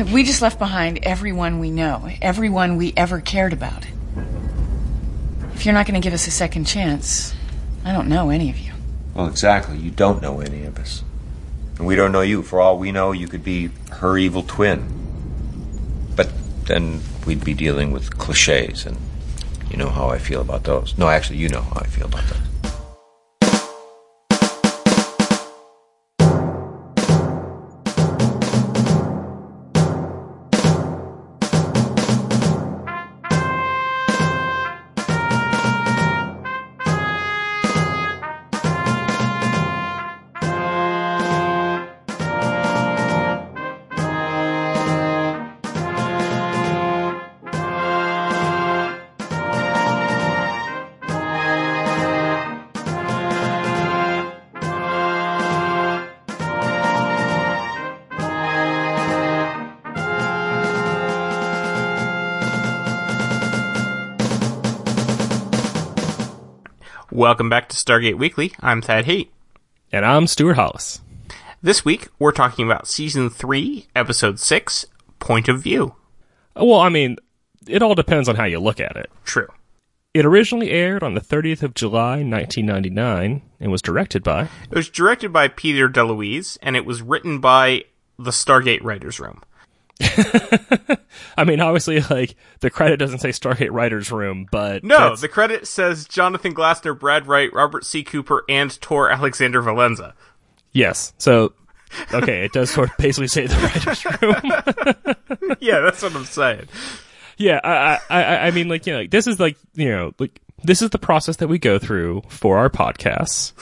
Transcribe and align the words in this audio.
We 0.00 0.22
just 0.22 0.40
left 0.40 0.58
behind 0.58 1.00
everyone 1.02 1.58
we 1.58 1.70
know, 1.70 2.08
everyone 2.22 2.76
we 2.78 2.94
ever 2.96 3.20
cared 3.20 3.52
about. 3.52 3.84
If 5.54 5.66
you're 5.66 5.74
not 5.74 5.86
going 5.86 6.00
to 6.00 6.04
give 6.04 6.14
us 6.14 6.26
a 6.26 6.30
second 6.30 6.64
chance, 6.64 7.34
I 7.84 7.92
don't 7.92 8.08
know 8.08 8.30
any 8.30 8.48
of 8.48 8.58
you. 8.58 8.72
Well, 9.14 9.26
exactly. 9.26 9.76
You 9.76 9.90
don't 9.90 10.22
know 10.22 10.40
any 10.40 10.64
of 10.64 10.78
us. 10.78 11.02
And 11.76 11.86
we 11.86 11.96
don't 11.96 12.12
know 12.12 12.22
you. 12.22 12.42
For 12.42 12.60
all 12.60 12.78
we 12.78 12.92
know, 12.92 13.12
you 13.12 13.28
could 13.28 13.44
be 13.44 13.70
her 13.90 14.16
evil 14.16 14.42
twin. 14.42 14.88
But 16.16 16.30
then 16.64 17.02
we'd 17.26 17.44
be 17.44 17.52
dealing 17.52 17.92
with 17.92 18.16
cliches, 18.16 18.86
and 18.86 18.96
you 19.70 19.76
know 19.76 19.90
how 19.90 20.08
I 20.08 20.18
feel 20.18 20.40
about 20.40 20.64
those. 20.64 20.96
No, 20.96 21.08
actually, 21.08 21.38
you 21.38 21.50
know 21.50 21.60
how 21.60 21.80
I 21.80 21.86
feel 21.86 22.06
about 22.06 22.24
those. 22.24 22.49
Welcome 67.40 67.48
back 67.48 67.70
to 67.70 67.76
Stargate 67.76 68.18
Weekly. 68.18 68.52
I'm 68.60 68.82
Thad 68.82 69.06
Haight. 69.06 69.32
And 69.90 70.04
I'm 70.04 70.26
Stuart 70.26 70.56
Hollis. 70.56 71.00
This 71.62 71.86
week, 71.86 72.08
we're 72.18 72.32
talking 72.32 72.66
about 72.66 72.86
Season 72.86 73.30
3, 73.30 73.86
Episode 73.96 74.38
6, 74.38 74.84
Point 75.20 75.48
of 75.48 75.62
View. 75.62 75.94
Well, 76.54 76.80
I 76.80 76.90
mean, 76.90 77.16
it 77.66 77.80
all 77.80 77.94
depends 77.94 78.28
on 78.28 78.36
how 78.36 78.44
you 78.44 78.60
look 78.60 78.78
at 78.78 78.94
it. 78.94 79.10
True. 79.24 79.48
It 80.12 80.26
originally 80.26 80.70
aired 80.70 81.02
on 81.02 81.14
the 81.14 81.22
30th 81.22 81.62
of 81.62 81.72
July, 81.72 82.16
1999, 82.22 83.40
and 83.58 83.72
was 83.72 83.80
directed 83.80 84.22
by. 84.22 84.50
It 84.70 84.76
was 84.76 84.90
directed 84.90 85.32
by 85.32 85.48
Peter 85.48 85.88
DeLuise, 85.88 86.58
and 86.60 86.76
it 86.76 86.84
was 86.84 87.00
written 87.00 87.38
by 87.38 87.84
the 88.18 88.32
Stargate 88.32 88.84
Writers 88.84 89.18
Room. 89.18 89.40
I 91.36 91.44
mean, 91.44 91.60
obviously, 91.60 92.00
like, 92.00 92.36
the 92.60 92.70
credit 92.70 92.96
doesn't 92.98 93.18
say 93.20 93.30
Stargate 93.30 93.70
Writers 93.70 94.10
Room, 94.10 94.46
but. 94.50 94.84
No, 94.84 94.98
that's- 94.98 95.20
the 95.20 95.28
credit 95.28 95.66
says 95.66 96.06
Jonathan 96.06 96.54
Glassner, 96.54 96.98
Brad 96.98 97.26
Wright, 97.26 97.52
Robert 97.52 97.84
C. 97.84 98.02
Cooper, 98.02 98.44
and 98.48 98.80
Tor 98.80 99.10
Alexander 99.10 99.62
Valenza. 99.62 100.14
Yes. 100.72 101.12
So, 101.18 101.52
okay, 102.12 102.44
it 102.44 102.52
does 102.52 102.70
sort 102.70 102.90
of 102.90 102.96
basically 102.96 103.28
say 103.28 103.46
the 103.46 103.56
Writers 103.56 105.42
Room. 105.42 105.56
yeah, 105.60 105.80
that's 105.80 106.02
what 106.02 106.14
I'm 106.14 106.24
saying. 106.24 106.68
Yeah, 107.36 107.60
I, 107.64 107.98
I, 108.10 108.22
I 108.24 108.46
I 108.46 108.50
mean, 108.50 108.68
like, 108.68 108.86
you 108.86 108.92
know, 108.92 109.00
like, 109.00 109.10
this 109.10 109.26
is 109.26 109.40
like, 109.40 109.56
you 109.74 109.88
know, 109.90 110.12
like, 110.18 110.40
this 110.62 110.82
is 110.82 110.90
the 110.90 110.98
process 110.98 111.36
that 111.36 111.48
we 111.48 111.58
go 111.58 111.78
through 111.78 112.22
for 112.28 112.58
our 112.58 112.68
podcasts. 112.68 113.52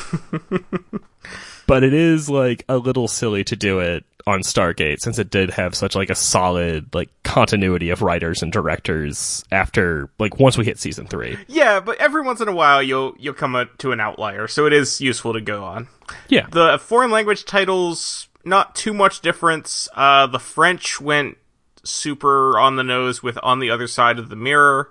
but 1.66 1.84
it 1.84 1.94
is 1.94 2.28
like 2.28 2.64
a 2.68 2.76
little 2.76 3.06
silly 3.06 3.44
to 3.44 3.56
do 3.56 3.78
it 3.78 4.04
on 4.28 4.40
Stargate 4.40 5.00
since 5.00 5.18
it 5.18 5.30
did 5.30 5.50
have 5.50 5.74
such 5.74 5.94
like 5.94 6.10
a 6.10 6.14
solid 6.14 6.94
like 6.94 7.10
continuity 7.22 7.90
of 7.90 8.02
writers 8.02 8.42
and 8.42 8.52
directors 8.52 9.44
after 9.50 10.10
like 10.18 10.38
once 10.38 10.58
we 10.58 10.64
hit 10.64 10.78
season 10.78 11.06
three. 11.06 11.36
Yeah, 11.46 11.80
but 11.80 11.98
every 11.98 12.22
once 12.22 12.40
in 12.40 12.48
a 12.48 12.52
while 12.52 12.82
you'll 12.82 13.14
you'll 13.18 13.34
come 13.34 13.54
a, 13.54 13.66
to 13.78 13.92
an 13.92 14.00
outlier, 14.00 14.46
so 14.46 14.66
it 14.66 14.72
is 14.72 15.00
useful 15.00 15.32
to 15.32 15.40
go 15.40 15.64
on. 15.64 15.88
Yeah. 16.28 16.46
The 16.50 16.78
foreign 16.78 17.10
language 17.10 17.44
titles 17.44 18.28
not 18.44 18.74
too 18.74 18.94
much 18.94 19.20
difference. 19.20 19.88
Uh, 19.94 20.26
the 20.26 20.38
French 20.38 21.00
went 21.00 21.38
super 21.84 22.58
on 22.58 22.76
the 22.76 22.84
nose 22.84 23.22
with 23.22 23.38
"On 23.42 23.58
the 23.58 23.70
Other 23.70 23.86
Side 23.86 24.18
of 24.18 24.28
the 24.28 24.36
Mirror," 24.36 24.90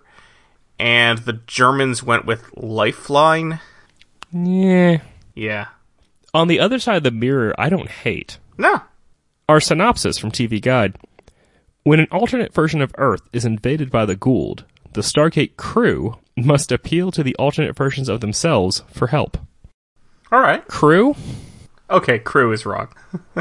and 0.79 1.19
the 1.19 1.33
Germans 1.33 2.03
went 2.03 2.25
with 2.25 2.49
"Lifeline." 2.55 3.59
Yeah. 4.31 4.99
Yeah. 5.35 5.67
On 6.33 6.47
the 6.47 6.59
other 6.59 6.79
side 6.79 6.97
of 6.97 7.03
the 7.03 7.11
mirror, 7.11 7.53
I 7.57 7.69
don't 7.69 7.89
hate. 7.89 8.37
No. 8.57 8.81
Our 9.49 9.61
synopsis 9.61 10.17
from 10.17 10.31
TV 10.31 10.61
Guide. 10.61 10.97
When 11.83 12.01
an 12.01 12.09
alternate 12.11 12.53
version 12.53 12.81
of 12.81 12.93
Earth 12.97 13.21
is 13.31 13.45
invaded 13.45 13.89
by 13.89 14.05
the 14.05 14.17
Goa'uld, 14.17 14.65
the 14.91 14.99
Stargate 14.99 15.55
crew 15.55 16.17
must 16.35 16.69
appeal 16.69 17.11
to 17.11 17.23
the 17.23 17.33
alternate 17.35 17.73
versions 17.73 18.09
of 18.09 18.19
themselves 18.19 18.83
for 18.91 19.07
help. 19.07 19.37
All 20.33 20.41
right. 20.41 20.67
Crew? 20.67 21.15
Okay, 21.89 22.19
crew 22.19 22.51
is 22.51 22.65
wrong. 22.65 22.89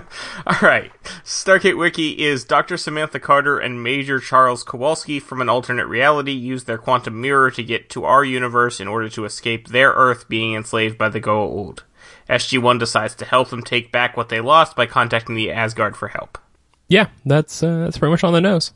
All 0.46 0.60
right. 0.62 0.92
Stargate 1.24 1.76
Wiki 1.76 2.24
is 2.24 2.44
Dr. 2.44 2.76
Samantha 2.76 3.18
Carter 3.18 3.58
and 3.58 3.82
Major 3.82 4.20
Charles 4.20 4.62
Kowalski 4.62 5.18
from 5.18 5.40
an 5.40 5.48
alternate 5.48 5.88
reality 5.88 6.30
use 6.30 6.62
their 6.64 6.78
quantum 6.78 7.20
mirror 7.20 7.50
to 7.50 7.64
get 7.64 7.90
to 7.90 8.04
our 8.04 8.24
universe 8.24 8.78
in 8.78 8.86
order 8.86 9.08
to 9.08 9.24
escape 9.24 9.66
their 9.66 9.90
Earth 9.90 10.28
being 10.28 10.54
enslaved 10.54 10.96
by 10.96 11.08
the 11.08 11.20
Goa'uld. 11.20 11.80
SG-1 12.28 12.78
decides 12.78 13.14
to 13.16 13.24
help 13.24 13.50
them 13.50 13.62
take 13.62 13.92
back 13.92 14.16
what 14.16 14.28
they 14.28 14.40
lost 14.40 14.76
by 14.76 14.86
contacting 14.86 15.34
the 15.34 15.50
Asgard 15.52 15.96
for 15.96 16.08
help. 16.08 16.38
Yeah, 16.88 17.08
that's 17.24 17.62
uh, 17.62 17.78
that's 17.78 17.98
pretty 17.98 18.12
much 18.12 18.24
on 18.24 18.32
the 18.32 18.40
nose. 18.40 18.72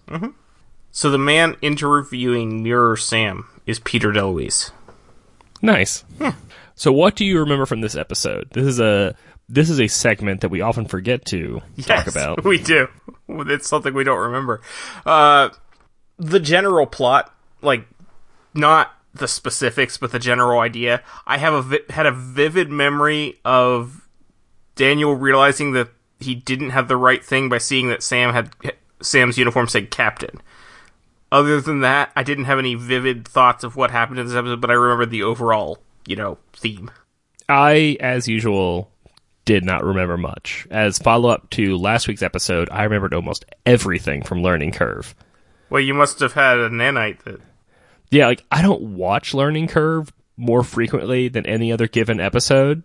So 0.91 1.11
the 1.11 1.19
man 1.19 1.57
interviewing 1.63 2.63
Mirror 2.63 2.97
Sam 2.97 3.47
is 3.67 3.79
Peter 3.79 4.11
DeLuise. 4.11 4.73
Nice. 5.63 6.05
So 6.75 6.93
what 6.93 7.15
do 7.15 7.25
you 7.25 7.41
remember 7.41 7.67
from 7.67 7.83
this 7.83 7.95
episode? 7.95 8.49
This 8.53 8.67
is 8.67 8.81
a 8.81 9.15
this 9.49 9.69
is 9.69 9.81
a 9.81 9.87
segment 9.89 10.41
that 10.41 10.49
we 10.49 10.61
often 10.61 10.87
forget 10.87 11.25
to 11.27 11.61
talk 11.83 12.07
about. 12.07 12.45
We 12.45 12.59
do. 12.59 12.89
It's 13.29 13.69
something 13.69 13.93
we 13.95 14.05
don't 14.05 14.19
remember. 14.19 14.61
Uh, 15.05 15.51
the 16.19 16.41
general 16.41 16.87
plot, 16.87 17.33
like, 17.63 17.87
not 18.55 18.93
the 19.15 19.29
specifics, 19.29 19.97
but 19.97 20.13
the 20.13 20.19
general 20.19 20.61
idea. 20.61 21.03
I 21.27 21.39
have 21.39 21.55
a 21.55 21.63
vi- 21.63 21.91
had 21.91 22.07
a 22.07 22.13
vivid 22.13 22.71
memory 22.71 23.39
of 23.45 24.09
Daniel 24.75 25.15
realizing 25.15 25.73
that 25.73 25.91
he 26.21 26.35
didn't 26.35 26.71
have 26.71 26.89
the 26.89 26.97
right 26.97 27.25
thing 27.25 27.49
by 27.49 27.59
seeing 27.59 27.89
that 27.89 28.03
Sam 28.03 28.33
had 28.33 28.51
Sam's 29.03 29.39
uniform 29.39 29.69
said 29.69 29.91
captain. 29.91 30.41
Other 31.33 31.61
than 31.61 31.81
that, 31.81 32.11
I 32.17 32.23
didn't 32.23 32.45
have 32.45 32.59
any 32.59 32.75
vivid 32.75 33.27
thoughts 33.27 33.63
of 33.63 33.77
what 33.77 33.91
happened 33.91 34.19
in 34.19 34.27
this 34.27 34.35
episode, 34.35 34.61
but 34.61 34.71
I 34.71 34.75
remember 34.75 35.07
the 35.07 35.23
overall, 35.23 35.79
you 36.07 36.17
know, 36.17 36.39
theme. 36.53 36.91
I, 37.49 37.97
as 38.01 38.27
usual, 38.27 38.91
did 39.45 39.65
not 39.65 39.85
remember 39.85 40.17
much. 40.17 40.67
As 40.71 40.99
follow 40.99 41.29
up 41.29 41.49
to 41.51 41.77
last 41.77 42.09
week's 42.09 42.23
episode, 42.23 42.69
I 42.71 42.83
remembered 42.85 43.15
almost 43.15 43.45
everything 43.65 44.23
from 44.23 44.43
Learning 44.43 44.73
Curve. 44.73 45.15
Well, 45.71 45.81
you 45.81 45.95
must 45.95 46.19
have 46.21 46.33
had 46.33 46.59
a 46.59 46.69
nanite 46.69 47.23
that 47.23 47.41
Yeah, 48.11 48.27
like 48.27 48.45
I 48.51 48.63
don't 48.63 48.97
watch 48.97 49.35
Learning 49.35 49.67
Curve 49.67 50.13
more 50.37 50.63
frequently 50.63 51.29
than 51.29 51.47
any 51.47 51.73
other 51.73 51.87
given 51.87 52.21
episode. 52.21 52.85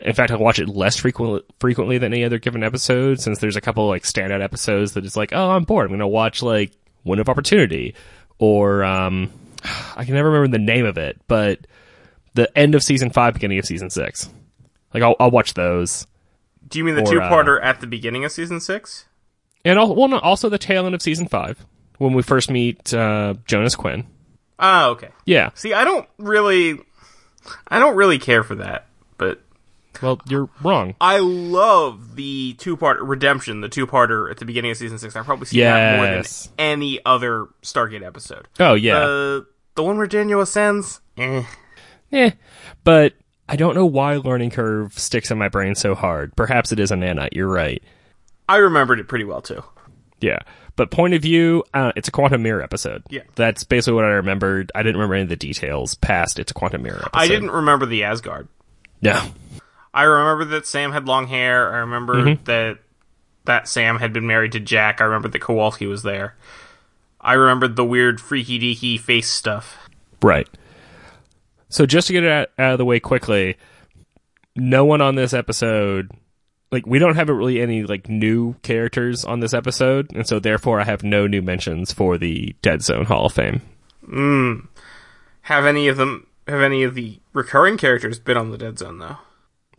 In 0.00 0.14
fact, 0.14 0.30
I 0.30 0.36
watch 0.36 0.60
it 0.60 0.68
less 0.68 0.96
frequently 0.96 1.42
frequently 1.58 1.98
than 1.98 2.12
any 2.12 2.24
other 2.24 2.38
given 2.38 2.62
episode 2.62 3.20
since 3.20 3.38
there's 3.38 3.56
a 3.56 3.60
couple 3.60 3.88
like 3.88 4.04
standout 4.04 4.42
episodes 4.42 4.92
that 4.92 5.04
it's 5.04 5.16
like, 5.16 5.32
oh, 5.32 5.50
I'm 5.50 5.64
bored. 5.64 5.86
I'm 5.86 5.90
going 5.90 6.00
to 6.00 6.06
watch 6.06 6.42
like 6.42 6.72
Window 7.04 7.22
of 7.22 7.28
Opportunity 7.28 7.94
or 8.38 8.84
um 8.84 9.32
I 9.96 10.04
can 10.04 10.14
never 10.14 10.30
remember 10.30 10.56
the 10.56 10.62
name 10.62 10.86
of 10.86 10.98
it, 10.98 11.20
but 11.26 11.66
the 12.34 12.56
end 12.56 12.76
of 12.76 12.84
season 12.84 13.10
5 13.10 13.34
beginning 13.34 13.58
of 13.58 13.64
season 13.64 13.90
6. 13.90 14.30
Like 14.94 15.02
I'll 15.02 15.16
I'll 15.18 15.30
watch 15.32 15.54
those. 15.54 16.06
Do 16.68 16.78
you 16.78 16.84
mean 16.84 16.94
the 16.94 17.02
uh, 17.02 17.06
two-parter 17.06 17.58
at 17.62 17.80
the 17.80 17.86
beginning 17.86 18.24
of 18.24 18.32
season 18.32 18.60
six? 18.60 19.06
And 19.64 19.78
well, 19.78 20.08
no, 20.08 20.18
also 20.18 20.48
the 20.48 20.58
tail 20.58 20.86
end 20.86 20.94
of 20.94 21.02
season 21.02 21.26
5 21.26 21.64
when 21.96 22.12
we 22.12 22.22
first 22.22 22.50
meet 22.50 22.94
uh 22.94 23.34
Jonas 23.46 23.74
Quinn. 23.74 24.06
Ah, 24.58 24.88
okay. 24.88 25.10
Yeah. 25.24 25.50
See, 25.54 25.72
I 25.72 25.84
don't 25.84 26.08
really, 26.18 26.80
I 27.68 27.78
don't 27.78 27.96
really 27.96 28.18
care 28.18 28.42
for 28.42 28.56
that, 28.56 28.86
but 29.16 29.40
Well, 30.02 30.20
you're 30.28 30.48
wrong. 30.62 30.94
I 31.00 31.18
love 31.18 32.16
the 32.16 32.54
two-part 32.58 33.00
redemption, 33.00 33.60
the 33.60 33.68
two-parter 33.68 34.30
at 34.30 34.38
the 34.38 34.44
beginning 34.44 34.70
of 34.72 34.76
season 34.76 34.98
six. 34.98 35.14
I 35.16 35.22
probably 35.22 35.46
see 35.46 35.60
that 35.60 35.96
more 35.96 36.06
than 36.06 36.14
Yes. 36.16 36.50
any 36.58 37.00
other 37.06 37.46
Stargate 37.62 38.04
episode. 38.04 38.48
Oh, 38.60 38.74
yeah. 38.74 38.98
Uh, 38.98 39.40
the 39.74 39.82
one 39.82 39.96
where 39.96 40.06
Daniel 40.06 40.40
ascends, 40.40 41.00
eh. 41.16 41.44
Eh, 42.12 42.30
but 42.84 43.14
I 43.48 43.56
don't 43.56 43.74
know 43.74 43.86
why 43.86 44.16
Learning 44.16 44.50
Curve 44.50 44.98
sticks 44.98 45.30
in 45.30 45.38
my 45.38 45.48
brain 45.48 45.74
so 45.74 45.94
hard. 45.94 46.34
Perhaps 46.36 46.72
it 46.72 46.80
is 46.80 46.90
a 46.90 46.94
nanite. 46.94 47.30
You're 47.32 47.48
right. 47.48 47.82
I 48.48 48.56
remembered 48.56 48.98
it 48.98 49.08
pretty 49.08 49.24
well 49.24 49.40
too. 49.42 49.62
Yeah, 50.20 50.38
but 50.76 50.90
point 50.90 51.14
of 51.14 51.22
view, 51.22 51.64
uh, 51.74 51.92
it's 51.96 52.08
a 52.08 52.10
quantum 52.10 52.42
mirror 52.42 52.62
episode. 52.62 53.02
Yeah. 53.08 53.22
that's 53.36 53.64
basically 53.64 53.94
what 53.94 54.04
I 54.04 54.08
remembered. 54.08 54.72
I 54.74 54.82
didn't 54.82 54.96
remember 54.96 55.14
any 55.14 55.22
of 55.24 55.28
the 55.28 55.36
details 55.36 55.94
past. 55.94 56.38
It's 56.38 56.50
a 56.50 56.54
quantum 56.54 56.82
mirror. 56.82 56.96
Episode. 56.98 57.10
I 57.14 57.28
didn't 57.28 57.50
remember 57.50 57.86
the 57.86 58.04
Asgard. 58.04 58.48
No. 59.00 59.20
I 59.94 60.02
remember 60.02 60.44
that 60.56 60.66
Sam 60.66 60.92
had 60.92 61.06
long 61.06 61.26
hair. 61.28 61.72
I 61.72 61.78
remember 61.78 62.14
Mm-hmm. 62.16 62.44
that 62.44 62.78
that 63.44 63.66
Sam 63.68 63.98
had 63.98 64.12
been 64.12 64.26
married 64.26 64.52
to 64.52 64.60
Jack. 64.60 65.00
I 65.00 65.04
remember 65.04 65.28
that 65.28 65.38
Kowalski 65.40 65.86
was 65.86 66.02
there. 66.02 66.36
I 67.20 67.32
remembered 67.32 67.76
the 67.76 67.84
weird 67.84 68.20
freaky 68.20 68.58
deaky 68.58 69.00
face 69.00 69.28
stuff. 69.28 69.88
Right. 70.22 70.46
So 71.70 71.86
just 71.86 72.06
to 72.08 72.12
get 72.12 72.24
it 72.24 72.30
out, 72.30 72.48
out 72.58 72.72
of 72.72 72.78
the 72.78 72.84
way 72.84 73.00
quickly, 73.00 73.56
no 74.56 74.84
one 74.84 75.00
on 75.00 75.14
this 75.14 75.32
episode 75.32 76.10
like 76.70 76.86
we 76.86 76.98
don't 76.98 77.16
have 77.16 77.28
really 77.28 77.60
any 77.60 77.82
like 77.84 78.08
new 78.08 78.54
characters 78.62 79.24
on 79.24 79.40
this 79.40 79.54
episode, 79.54 80.14
and 80.14 80.26
so 80.26 80.38
therefore 80.38 80.80
I 80.80 80.84
have 80.84 81.02
no 81.02 81.26
new 81.26 81.42
mentions 81.42 81.92
for 81.92 82.18
the 82.18 82.54
Dead 82.62 82.82
Zone 82.82 83.04
Hall 83.04 83.26
of 83.26 83.32
Fame. 83.32 83.62
Hmm. 84.04 84.60
Have 85.42 85.64
any 85.64 85.88
of 85.88 85.96
them? 85.96 86.26
Have 86.46 86.60
any 86.60 86.82
of 86.82 86.94
the 86.94 87.20
recurring 87.32 87.76
characters 87.76 88.18
been 88.18 88.36
on 88.36 88.50
the 88.50 88.58
Dead 88.58 88.78
Zone 88.78 88.98
though? 88.98 89.18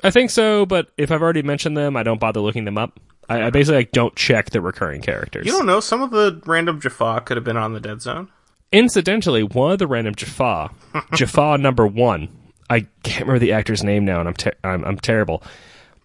I 0.03 0.11
think 0.11 0.29
so, 0.29 0.65
but 0.65 0.89
if 0.97 1.11
I've 1.11 1.21
already 1.21 1.41
mentioned 1.41 1.75
them, 1.75 1.97
I 1.97 2.03
don't 2.03 2.19
bother 2.19 2.39
looking 2.39 2.65
them 2.65 2.77
up. 2.77 2.99
I, 3.27 3.43
I 3.43 3.49
basically 3.49 3.77
like, 3.77 3.91
don't 3.91 4.15
check 4.15 4.49
the 4.49 4.61
recurring 4.61 5.01
characters. 5.01 5.45
You 5.45 5.51
don't 5.51 5.65
know. 5.65 5.79
Some 5.79 6.01
of 6.01 6.11
the 6.11 6.41
random 6.45 6.79
Jaffa 6.79 7.21
could 7.25 7.37
have 7.37 7.43
been 7.43 7.57
on 7.57 7.73
the 7.73 7.79
Dead 7.79 8.01
Zone. 8.01 8.29
Incidentally, 8.71 9.43
one 9.43 9.73
of 9.73 9.79
the 9.79 9.87
random 9.87 10.15
Jaffa, 10.15 10.71
Jaffa 11.13 11.57
number 11.59 11.85
one, 11.85 12.29
I 12.69 12.81
can't 13.03 13.21
remember 13.21 13.39
the 13.39 13.53
actor's 13.53 13.83
name 13.83 14.05
now, 14.05 14.19
and 14.19 14.29
I'm 14.29 14.35
ter- 14.35 14.55
I'm, 14.63 14.83
I'm 14.85 14.97
terrible. 14.97 15.43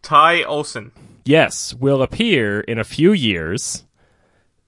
Ty 0.05 0.43
Olsson. 0.45 0.91
Yes, 1.25 1.75
will 1.75 2.03
appear 2.03 2.61
in 2.61 2.79
a 2.79 2.85
few 2.85 3.13
years 3.13 3.85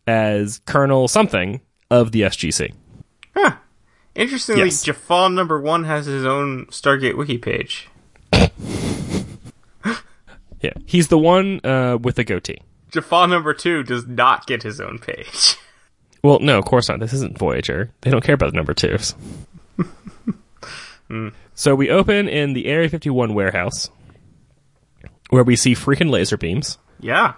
as 0.06 0.60
Colonel 0.66 1.06
something 1.06 1.60
of 1.90 2.10
the 2.12 2.22
SGC. 2.22 2.72
Huh. 3.36 3.56
Interestingly, 4.14 4.64
Yes. 4.64 4.82
Jaffa 4.82 5.28
number 5.28 5.60
one 5.60 5.84
has 5.84 6.06
his 6.06 6.24
own 6.24 6.66
Stargate 6.66 7.16
wiki 7.16 7.38
page. 7.38 7.88
Yeah, 10.62 10.72
he's 10.86 11.08
the 11.08 11.18
one 11.18 11.60
uh, 11.64 11.98
with 12.00 12.16
the 12.16 12.24
goatee. 12.24 12.62
Jaffa 12.90 13.26
number 13.28 13.52
two 13.52 13.82
does 13.82 14.06
not 14.06 14.46
get 14.46 14.62
his 14.62 14.80
own 14.80 14.98
page. 14.98 15.54
Well, 16.24 16.40
no, 16.40 16.58
of 16.58 16.64
course 16.64 16.88
not. 16.88 16.98
This 16.98 17.12
isn't 17.12 17.38
Voyager. 17.38 17.92
They 18.00 18.10
don't 18.10 18.24
care 18.24 18.34
about 18.34 18.50
the 18.52 18.56
number 18.56 18.72
twos. 18.74 19.14
So 21.54 21.74
we 21.76 21.88
open 21.88 22.28
in 22.28 22.52
the 22.54 22.66
Area 22.66 22.88
51 22.88 23.32
warehouse, 23.32 23.90
where 25.30 25.44
we 25.44 25.56
see 25.56 25.74
freaking 25.74 26.10
laser 26.10 26.36
beams, 26.36 26.78
Yeah. 27.00 27.34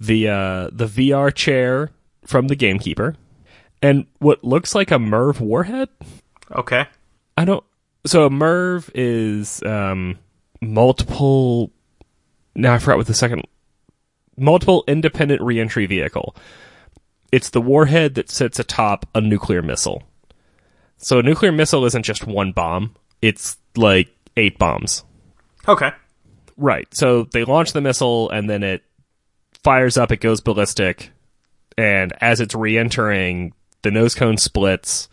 the 0.00 0.28
uh, 0.28 0.70
the 0.72 0.86
VR 0.86 1.34
chair 1.34 1.90
from 2.26 2.48
the 2.48 2.56
gamekeeper, 2.56 3.16
and 3.80 4.06
what 4.18 4.44
looks 4.44 4.74
like 4.74 4.90
a 4.90 4.96
MIRV 4.98 5.40
warhead. 5.40 5.88
Okay. 6.50 6.86
I 7.36 7.44
don't. 7.44 7.64
So 8.06 8.24
a 8.24 8.30
MIRV 8.30 8.90
is 8.94 9.62
um, 9.62 10.18
multiple. 10.60 11.70
Now 12.54 12.74
I 12.74 12.78
forgot 12.78 12.98
what 12.98 13.06
the 13.06 13.14
second. 13.14 13.42
Multiple 14.38 14.82
independent 14.88 15.40
reentry 15.42 15.86
vehicle. 15.86 16.34
It's 17.30 17.50
the 17.50 17.60
warhead 17.60 18.14
that 18.16 18.30
sits 18.30 18.58
atop 18.58 19.06
a 19.14 19.20
nuclear 19.20 19.62
missile. 19.62 20.02
So 20.98 21.18
a 21.18 21.22
nuclear 21.22 21.52
missile 21.52 21.84
isn't 21.86 22.02
just 22.04 22.26
one 22.26 22.52
bomb; 22.52 22.94
it's 23.20 23.56
like 23.76 24.08
eight 24.36 24.58
bombs. 24.58 25.04
Okay. 25.68 25.90
Right. 26.56 26.92
So 26.94 27.24
they 27.24 27.44
launch 27.44 27.72
the 27.72 27.80
missile 27.80 28.30
and 28.30 28.48
then 28.48 28.62
it 28.62 28.82
fires 29.62 29.96
up, 29.96 30.12
it 30.12 30.20
goes 30.20 30.40
ballistic, 30.40 31.10
and 31.78 32.12
as 32.20 32.40
it's 32.40 32.54
re 32.54 32.76
entering, 32.76 33.52
the 33.82 33.90
nose 33.90 34.14
cone 34.14 34.36
splits, 34.36 35.08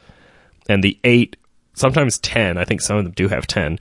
and 0.68 0.84
the 0.84 1.00
eight, 1.04 1.38
sometimes 1.74 2.20
ten, 2.20 2.58
I 2.58 2.66
think 2.66 2.82
some 2.82 2.98
of 2.98 3.04
them 3.06 3.14
do 3.14 3.28
have 3.28 3.48
ten, 3.48 3.80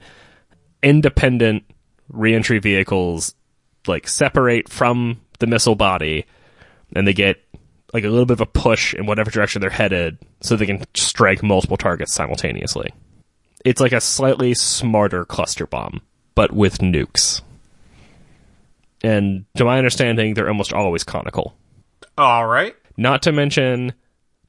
independent 0.81 1.63
re 2.07 2.33
entry 2.33 2.59
vehicles 2.59 3.35
like 3.87 4.07
separate 4.07 4.69
from 4.69 5.21
the 5.39 5.47
missile 5.47 5.75
body 5.75 6.25
and 6.95 7.07
they 7.07 7.13
get 7.13 7.43
like 7.93 8.03
a 8.03 8.09
little 8.09 8.25
bit 8.25 8.33
of 8.33 8.41
a 8.41 8.45
push 8.45 8.93
in 8.93 9.05
whatever 9.05 9.31
direction 9.31 9.61
they're 9.61 9.69
headed 9.69 10.17
so 10.41 10.55
they 10.55 10.65
can 10.65 10.83
strike 10.95 11.41
multiple 11.41 11.77
targets 11.77 12.13
simultaneously. 12.13 12.93
It's 13.65 13.81
like 13.81 13.91
a 13.91 14.01
slightly 14.01 14.53
smarter 14.53 15.25
cluster 15.25 15.65
bomb, 15.65 16.01
but 16.35 16.51
with 16.51 16.79
nukes. 16.79 17.41
And 19.01 19.45
to 19.55 19.65
my 19.65 19.77
understanding, 19.77 20.33
they're 20.33 20.47
almost 20.47 20.73
always 20.73 21.03
conical. 21.03 21.55
All 22.17 22.47
right. 22.47 22.75
Not 22.97 23.21
to 23.23 23.31
mention 23.31 23.93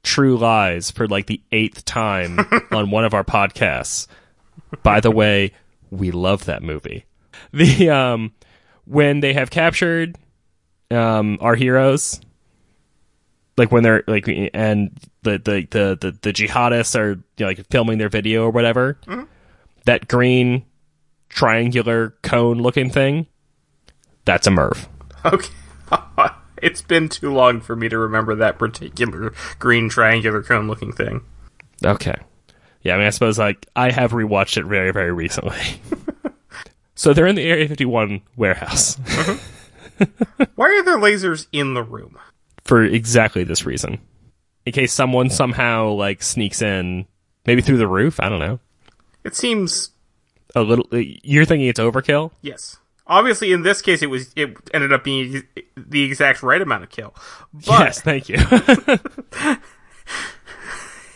True 0.02 0.37
Lies 0.37 0.91
for 0.91 1.06
like 1.06 1.26
the 1.26 1.41
eighth 1.52 1.85
time 1.85 2.41
on 2.73 2.91
one 2.91 3.05
of 3.05 3.14
our 3.14 3.25
podcasts. 3.25 4.06
By 4.82 5.00
the 5.00 5.11
way, 5.11 5.52
we 5.91 6.11
love 6.11 6.47
that 6.47 6.62
movie. 6.62 7.05
The 7.52 7.91
um 7.91 8.32
when 8.85 9.20
they 9.20 9.32
have 9.35 9.50
captured 9.50 10.17
um 10.91 11.38
our 11.41 11.55
heroes 11.55 12.20
like 13.56 13.70
when 13.70 13.82
they're 13.82 14.03
like 14.06 14.26
and 14.26 14.91
the 15.23 15.32
the 15.38 15.67
the 15.70 15.99
the, 16.00 16.19
the 16.23 16.32
jihadists 16.32 16.99
are 16.99 17.11
you 17.11 17.23
know, 17.38 17.46
like 17.46 17.67
filming 17.70 17.99
their 17.99 18.08
video 18.08 18.44
or 18.44 18.50
whatever 18.50 18.99
that 19.85 20.08
green 20.08 20.64
triangular 21.29 22.14
cone 22.23 22.58
looking 22.58 22.91
thing 22.91 23.26
that's 24.31 24.47
a 24.47 24.50
MIRV 24.50 24.87
Okay. 25.25 25.49
it's 26.62 26.82
been 26.82 27.09
too 27.09 27.32
long 27.32 27.61
for 27.61 27.75
me 27.75 27.88
to 27.88 27.99
remember 27.99 28.35
that 28.37 28.59
particular 28.59 29.32
green 29.59 29.88
triangular 29.88 30.43
cone 30.43 30.69
looking 30.69 30.93
thing. 30.93 31.23
Okay. 31.85 32.15
Yeah, 32.82 32.94
I 32.94 32.99
mean, 32.99 33.06
I 33.06 33.11
suppose 33.11 33.38
like 33.38 33.67
I 33.75 33.91
have 33.91 34.12
rewatched 34.12 34.56
it 34.56 34.65
very, 34.65 34.93
very 34.93 35.12
recently. 35.12 35.59
so 36.94 37.12
they're 37.12 37.27
in 37.27 37.35
the 37.35 37.43
Area 37.43 37.69
51 37.69 38.21
warehouse 38.37 38.97
mm-hmm. 38.97 40.05
Why 40.55 40.67
are 40.67 40.82
there 40.85 40.97
lasers 40.99 41.47
in 41.53 41.75
the 41.75 41.82
room? 41.82 42.17
for 42.65 42.85
exactly 42.85 43.43
this 43.43 43.67
reason, 43.67 43.99
in 44.65 44.73
case 44.73 44.93
someone 44.93 45.29
somehow 45.29 45.88
like 45.91 46.23
sneaks 46.23 46.62
in, 46.62 47.05
maybe 47.47 47.62
through 47.62 47.79
the 47.79 47.88
roof. 47.88 48.21
I 48.21 48.29
don't 48.29 48.38
know. 48.38 48.61
It 49.25 49.35
seems 49.35 49.91
A 50.55 50.62
little. 50.62 50.87
You're 50.93 51.44
thinking 51.44 51.69
it's 51.69 51.81
overkill? 51.81 52.31
yes. 52.43 52.77
Obviously, 53.10 53.52
in 53.52 53.62
this 53.62 53.82
case, 53.82 54.02
it 54.02 54.06
was 54.06 54.32
it 54.36 54.56
ended 54.72 54.92
up 54.92 55.02
being 55.02 55.42
the 55.76 56.04
exact 56.04 56.42
right 56.44 56.62
amount 56.62 56.84
of 56.84 56.90
kill, 56.90 57.12
but 57.52 57.80
yes, 57.80 58.00
thank 58.00 58.28
you. 58.28 58.36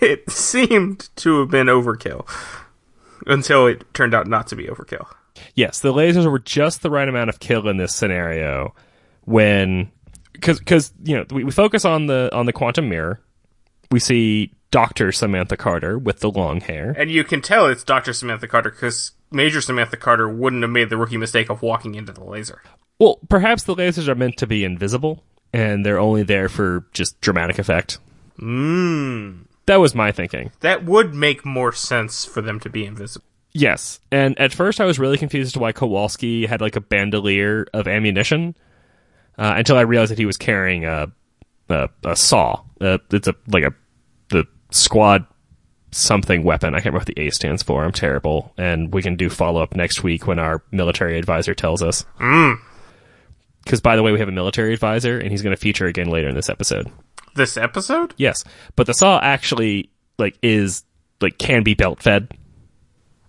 it 0.00 0.28
seemed 0.28 1.08
to 1.16 1.40
have 1.40 1.50
been 1.50 1.68
overkill 1.68 2.28
until 3.26 3.68
it 3.68 3.84
turned 3.94 4.12
out 4.12 4.26
not 4.26 4.48
to 4.48 4.56
be 4.56 4.64
overkill. 4.64 5.06
yes, 5.54 5.78
the 5.78 5.92
lasers 5.92 6.30
were 6.30 6.40
just 6.40 6.82
the 6.82 6.90
right 6.90 7.08
amount 7.08 7.30
of 7.30 7.38
kill 7.38 7.68
in 7.68 7.76
this 7.76 7.94
scenario 7.94 8.74
when 9.24 9.90
because 10.32 10.58
because 10.58 10.92
you 11.04 11.16
know 11.16 11.24
we, 11.30 11.44
we 11.44 11.52
focus 11.52 11.84
on 11.84 12.06
the 12.06 12.28
on 12.32 12.46
the 12.46 12.52
quantum 12.52 12.88
mirror. 12.88 13.20
We 13.92 14.00
see 14.00 14.52
Doctor 14.74 15.12
Samantha 15.12 15.56
Carter 15.56 15.96
with 15.96 16.18
the 16.18 16.28
long 16.28 16.60
hair. 16.60 16.96
And 16.98 17.08
you 17.08 17.22
can 17.22 17.40
tell 17.40 17.66
it's 17.68 17.84
Dr. 17.84 18.12
Samantha 18.12 18.48
Carter 18.48 18.70
because 18.70 19.12
Major 19.30 19.60
Samantha 19.60 19.96
Carter 19.96 20.28
wouldn't 20.28 20.62
have 20.62 20.70
made 20.70 20.90
the 20.90 20.96
rookie 20.96 21.16
mistake 21.16 21.50
of 21.50 21.62
walking 21.62 21.94
into 21.94 22.12
the 22.12 22.24
laser. 22.24 22.62
Well, 22.98 23.18
perhaps 23.28 23.64
the 23.64 23.74
lasers 23.74 24.08
are 24.08 24.14
meant 24.14 24.36
to 24.38 24.46
be 24.46 24.64
invisible, 24.64 25.24
and 25.52 25.84
they're 25.84 25.98
only 25.98 26.22
there 26.22 26.48
for 26.48 26.86
just 26.92 27.20
dramatic 27.20 27.58
effect. 27.58 27.98
Mmm. 28.38 29.46
That 29.66 29.76
was 29.80 29.94
my 29.94 30.12
thinking. 30.12 30.52
That 30.60 30.84
would 30.84 31.14
make 31.14 31.44
more 31.44 31.72
sense 31.72 32.24
for 32.24 32.42
them 32.42 32.60
to 32.60 32.70
be 32.70 32.84
invisible. 32.84 33.26
Yes, 33.52 34.00
and 34.10 34.38
at 34.38 34.52
first 34.52 34.80
I 34.80 34.84
was 34.84 34.98
really 34.98 35.16
confused 35.16 35.48
as 35.48 35.52
to 35.52 35.60
why 35.60 35.72
Kowalski 35.72 36.46
had 36.46 36.60
like 36.60 36.76
a 36.76 36.80
bandolier 36.80 37.66
of 37.72 37.86
ammunition, 37.86 38.56
uh, 39.38 39.54
until 39.56 39.76
I 39.76 39.82
realized 39.82 40.10
that 40.10 40.18
he 40.18 40.26
was 40.26 40.36
carrying 40.36 40.84
a 40.84 41.12
a, 41.68 41.88
a 42.04 42.16
SAW. 42.16 42.62
Uh, 42.80 42.98
it's 43.10 43.28
a 43.28 43.34
like 43.46 43.64
a 43.64 43.72
the 44.28 44.44
squad 44.70 45.26
something 45.96 46.42
weapon. 46.42 46.74
I 46.74 46.78
can't 46.78 46.86
remember 46.86 47.00
what 47.00 47.14
the 47.14 47.26
A 47.26 47.30
stands 47.30 47.62
for. 47.62 47.84
I'm 47.84 47.92
terrible, 47.92 48.52
and 48.56 48.92
we 48.92 49.02
can 49.02 49.16
do 49.16 49.28
follow 49.28 49.62
up 49.62 49.74
next 49.74 50.02
week 50.02 50.26
when 50.26 50.38
our 50.38 50.62
military 50.70 51.18
advisor 51.18 51.54
tells 51.54 51.82
us. 51.82 52.04
Mm. 52.18 52.58
Because 53.62 53.80
by 53.80 53.96
the 53.96 54.02
way, 54.02 54.12
we 54.12 54.18
have 54.18 54.28
a 54.28 54.32
military 54.32 54.74
advisor, 54.74 55.18
and 55.18 55.30
he's 55.30 55.42
going 55.42 55.54
to 55.54 55.60
feature 55.60 55.86
again 55.86 56.08
later 56.08 56.28
in 56.28 56.34
this 56.34 56.50
episode. 56.50 56.90
This 57.34 57.56
episode? 57.56 58.14
Yes, 58.16 58.44
but 58.76 58.86
the 58.86 58.94
SAW 58.94 59.18
actually 59.22 59.90
like 60.18 60.38
is 60.42 60.84
like 61.20 61.38
can 61.38 61.62
be 61.62 61.74
belt 61.74 62.02
fed. 62.02 62.28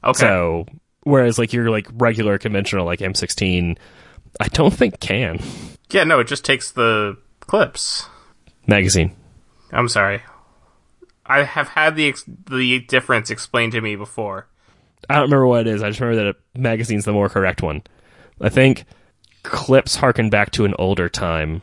Okay. 0.04 0.20
So 0.20 0.66
whereas 1.04 1.40
like 1.40 1.54
your 1.54 1.70
like 1.70 1.88
regular 1.94 2.38
conventional 2.38 2.86
like 2.86 3.00
M16, 3.00 3.78
I 4.40 4.48
don't 4.50 4.74
think 4.74 5.00
can 5.00 5.40
yeah, 5.92 6.04
no, 6.04 6.20
it 6.20 6.28
just 6.28 6.46
takes 6.46 6.72
the 6.72 7.18
clips. 7.42 8.08
magazine. 8.68 9.16
I'm 9.72 9.88
sorry. 9.88 10.22
I 11.26 11.44
have 11.44 11.70
had 11.70 11.96
the 11.96 12.08
ex- 12.08 12.26
the 12.28 12.80
difference 12.80 13.30
explained 13.30 13.72
to 13.74 13.82
me 13.82 13.96
before. 13.96 14.48
I 15.10 15.16
don't 15.16 15.24
remember 15.24 15.48
what 15.48 15.68
it 15.68 15.68
is. 15.68 15.84
I 15.84 15.90
just 15.90 16.00
remember 16.00 16.24
that 16.24 16.36
a 16.36 16.60
magazine's 16.60 17.06
the 17.06 17.14
more 17.14 17.30
correct 17.30 17.62
one. 17.62 17.84
I 18.42 18.50
think 18.50 18.86
clips 19.44 19.96
harken 19.96 20.30
back 20.30 20.52
to 20.52 20.66
an 20.66 20.76
older 20.78 21.10
time 21.10 21.62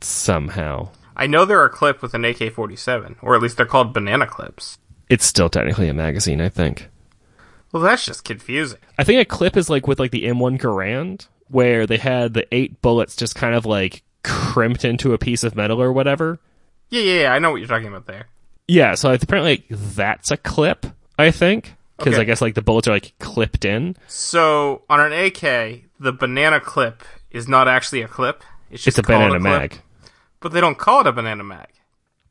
somehow. 0.00 0.88
I 1.16 1.26
know 1.26 1.44
there 1.44 1.60
are 1.60 1.68
clips 1.68 2.02
with 2.02 2.14
an 2.14 2.24
AK-47, 2.24 3.16
or 3.20 3.34
at 3.34 3.42
least 3.42 3.56
they're 3.56 3.66
called 3.66 3.92
banana 3.92 4.26
clips. 4.26 4.78
It's 5.08 5.26
still 5.26 5.50
technically 5.50 5.88
a 5.88 5.94
magazine, 5.94 6.40
I 6.40 6.48
think. 6.48 6.88
Well, 7.72 7.82
that's 7.82 8.04
just 8.04 8.24
confusing. 8.24 8.78
I 8.98 9.04
think 9.04 9.20
a 9.20 9.24
clip 9.24 9.56
is 9.56 9.68
like 9.68 9.86
with 9.86 10.00
like 10.00 10.10
the 10.10 10.24
M1 10.24 10.58
Garand, 10.58 11.28
where 11.48 11.86
they 11.86 11.98
had 11.98 12.34
the 12.34 12.46
eight 12.54 12.80
bullets 12.80 13.16
just 13.16 13.34
kind 13.34 13.54
of 13.54 13.66
like 13.66 14.02
crimped 14.24 14.84
into 14.84 15.12
a 15.12 15.18
piece 15.18 15.44
of 15.44 15.54
metal 15.54 15.80
or 15.80 15.92
whatever. 15.92 16.40
Yeah, 16.88 17.02
yeah, 17.02 17.20
yeah. 17.22 17.32
I 17.32 17.38
know 17.38 17.50
what 17.50 17.58
you're 17.58 17.68
talking 17.68 17.88
about 17.88 18.06
there. 18.06 18.26
Yeah, 18.70 18.94
so 18.94 19.12
apparently 19.12 19.64
that's 19.68 20.30
a 20.30 20.36
clip, 20.36 20.86
I 21.18 21.32
think. 21.32 21.74
Because 21.98 22.14
Okay. 22.14 22.22
I 22.22 22.24
guess 22.24 22.40
like 22.40 22.54
the 22.54 22.62
bullets 22.62 22.86
are 22.88 22.92
like 22.92 23.12
clipped 23.18 23.64
in. 23.64 23.96
So 24.06 24.82
on 24.88 25.00
an 25.00 25.12
AK, 25.12 25.82
the 25.98 26.12
banana 26.12 26.60
clip 26.60 27.02
is 27.30 27.48
not 27.48 27.66
actually 27.68 28.02
a 28.02 28.08
clip. 28.08 28.42
It's 28.70 28.76
It's 28.76 28.84
just 28.84 28.98
a 28.98 29.02
called 29.02 29.18
banana 29.32 29.40
clip, 29.40 29.72
mag. 29.72 29.80
but 30.40 30.52
they 30.52 30.60
don't 30.60 30.78
call 30.78 31.00
it 31.00 31.06
a 31.08 31.12
banana 31.12 31.42
mag. 31.44 31.66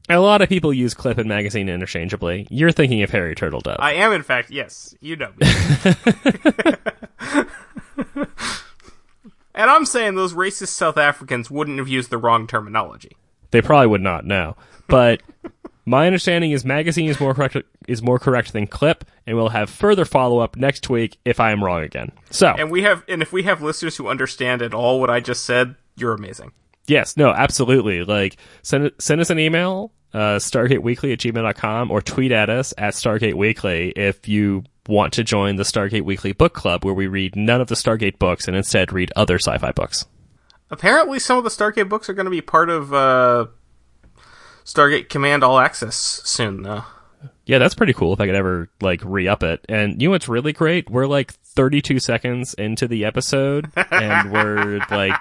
A 0.09 0.19
lot 0.19 0.41
of 0.41 0.49
people 0.49 0.73
use 0.73 0.95
clip 0.95 1.19
and 1.19 1.29
magazine 1.29 1.69
interchangeably. 1.69 2.47
You're 2.49 2.71
thinking 2.71 3.03
of 3.03 3.11
Harry 3.11 3.35
Turtledove. 3.35 3.75
I 3.77 3.93
am, 3.93 4.11
in 4.11 4.23
fact, 4.23 4.49
yes. 4.49 4.95
You 5.01 5.17
know 5.17 5.29
me. 5.39 5.45
and 9.53 9.69
I'm 9.69 9.85
saying 9.85 10.15
those 10.15 10.33
racist 10.33 10.69
South 10.69 10.97
Africans 10.97 11.51
wouldn't 11.51 11.77
have 11.77 11.87
used 11.87 12.09
the 12.09 12.17
wrong 12.17 12.47
terminology. 12.47 13.11
They 13.51 13.61
probably 13.61 13.85
would 13.87 14.01
not 14.01 14.25
know. 14.25 14.55
But 14.87 15.21
my 15.85 16.05
understanding 16.05 16.51
is 16.51 16.63
magazine 16.65 17.09
is 17.09 17.19
more 17.19 17.33
correct 17.33 17.57
is 17.87 18.01
more 18.01 18.19
correct 18.19 18.53
than 18.53 18.67
clip, 18.67 19.05
and 19.25 19.35
we'll 19.35 19.49
have 19.49 19.69
further 19.69 20.05
follow 20.05 20.39
up 20.39 20.55
next 20.55 20.89
week 20.89 21.17
if 21.25 21.39
I 21.39 21.51
am 21.51 21.63
wrong 21.63 21.81
again. 21.83 22.11
So 22.29 22.47
And 22.57 22.69
we 22.69 22.83
have, 22.83 23.03
and 23.07 23.21
if 23.21 23.31
we 23.31 23.43
have 23.43 23.61
listeners 23.61 23.97
who 23.97 24.07
understand 24.07 24.61
at 24.61 24.73
all 24.73 24.99
what 24.99 25.09
I 25.09 25.19
just 25.19 25.45
said, 25.45 25.75
you're 25.95 26.13
amazing. 26.13 26.51
yes, 26.87 27.17
no, 27.17 27.29
absolutely. 27.29 28.03
Like 28.03 28.37
send 28.61 28.91
send 28.99 29.21
us 29.21 29.29
an 29.29 29.39
email, 29.39 29.91
uh, 30.13 30.37
stargateweekly 30.37 31.13
at 31.13 31.19
gmail.com 31.19 31.91
or 31.91 32.01
tweet 32.01 32.31
at 32.31 32.49
us 32.49 32.73
at 32.77 32.93
Stargate 32.93 33.35
Weekly 33.35 33.89
if 33.95 34.27
you 34.27 34.63
want 34.87 35.13
to 35.13 35.23
join 35.23 35.55
the 35.55 35.63
Stargate 35.63 36.01
Weekly 36.03 36.31
book 36.33 36.53
club 36.53 36.83
where 36.83 36.93
we 36.95 37.05
read 37.07 37.35
none 37.35 37.61
of 37.61 37.67
the 37.67 37.75
Stargate 37.75 38.17
books 38.17 38.47
and 38.47 38.57
instead 38.57 38.91
read 38.91 39.11
other 39.15 39.35
sci-fi 39.35 39.71
books. 39.71 40.05
Apparently, 40.71 41.19
some 41.19 41.37
of 41.37 41.43
the 41.43 41.49
Stargate 41.49 41.89
books 41.89 42.09
are 42.09 42.13
going 42.13 42.25
to 42.25 42.31
be 42.31 42.41
part 42.41 42.69
of 42.69 42.93
uh, 42.93 43.47
Stargate 44.69 45.09
Command 45.09 45.43
All 45.43 45.57
Access 45.57 45.95
soon, 45.95 46.61
though. 46.61 46.83
Yeah, 47.45 47.57
that's 47.57 47.73
pretty 47.73 47.93
cool 47.93 48.13
if 48.13 48.21
I 48.21 48.27
could 48.27 48.35
ever 48.35 48.69
like 48.81 49.01
re-up 49.03 49.41
it. 49.41 49.65
And 49.67 49.99
you 49.99 50.07
know 50.07 50.11
what's 50.11 50.29
really 50.29 50.53
great? 50.53 50.89
We're 50.91 51.07
like 51.07 51.31
32 51.31 51.99
seconds 51.99 52.53
into 52.53 52.87
the 52.87 53.05
episode 53.05 53.71
and 53.91 54.31
we're 54.31 54.79
like 54.91 55.19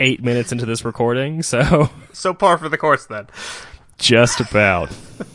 8 0.00 0.22
minutes 0.24 0.50
into 0.50 0.64
this 0.64 0.84
recording, 0.86 1.42
so 1.42 1.90
So 2.14 2.32
par 2.32 2.56
for 2.56 2.70
the 2.70 2.78
course, 2.78 3.04
then. 3.04 3.26
just 3.98 4.40
about. 4.40 4.90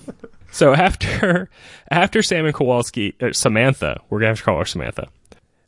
so 0.51 0.73
after 0.73 1.47
after 1.91 2.23
Sam 2.23 2.47
and 2.47 2.55
Kowalski 2.55 3.13
uh, 3.21 3.31
Samantha, 3.31 4.01
we're 4.09 4.19
going 4.19 4.29
to 4.29 4.31
have 4.31 4.37
to 4.39 4.43
call 4.43 4.57
her 4.57 4.65
Samantha. 4.65 5.07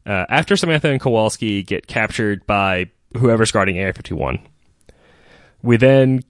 Uh, 0.07 0.25
after 0.29 0.57
Samantha 0.57 0.89
and 0.89 0.99
Kowalski 0.99 1.61
get 1.61 1.85
captured 1.85 2.45
by 2.47 2.89
whoever's 3.15 3.51
guarding 3.51 3.77
Area 3.77 3.93
51, 3.93 4.39
we 5.61 5.77
then 5.77 6.23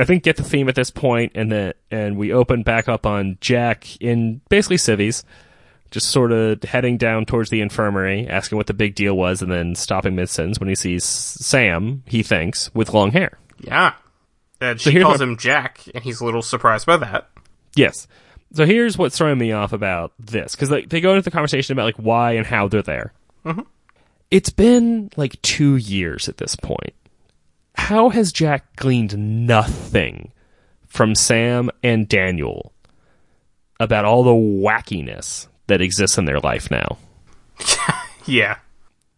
I 0.00 0.04
think 0.04 0.22
get 0.22 0.36
the 0.36 0.42
theme 0.42 0.68
at 0.68 0.74
this 0.74 0.90
point, 0.90 1.32
and 1.34 1.50
then 1.50 1.72
and 1.90 2.16
we 2.16 2.32
open 2.32 2.62
back 2.62 2.88
up 2.88 3.06
on 3.06 3.38
Jack 3.40 4.00
in 4.00 4.40
basically 4.48 4.78
civvies, 4.78 5.24
just 5.90 6.08
sort 6.10 6.32
of 6.32 6.62
heading 6.62 6.96
down 6.96 7.26
towards 7.26 7.50
the 7.50 7.60
infirmary, 7.60 8.28
asking 8.28 8.56
what 8.58 8.66
the 8.66 8.74
big 8.74 8.94
deal 8.94 9.16
was, 9.16 9.42
and 9.42 9.50
then 9.50 9.74
stopping 9.74 10.14
mid 10.16 10.28
sentence 10.28 10.58
when 10.58 10.68
he 10.68 10.74
sees 10.74 11.04
Sam. 11.04 12.02
He 12.06 12.22
thinks 12.22 12.72
with 12.74 12.92
long 12.94 13.12
hair. 13.12 13.38
Yeah. 13.60 13.94
And 14.60 14.80
she 14.80 14.90
here's 14.90 15.04
calls 15.04 15.18
my- 15.18 15.24
him 15.24 15.36
Jack, 15.36 15.80
and 15.94 16.04
he's 16.04 16.20
a 16.20 16.24
little 16.24 16.42
surprised 16.42 16.86
by 16.86 16.96
that. 16.98 17.28
Yes. 17.76 18.06
So 18.52 18.66
here's 18.66 18.98
what's 18.98 19.16
throwing 19.16 19.38
me 19.38 19.52
off 19.52 19.72
about 19.72 20.12
this 20.18 20.54
because 20.56 20.70
like, 20.70 20.88
they 20.88 21.00
go 21.00 21.12
into 21.12 21.22
the 21.22 21.30
conversation 21.30 21.72
about 21.72 21.84
like 21.84 21.96
why 21.96 22.32
and 22.32 22.44
how 22.46 22.66
they're 22.68 22.82
there. 22.82 23.12
Mm-hmm. 23.44 23.60
It's 24.30 24.50
been 24.50 25.10
like 25.16 25.40
two 25.42 25.76
years 25.76 26.28
at 26.28 26.36
this 26.36 26.56
point. 26.56 26.94
How 27.74 28.08
has 28.10 28.32
Jack 28.32 28.76
gleaned 28.76 29.46
nothing 29.46 30.32
from 30.86 31.14
Sam 31.14 31.70
and 31.82 32.08
Daniel 32.08 32.72
about 33.78 34.04
all 34.04 34.22
the 34.22 34.30
wackiness 34.30 35.46
that 35.66 35.80
exists 35.80 36.18
in 36.18 36.24
their 36.24 36.40
life 36.40 36.70
now? 36.70 36.98
Yeah. 38.26 38.58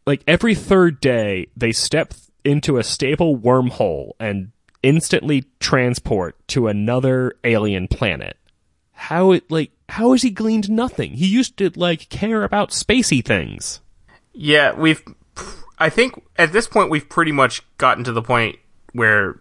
like 0.06 0.23
every 0.26 0.54
third 0.54 1.00
day 1.00 1.49
they 1.56 1.73
step 1.73 2.14
into 2.44 2.78
a 2.78 2.82
stable 2.85 3.37
wormhole 3.37 4.12
and 4.18 4.52
instantly 4.82 5.44
transport 5.61 6.37
to 6.49 6.68
another 6.68 7.35
alien 7.44 7.88
planet 7.88 8.37
how 8.92 9.32
it 9.32 9.50
like 9.50 9.71
how 9.88 10.12
has 10.12 10.23
he 10.23 10.30
gleaned 10.30 10.71
nothing 10.71 11.12
he 11.14 11.26
used 11.26 11.56
to 11.59 11.71
like 11.76 12.09
care 12.09 12.42
about 12.44 12.71
spacey 12.71 13.23
things 13.25 13.80
Yeah, 14.32 14.73
we've. 14.73 15.02
I 15.83 15.91
think 15.91 16.23
at 16.37 16.53
this 16.53 16.67
point 16.69 16.91
we've 16.91 17.09
pretty 17.09 17.33
much 17.33 17.62
gotten 17.79 18.05
to 18.05 18.12
the 18.12 18.23
point 18.23 18.57
where 18.93 19.41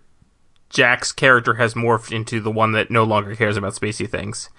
Jack's 0.69 1.11
character 1.11 1.55
has 1.55 1.73
morphed 1.73 2.11
into 2.11 2.39
the 2.39 2.51
one 2.51 2.71
that 2.73 2.89
no 2.89 3.03
longer 3.03 3.35
cares 3.35 3.57
about 3.57 3.73
spacey 3.73 4.09
things. 4.09 4.49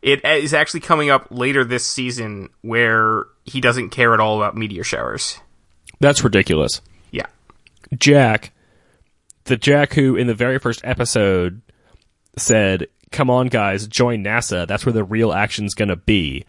It 0.00 0.24
is 0.24 0.54
actually 0.54 0.80
coming 0.80 1.10
up 1.10 1.26
later 1.30 1.64
this 1.64 1.84
season 1.86 2.48
where 2.62 3.24
he 3.44 3.60
doesn't 3.60 3.90
care 3.90 4.14
at 4.14 4.20
all 4.20 4.36
about 4.40 4.56
meteor 4.56 4.84
showers. 4.84 5.38
that's 6.00 6.22
ridiculous 6.22 6.80
Yeah. 7.10 7.26
jack 7.96 8.52
the 9.44 9.56
jack 9.56 9.94
who 9.94 10.14
in 10.16 10.26
the 10.28 10.34
very 10.34 10.58
first 10.58 10.80
episode 10.84 11.60
said 12.36 12.86
come 13.10 13.30
on 13.30 13.48
guys 13.48 13.86
join 13.88 14.22
nasa 14.22 14.66
that's 14.66 14.86
where 14.86 14.92
the 14.92 15.02
real 15.02 15.32
action's 15.32 15.74
gonna 15.74 15.96
be 15.96 16.44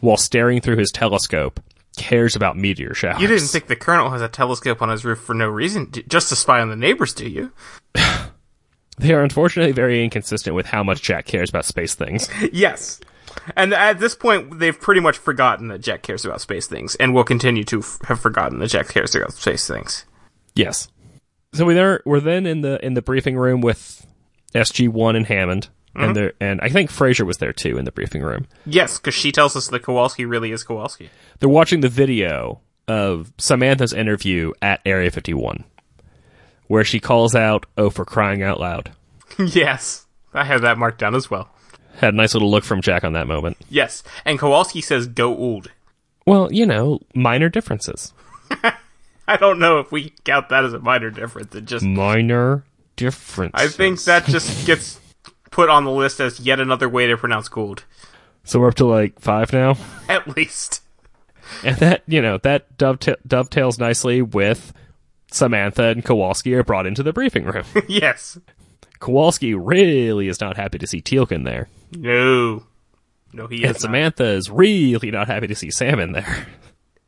while 0.00 0.16
staring 0.16 0.60
through 0.60 0.76
his 0.78 0.90
telescope 0.90 1.60
cares 1.96 2.34
about 2.36 2.56
meteor 2.56 2.94
showers 2.94 3.20
You 3.20 3.28
didn't 3.28 3.48
think 3.48 3.66
the 3.66 3.76
colonel 3.76 4.10
has 4.10 4.22
a 4.22 4.28
telescope 4.28 4.80
on 4.82 4.88
his 4.88 5.04
roof 5.04 5.20
for 5.20 5.34
no 5.34 5.48
reason, 5.48 5.90
just 6.08 6.28
to 6.30 6.36
spy 6.36 6.60
on 6.60 6.70
the 6.70 6.76
neighbors, 6.76 7.12
do 7.12 7.28
you? 7.28 7.52
They 8.98 9.14
are 9.14 9.22
unfortunately 9.22 9.72
very 9.72 10.04
inconsistent 10.04 10.54
with 10.54 10.66
how 10.66 10.84
much 10.84 11.00
Jack 11.02 11.24
cares 11.24 11.48
about 11.48 11.64
space 11.64 11.94
things. 11.94 12.28
Yes. 12.52 13.00
And 13.56 13.72
at 13.72 13.98
this 13.98 14.14
point, 14.14 14.58
they've 14.58 14.78
pretty 14.78 15.00
much 15.00 15.16
forgotten 15.16 15.68
that 15.68 15.80
Jack 15.80 16.02
cares 16.02 16.26
about 16.26 16.42
space 16.42 16.66
things, 16.66 16.94
and 16.96 17.14
will 17.14 17.24
continue 17.24 17.64
to 17.64 17.78
f- 17.80 17.98
have 18.04 18.20
forgotten 18.20 18.58
that 18.58 18.68
Jack 18.68 18.88
cares 18.88 19.14
about 19.14 19.32
space 19.32 19.66
things. 19.66 20.04
yes. 20.54 20.88
So 21.54 21.64
we 21.64 21.72
there 21.74 22.02
we're 22.04 22.20
then 22.20 22.44
in 22.46 22.60
the 22.60 22.84
in 22.84 22.92
the 22.94 23.02
briefing 23.02 23.36
room 23.36 23.62
with 23.62 24.06
SG 24.54 24.88
One 24.90 25.16
and 25.16 25.26
Hammond, 25.26 25.68
and 25.94 26.04
mm-hmm. 26.04 26.12
there 26.14 26.32
and 26.40 26.60
I 26.60 26.68
think 26.68 26.90
Fraiser 26.90 27.24
was 27.24 27.38
there 27.38 27.52
too 27.52 27.78
in 27.78 27.84
the 27.84 27.92
briefing 27.92 28.22
room. 28.22 28.46
Yes, 28.64 28.98
because 28.98 29.14
she 29.14 29.32
tells 29.32 29.56
us 29.56 29.68
that 29.68 29.82
Kowalski 29.82 30.24
really 30.24 30.52
is 30.52 30.64
Kowalski. 30.64 31.10
They're 31.38 31.48
watching 31.48 31.80
the 31.80 31.88
video 31.88 32.60
of 32.88 33.32
Samantha's 33.38 33.92
interview 33.92 34.52
at 34.60 34.80
Area 34.84 35.10
51, 35.10 35.64
where 36.66 36.84
she 36.84 37.00
calls 37.00 37.34
out, 37.34 37.66
"Oh, 37.76 37.90
for 37.90 38.04
crying 38.04 38.42
out 38.42 38.60
loud!" 38.60 38.92
yes, 39.38 40.06
I 40.32 40.44
have 40.44 40.62
that 40.62 40.78
marked 40.78 40.98
down 40.98 41.14
as 41.14 41.30
well. 41.30 41.50
Had 41.96 42.14
a 42.14 42.16
nice 42.16 42.34
little 42.34 42.50
look 42.50 42.64
from 42.64 42.80
Jack 42.80 43.04
on 43.04 43.12
that 43.12 43.26
moment. 43.26 43.58
Yes, 43.68 44.02
and 44.24 44.38
Kowalski 44.38 44.80
says 44.80 45.06
"Go 45.06 45.36
old." 45.36 45.70
Well, 46.26 46.52
you 46.52 46.66
know, 46.66 47.00
minor 47.14 47.48
differences. 47.48 48.12
I 49.28 49.36
don't 49.36 49.58
know 49.58 49.78
if 49.78 49.90
we 49.92 50.12
count 50.24 50.48
that 50.48 50.64
as 50.64 50.72
a 50.72 50.78
minor 50.78 51.10
difference. 51.10 51.54
It 51.54 51.64
just, 51.64 51.84
Minor 51.84 52.64
differences. 52.96 53.52
I 53.54 53.68
think 53.68 54.02
that 54.04 54.26
just 54.26 54.66
gets 54.66 55.00
put 55.52 55.68
on 55.68 55.84
the 55.84 55.90
list 55.92 56.18
as 56.20 56.40
yet 56.40 56.58
another 56.58 56.88
way 56.88 57.06
to 57.06 57.16
pronounce 57.16 57.48
Goa'uld. 57.48 57.80
so. 58.44 58.58
We're 58.58 58.68
up 58.68 58.74
to 58.76 58.86
like 58.86 59.20
five 59.20 59.52
now. 59.52 59.76
At 60.08 60.36
least. 60.36 60.80
And 61.64 61.76
that, 61.78 62.02
you 62.06 62.20
know, 62.22 62.38
that 62.38 62.76
doveta- 62.78 63.16
dovetails 63.26 63.78
nicely 63.78 64.22
with 64.22 64.72
Samantha 65.30 65.84
and 65.88 66.04
Kowalski 66.04 66.54
are 66.54 66.64
brought 66.64 66.86
into 66.86 67.02
the 67.02 67.12
briefing 67.12 67.44
room. 67.44 67.64
yes. 67.88 68.38
Kowalski 69.00 69.54
really 69.54 70.28
is 70.28 70.40
not 70.40 70.56
happy 70.56 70.78
to 70.78 70.86
see 70.86 71.00
Teal'c 71.02 71.44
there. 71.44 71.68
No. 71.96 72.64
No, 73.32 73.46
he 73.46 73.64
And 73.64 73.76
is 73.76 73.82
not. 73.82 73.88
Samantha 73.88 74.24
is 74.24 74.50
really 74.50 75.10
not 75.10 75.26
happy 75.26 75.46
to 75.48 75.54
see 75.54 75.70
Sam 75.70 75.98
in 76.00 76.12
there. 76.12 76.46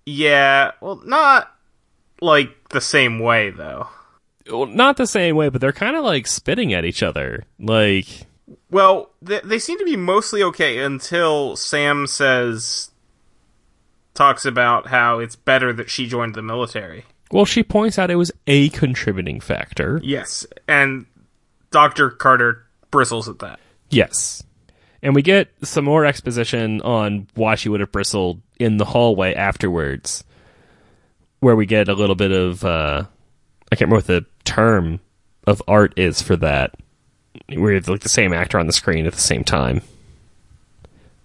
Yeah, 0.06 0.72
well, 0.80 1.00
not 1.06 1.50
like 2.20 2.68
the 2.70 2.80
same 2.80 3.18
way 3.18 3.50
though. 3.50 3.88
Well, 4.50 4.66
not 4.66 4.96
the 4.98 5.06
same 5.06 5.36
way, 5.36 5.48
but 5.48 5.60
they're 5.62 5.72
kind 5.72 5.96
of 5.96 6.04
like 6.04 6.26
spitting 6.26 6.74
at 6.74 6.84
each 6.84 7.02
other. 7.02 7.44
Like, 7.58 8.06
Well, 8.70 9.10
they, 9.22 9.40
they 9.44 9.58
seem 9.58 9.78
to 9.78 9.84
be 9.84 9.96
mostly 9.96 10.42
okay 10.42 10.78
until 10.78 11.56
Sam 11.56 12.06
says, 12.06 12.90
talks 14.14 14.44
about 14.44 14.88
how 14.88 15.18
it's 15.18 15.36
better 15.36 15.72
that 15.72 15.90
she 15.90 16.06
joined 16.06 16.34
the 16.34 16.42
military. 16.42 17.04
well, 17.30 17.44
she 17.44 17.62
points 17.62 17.98
out 17.98 18.10
it 18.10 18.16
was 18.16 18.32
a 18.46 18.68
contributing 18.70 19.40
factor. 19.40 20.00
Yes, 20.02 20.46
and 20.68 21.06
Dr. 21.70 22.10
Carter 22.10 22.64
bristles 22.90 23.28
at 23.28 23.38
that. 23.40 23.58
Yes. 23.90 24.42
And 25.02 25.14
we 25.14 25.22
get 25.22 25.48
some 25.62 25.84
more 25.84 26.04
exposition 26.04 26.80
on 26.82 27.26
why 27.34 27.56
she 27.56 27.68
would 27.68 27.80
have 27.80 27.92
bristled 27.92 28.40
in 28.58 28.76
the 28.78 28.84
hallway 28.84 29.34
afterwards, 29.34 30.24
where 31.40 31.56
we 31.56 31.66
get 31.66 31.88
a 31.88 31.94
little 31.94 32.14
bit 32.14 32.30
of, 32.32 32.64
uh, 32.64 33.04
I 33.70 33.76
can't 33.76 33.90
remember 33.90 33.96
what 33.96 34.06
the 34.06 34.26
term 34.44 35.00
of 35.46 35.62
art 35.68 35.92
is 35.98 36.22
for 36.22 36.36
that. 36.36 36.74
We 37.48 37.74
have 37.74 37.88
like 37.88 38.00
the 38.00 38.08
same 38.08 38.32
actor 38.32 38.58
on 38.58 38.66
the 38.66 38.72
screen 38.72 39.06
at 39.06 39.12
the 39.12 39.20
same 39.20 39.44
time. 39.44 39.82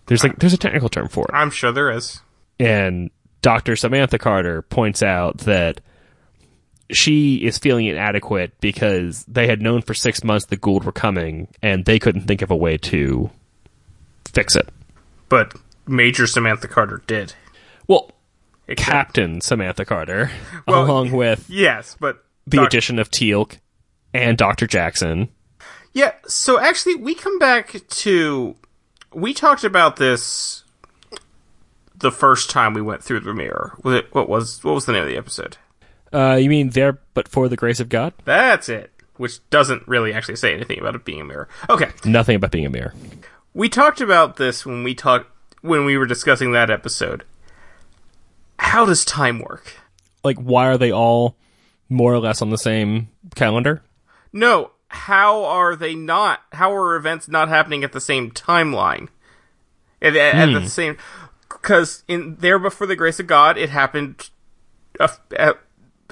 There's 0.07 0.23
like 0.23 0.39
there's 0.39 0.53
a 0.53 0.57
technical 0.57 0.89
term 0.89 1.07
for 1.07 1.25
it. 1.25 1.31
I'm 1.33 1.51
sure 1.51 1.71
there 1.71 1.91
is. 1.91 2.21
And 2.59 3.11
Dr. 3.41 3.75
Samantha 3.75 4.17
Carter 4.17 4.61
points 4.63 5.01
out 5.03 5.39
that 5.39 5.81
she 6.91 7.35
is 7.45 7.57
feeling 7.59 7.85
inadequate 7.85 8.59
because 8.59 9.23
they 9.25 9.47
had 9.47 9.61
known 9.61 9.81
for 9.83 9.93
six 9.93 10.23
months 10.23 10.47
the 10.47 10.57
Goa'uld 10.57 10.83
were 10.83 10.91
coming, 10.91 11.47
and 11.61 11.85
they 11.85 11.99
couldn't 11.99 12.21
think 12.25 12.41
of 12.41 12.49
a 12.49 12.55
way 12.55 12.77
to 12.77 13.29
fix 14.33 14.55
it. 14.55 14.67
But 15.29 15.53
Major 15.87 16.25
Samantha 16.25 16.67
Carter 16.67 17.03
did. 17.05 17.33
Well, 17.87 18.11
Except- 18.67 18.91
Captain 18.91 19.41
Samantha 19.41 19.85
Carter, 19.85 20.31
Well, 20.67 20.83
along 20.85 21.11
with 21.11 21.47
Yes, 21.49 21.95
but 21.99 22.23
the 22.47 22.57
Doc- 22.57 22.67
addition 22.67 22.97
of 22.99 23.09
Teal'c 23.11 23.57
and 24.13 24.37
Dr. 24.37 24.65
Jackson. 24.65 25.29
Yeah, 25.99 26.13
so 26.27 26.57
actually, 26.57 26.95
we 26.95 27.13
come 27.13 27.39
back 27.39 27.75
to. 27.87 28.55
We 29.13 29.33
talked 29.33 29.65
about 29.65 29.97
this 29.97 30.63
the 31.93 32.09
first 32.09 32.49
time 32.49 32.73
we 32.73 32.81
went 32.81 33.03
through 33.03 33.19
the 33.19 33.33
mirror. 33.33 33.75
Was 33.83 33.95
it, 33.95 34.15
what 34.15 34.29
was 34.29 34.63
what 34.63 34.75
was 34.75 34.85
the 34.85 34.93
name 34.93 35.01
of 35.01 35.09
the 35.09 35.17
episode? 35.17 35.57
Uh, 36.13 36.35
you 36.35 36.49
mean 36.49 36.69
there, 36.69 36.99
but 37.13 37.27
for 37.27 37.49
the 37.49 37.57
grace 37.57 37.81
of 37.81 37.89
God? 37.89 38.13
That's 38.23 38.69
it. 38.69 38.93
Which 39.17 39.47
doesn't 39.49 39.85
really 39.89 40.13
actually 40.13 40.37
say 40.37 40.53
anything 40.53 40.79
about 40.79 40.95
it 40.95 41.03
being 41.03 41.19
a 41.19 41.25
mirror. 41.25 41.49
Okay, 41.69 41.89
Nothing 42.05 42.37
about 42.37 42.51
being 42.51 42.65
a 42.65 42.69
mirror. 42.69 42.93
we 43.53 43.67
talked 43.67 43.99
about 43.99 44.37
this 44.37 44.65
when 44.65 44.85
we 44.85 44.95
talked 44.95 45.29
when 45.61 45.83
we 45.83 45.97
were 45.97 46.05
discussing 46.05 46.53
that 46.53 46.69
episode. 46.69 47.25
How 48.57 48.85
does 48.85 49.03
time 49.03 49.39
work? 49.39 49.73
Like, 50.23 50.37
why 50.37 50.67
are 50.67 50.77
they 50.77 50.93
all 50.93 51.35
more 51.89 52.13
or 52.13 52.19
less 52.19 52.41
on 52.41 52.51
the 52.51 52.57
same 52.57 53.09
calendar? 53.35 53.81
No, 54.31 54.71
how 54.89 55.45
are 55.45 55.75
they 55.75 55.95
not? 55.95 56.41
How 56.51 56.73
are 56.73 56.95
events 56.95 57.27
not 57.27 57.47
happening 57.47 57.83
at 57.83 57.93
the 57.93 58.01
same 58.01 58.31
timeline? 58.31 59.07
At, 60.01 60.15
at, 60.15 60.35
at 60.35 60.53
the 60.53 60.61
hmm. 60.61 60.67
same, 60.67 60.97
because 61.49 62.03
in 62.07 62.37
there 62.39 62.57
before 62.57 62.87
the 62.87 62.95
grace 62.95 63.19
of 63.19 63.27
God, 63.27 63.57
it 63.57 63.69
happened 63.69 64.29
a, 64.99 65.09
at, 65.35 65.57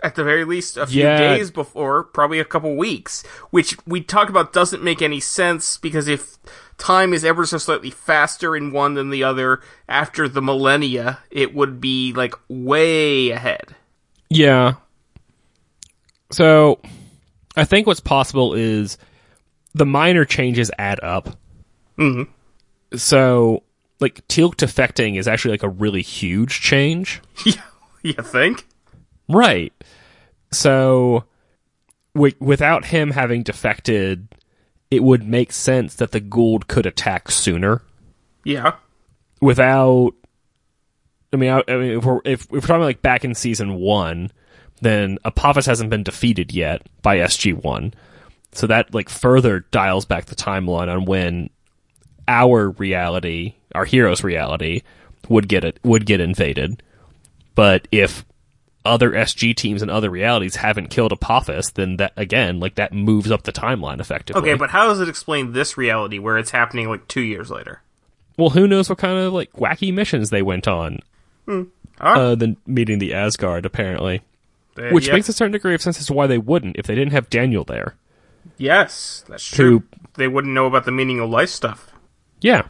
at 0.04 0.16
the 0.16 0.24
very 0.24 0.46
least 0.46 0.78
a 0.78 0.88
few 0.88 1.04
Yeah. 1.04 1.18
days 1.18 1.52
before, 1.52 2.04
probably 2.04 2.40
a 2.40 2.46
couple 2.46 2.76
weeks, 2.76 3.24
which 3.50 3.78
we 3.86 4.02
talked 4.02 4.30
about 4.30 4.54
doesn't 4.54 4.84
make 4.84 5.02
any 5.02 5.20
sense 5.20 5.78
because 5.78 6.08
if 6.08 6.38
time 6.78 7.14
is 7.14 7.24
ever 7.26 7.46
so 7.46 7.58
slightly 7.58 7.90
faster 7.90 8.56
in 8.56 8.72
one 8.72 8.94
than 8.94 9.10
the 9.10 9.24
other 9.24 9.62
after 9.88 10.28
the 10.28 10.42
millennia, 10.42 11.20
it 11.32 11.56
would 11.56 11.82
be 11.82 12.14
like 12.14 12.36
way 12.48 13.32
ahead. 13.32 13.76
Yeah. 14.30 14.74
So, 16.30 16.80
I 17.58 17.66
think 17.66 17.88
what's 17.88 18.00
possible 18.00 18.54
is 18.54 18.98
the 19.74 19.86
minor 19.86 20.24
changes 20.26 20.72
add 20.78 21.00
up. 21.04 21.38
Mhm. 21.98 22.28
So, 22.96 23.64
like, 24.00 24.26
Teal'c 24.28 24.56
defecting 24.56 25.18
is 25.20 25.28
actually 25.28 25.52
like 25.52 25.64
a 25.64 25.70
really 25.70 26.02
huge 26.02 26.62
change. 26.62 27.22
Yeah, 27.46 27.62
you 28.04 28.14
think? 28.14 28.66
Right. 29.28 29.74
So, 30.52 31.26
wi- 32.16 32.36
without 32.40 32.86
him 32.86 33.12
having 33.12 33.44
defected, 33.44 34.28
it 34.90 35.04
would 35.04 35.28
make 35.28 35.52
sense 35.52 35.96
that 35.96 36.12
the 36.12 36.22
Goa'uld 36.22 36.68
could 36.68 36.86
attack 36.86 37.30
sooner. 37.32 37.82
Yeah. 38.46 38.76
Without, 39.42 40.14
I 41.34 41.36
mean, 41.38 41.50
I, 41.52 41.64
I 41.68 41.76
mean, 41.76 41.98
if 41.98 42.06
we're 42.06 42.22
if, 42.24 42.44
if 42.44 42.52
we're 42.52 42.60
talking 42.62 42.82
like 42.84 43.02
back 43.02 43.26
in 43.26 43.36
season 43.36 43.74
one, 43.76 44.32
then 44.82 45.18
Apophis 45.26 45.66
hasn't 45.66 45.90
been 45.90 46.04
defeated 46.04 46.54
yet 46.54 46.82
by 47.02 47.18
SG 47.18 47.54
One, 47.54 47.94
so 48.52 48.68
that 48.68 48.94
like 48.94 49.10
further 49.10 49.62
dials 49.72 50.06
back 50.06 50.26
the 50.26 50.36
timeline 50.36 50.92
on 50.92 51.06
when 51.06 51.50
our 52.28 52.70
reality, 52.72 53.56
our 53.74 53.86
hero's 53.86 54.24
reality, 54.24 54.82
would 55.30 55.48
get 55.48 55.64
it 55.64 55.80
would 55.84 56.06
get 56.06 56.20
invaded. 56.20 56.84
But 57.56 57.88
if 57.92 58.26
other 58.86 59.12
SG 59.12 59.56
teams 59.56 59.82
and 59.82 59.92
other 59.92 60.10
realities 60.10 60.58
haven't 60.58 60.90
killed 60.90 61.12
Apophis, 61.12 61.72
then 61.72 61.98
that 61.98 62.14
again, 62.16 62.60
like 62.60 62.76
that 62.76 62.94
moves 62.94 63.32
up 63.32 63.44
the 63.44 63.52
timeline 63.52 64.00
effectively. 64.00 64.42
Okay, 64.42 64.58
but 64.58 64.70
how 64.70 64.88
does 64.88 65.02
it 65.02 65.10
explain 65.10 65.52
this 65.52 65.78
reality 65.78 66.20
where 66.20 66.38
it's 66.38 66.52
happening 66.52 66.88
like 66.90 67.08
two 67.08 67.22
years 67.22 67.50
later? 67.50 67.82
well, 68.38 68.52
who 68.52 68.68
knows 68.68 68.88
what 68.88 69.00
kind 69.00 69.18
of 69.18 69.34
like 69.34 69.52
wacky 69.54 69.94
missions 69.94 70.30
they 70.30 70.42
went 70.42 70.68
on? 70.68 71.00
Alright. 71.50 71.68
Uh, 72.00 72.36
than 72.36 72.58
meeting 72.68 73.00
the 73.00 73.14
Asgard, 73.14 73.66
apparently, 73.66 74.22
Uh, 74.78 74.90
which 74.92 75.08
yeah. 75.08 75.14
makes 75.14 75.28
a 75.30 75.34
certain 75.34 75.52
degree 75.52 75.74
of 75.74 75.82
sense 75.82 76.00
as 76.00 76.06
to 76.08 76.14
why 76.14 76.28
they 76.28 76.38
wouldn't 76.38 76.76
if 76.78 76.86
they 76.88 76.96
didn't 76.96 77.12
have 77.14 77.30
Daniel 77.30 77.64
there. 77.64 77.96
yes, 78.58 79.24
that's 79.28 79.44
true. 79.46 79.80
Who- 79.80 79.84
They 80.16 80.28
wouldn't 80.28 80.54
know 80.54 80.66
about 80.66 80.86
the 80.86 80.92
meaning 80.92 81.20
of 81.20 81.30
life 81.30 81.50
stuff. 81.50 81.92
Yeah, 82.42 82.64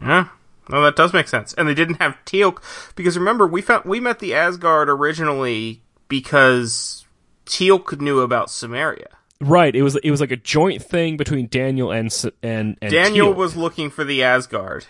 Yeah, 0.00 0.28
no, 0.68 0.82
that 0.82 0.96
does 0.96 1.12
make 1.12 1.28
sense. 1.28 1.52
And 1.54 1.66
they 1.68 1.74
didn't 1.74 2.00
have 2.00 2.16
Teal'c 2.24 2.62
because 2.94 3.16
remember 3.18 3.46
we 3.46 3.60
found 3.62 3.84
we 3.84 4.00
met 4.00 4.18
the 4.20 4.34
Asgard 4.34 4.88
originally 4.88 5.82
because 6.08 7.04
Teal'c 7.46 8.00
knew 8.00 8.20
about 8.20 8.48
Cimmeria. 8.48 9.06
right. 9.40 9.74
It 9.74 9.82
was 9.82 9.96
it 9.96 10.10
was 10.10 10.20
like 10.20 10.30
a 10.30 10.36
joint 10.36 10.82
thing 10.82 11.16
between 11.16 11.48
Daniel 11.48 11.90
and 11.90 12.12
and, 12.42 12.76
and 12.80 12.90
Daniel 12.92 13.32
Teal'c. 13.32 13.36
was 13.36 13.56
looking 13.56 13.90
for 13.90 14.04
the 14.04 14.22
Asgard, 14.22 14.86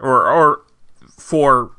or 0.00 0.28
or 0.28 0.62
for 1.18 1.72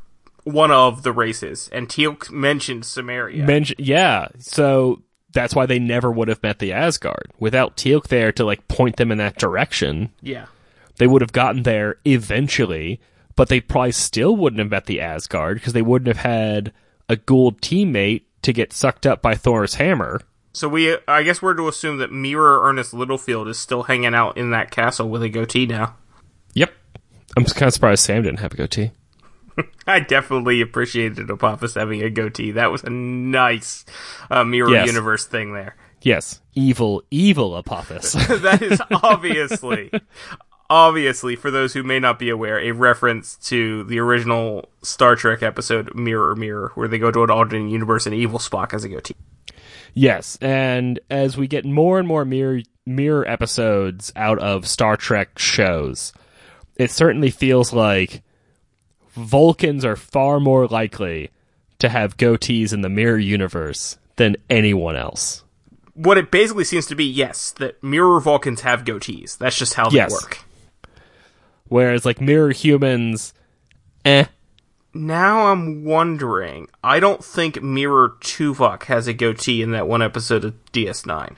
one 0.44 0.72
of 0.72 1.04
the 1.04 1.12
races, 1.12 1.70
and 1.72 1.88
Teal'c 1.88 2.30
mentioned 2.32 2.84
Cimmeria. 2.84 3.46
Men- 3.46 3.66
yeah, 3.78 4.28
so 4.40 5.02
that's 5.34 5.56
why 5.56 5.66
they 5.66 5.80
never 5.80 6.12
would 6.12 6.28
have 6.28 6.44
met 6.44 6.60
the 6.60 6.74
Asgard 6.74 7.32
without 7.40 7.78
Teal'c 7.78 8.08
there 8.08 8.32
to 8.34 8.44
like 8.46 8.68
point 8.68 8.98
them 8.98 9.12
in 9.12 9.18
that 9.20 9.38
direction. 9.38 10.12
yeah, 10.22 10.46
They 10.98 11.08
would 11.08 11.22
have 11.22 11.32
gotten 11.32 11.64
there 11.64 11.98
eventually, 12.06 13.00
but 13.36 13.48
they 13.50 13.62
probably 13.62 13.92
still 13.94 14.36
wouldn't 14.36 14.60
have 14.60 14.70
met 14.72 14.86
the 14.88 15.00
Asgard 15.02 15.56
because 15.58 15.74
they 15.74 15.82
wouldn't 15.82 16.08
have 16.08 16.18
had 16.26 16.74
a 17.08 17.16
Goa'uld 17.16 17.60
teammate 17.62 18.24
to 18.42 18.52
get 18.54 18.74
sucked 18.74 19.06
up 19.06 19.22
by 19.22 19.36
Thor's 19.36 19.76
hammer. 19.76 20.22
so 20.54 20.68
we 20.68 20.98
I 21.08 21.24
guess 21.24 21.42
we're 21.42 21.54
to 21.54 21.68
assume 21.68 21.98
that 22.00 22.12
Mirror 22.12 22.62
Ernest 22.68 22.94
Littlefield 22.94 23.48
is 23.48 23.58
still 23.60 23.84
hanging 23.84 24.14
out 24.16 24.36
in 24.38 24.52
that 24.52 24.72
castle 24.72 25.08
with 25.10 25.22
a 25.24 25.30
goatee 25.30 25.66
now. 25.66 25.96
Yep. 26.56 26.74
I'm 27.38 27.46
kind 27.46 27.68
of 27.68 27.74
surprised 27.74 28.04
Sam 28.04 28.24
didn't 28.24 28.40
have 28.40 28.54
a 28.54 28.58
goatee. 28.58 28.92
I 29.88 30.00
definitely 30.00 30.62
appreciated 30.62 31.30
Apophis 31.30 31.76
having 31.76 32.02
a 32.04 32.10
goatee. 32.10 32.52
That 32.52 32.72
was 32.72 32.84
a 32.84 32.90
nice 32.90 33.86
uh, 34.30 34.44
mirror 34.44 34.72
Yes. 34.72 34.88
universe 34.88 35.26
thing 35.26 35.54
there. 35.54 35.76
Yes, 36.02 36.42
evil, 36.56 37.04
evil 37.12 37.56
Apophis. 37.58 38.14
that 38.42 38.62
is 38.62 38.82
obviously, 39.04 39.92
obviously, 40.70 41.36
for 41.36 41.52
those 41.52 41.74
who 41.74 41.84
may 41.84 42.00
not 42.00 42.18
be 42.18 42.30
aware, 42.30 42.60
a 42.60 42.72
reference 42.72 43.36
to 43.50 43.84
the 43.84 44.00
original 44.00 44.70
Star 44.82 45.16
Trek 45.16 45.44
episode 45.44 45.94
Mirror 45.96 46.36
Mirror, 46.38 46.72
where 46.76 46.88
they 46.88 46.98
go 46.98 47.12
to 47.12 47.24
an 47.24 47.30
alternate 47.30 47.70
universe 47.70 48.06
and 48.06 48.16
evil 48.16 48.40
Spock 48.40 48.72
has 48.72 48.84
a 48.84 48.90
goatee. 48.90 49.16
yes, 49.94 50.38
and 50.42 51.00
as 51.10 51.38
we 51.38 51.48
get 51.48 51.66
more 51.66 52.00
and 52.00 52.08
more 52.08 52.26
mirror 52.26 52.62
mirror 52.86 53.28
episodes 53.28 54.12
out 54.16 54.40
of 54.40 54.68
Star 54.68 54.98
Trek 54.98 55.38
shows, 55.38 56.14
it 56.78 56.90
certainly 56.90 57.30
feels 57.30 57.74
like 57.74 58.24
Vulcans 59.14 59.84
are 59.86 59.96
far 59.96 60.40
more 60.40 60.68
likely 60.68 61.30
to 61.80 61.90
have 61.90 62.18
goatees 62.18 62.74
in 62.74 62.82
the 62.82 62.90
mirror 62.90 63.18
universe 63.18 63.98
than 64.16 64.36
anyone 64.50 64.96
else. 64.96 65.44
What 65.94 66.18
it 66.18 66.32
basically 66.32 66.64
seems 66.64 66.86
to 66.88 66.96
be, 66.96 67.06
yes, 67.06 67.52
that 67.60 67.82
mirror 67.84 68.20
Vulcans 68.22 68.62
have 68.62 68.84
goatees. 68.86 69.38
That's 69.38 69.58
just 69.58 69.74
how 69.74 69.90
they 69.90 69.98
Yes. 69.98 70.12
work. 70.12 70.40
Whereas 71.68 72.06
like 72.06 72.20
mirror 72.22 72.52
humans, 72.52 73.34
eh. 74.06 74.26
Now 74.94 75.48
I'm 75.48 75.86
wondering. 75.86 76.68
I 76.84 77.00
don't 77.00 77.24
think 77.24 77.62
Mirror 77.64 78.16
Tuvok 78.20 78.84
has 78.84 79.08
a 79.08 79.14
goatee 79.14 79.62
in 79.62 79.72
that 79.72 79.88
one 79.88 80.02
episode 80.02 80.44
of 80.44 80.54
DS9. 80.74 81.36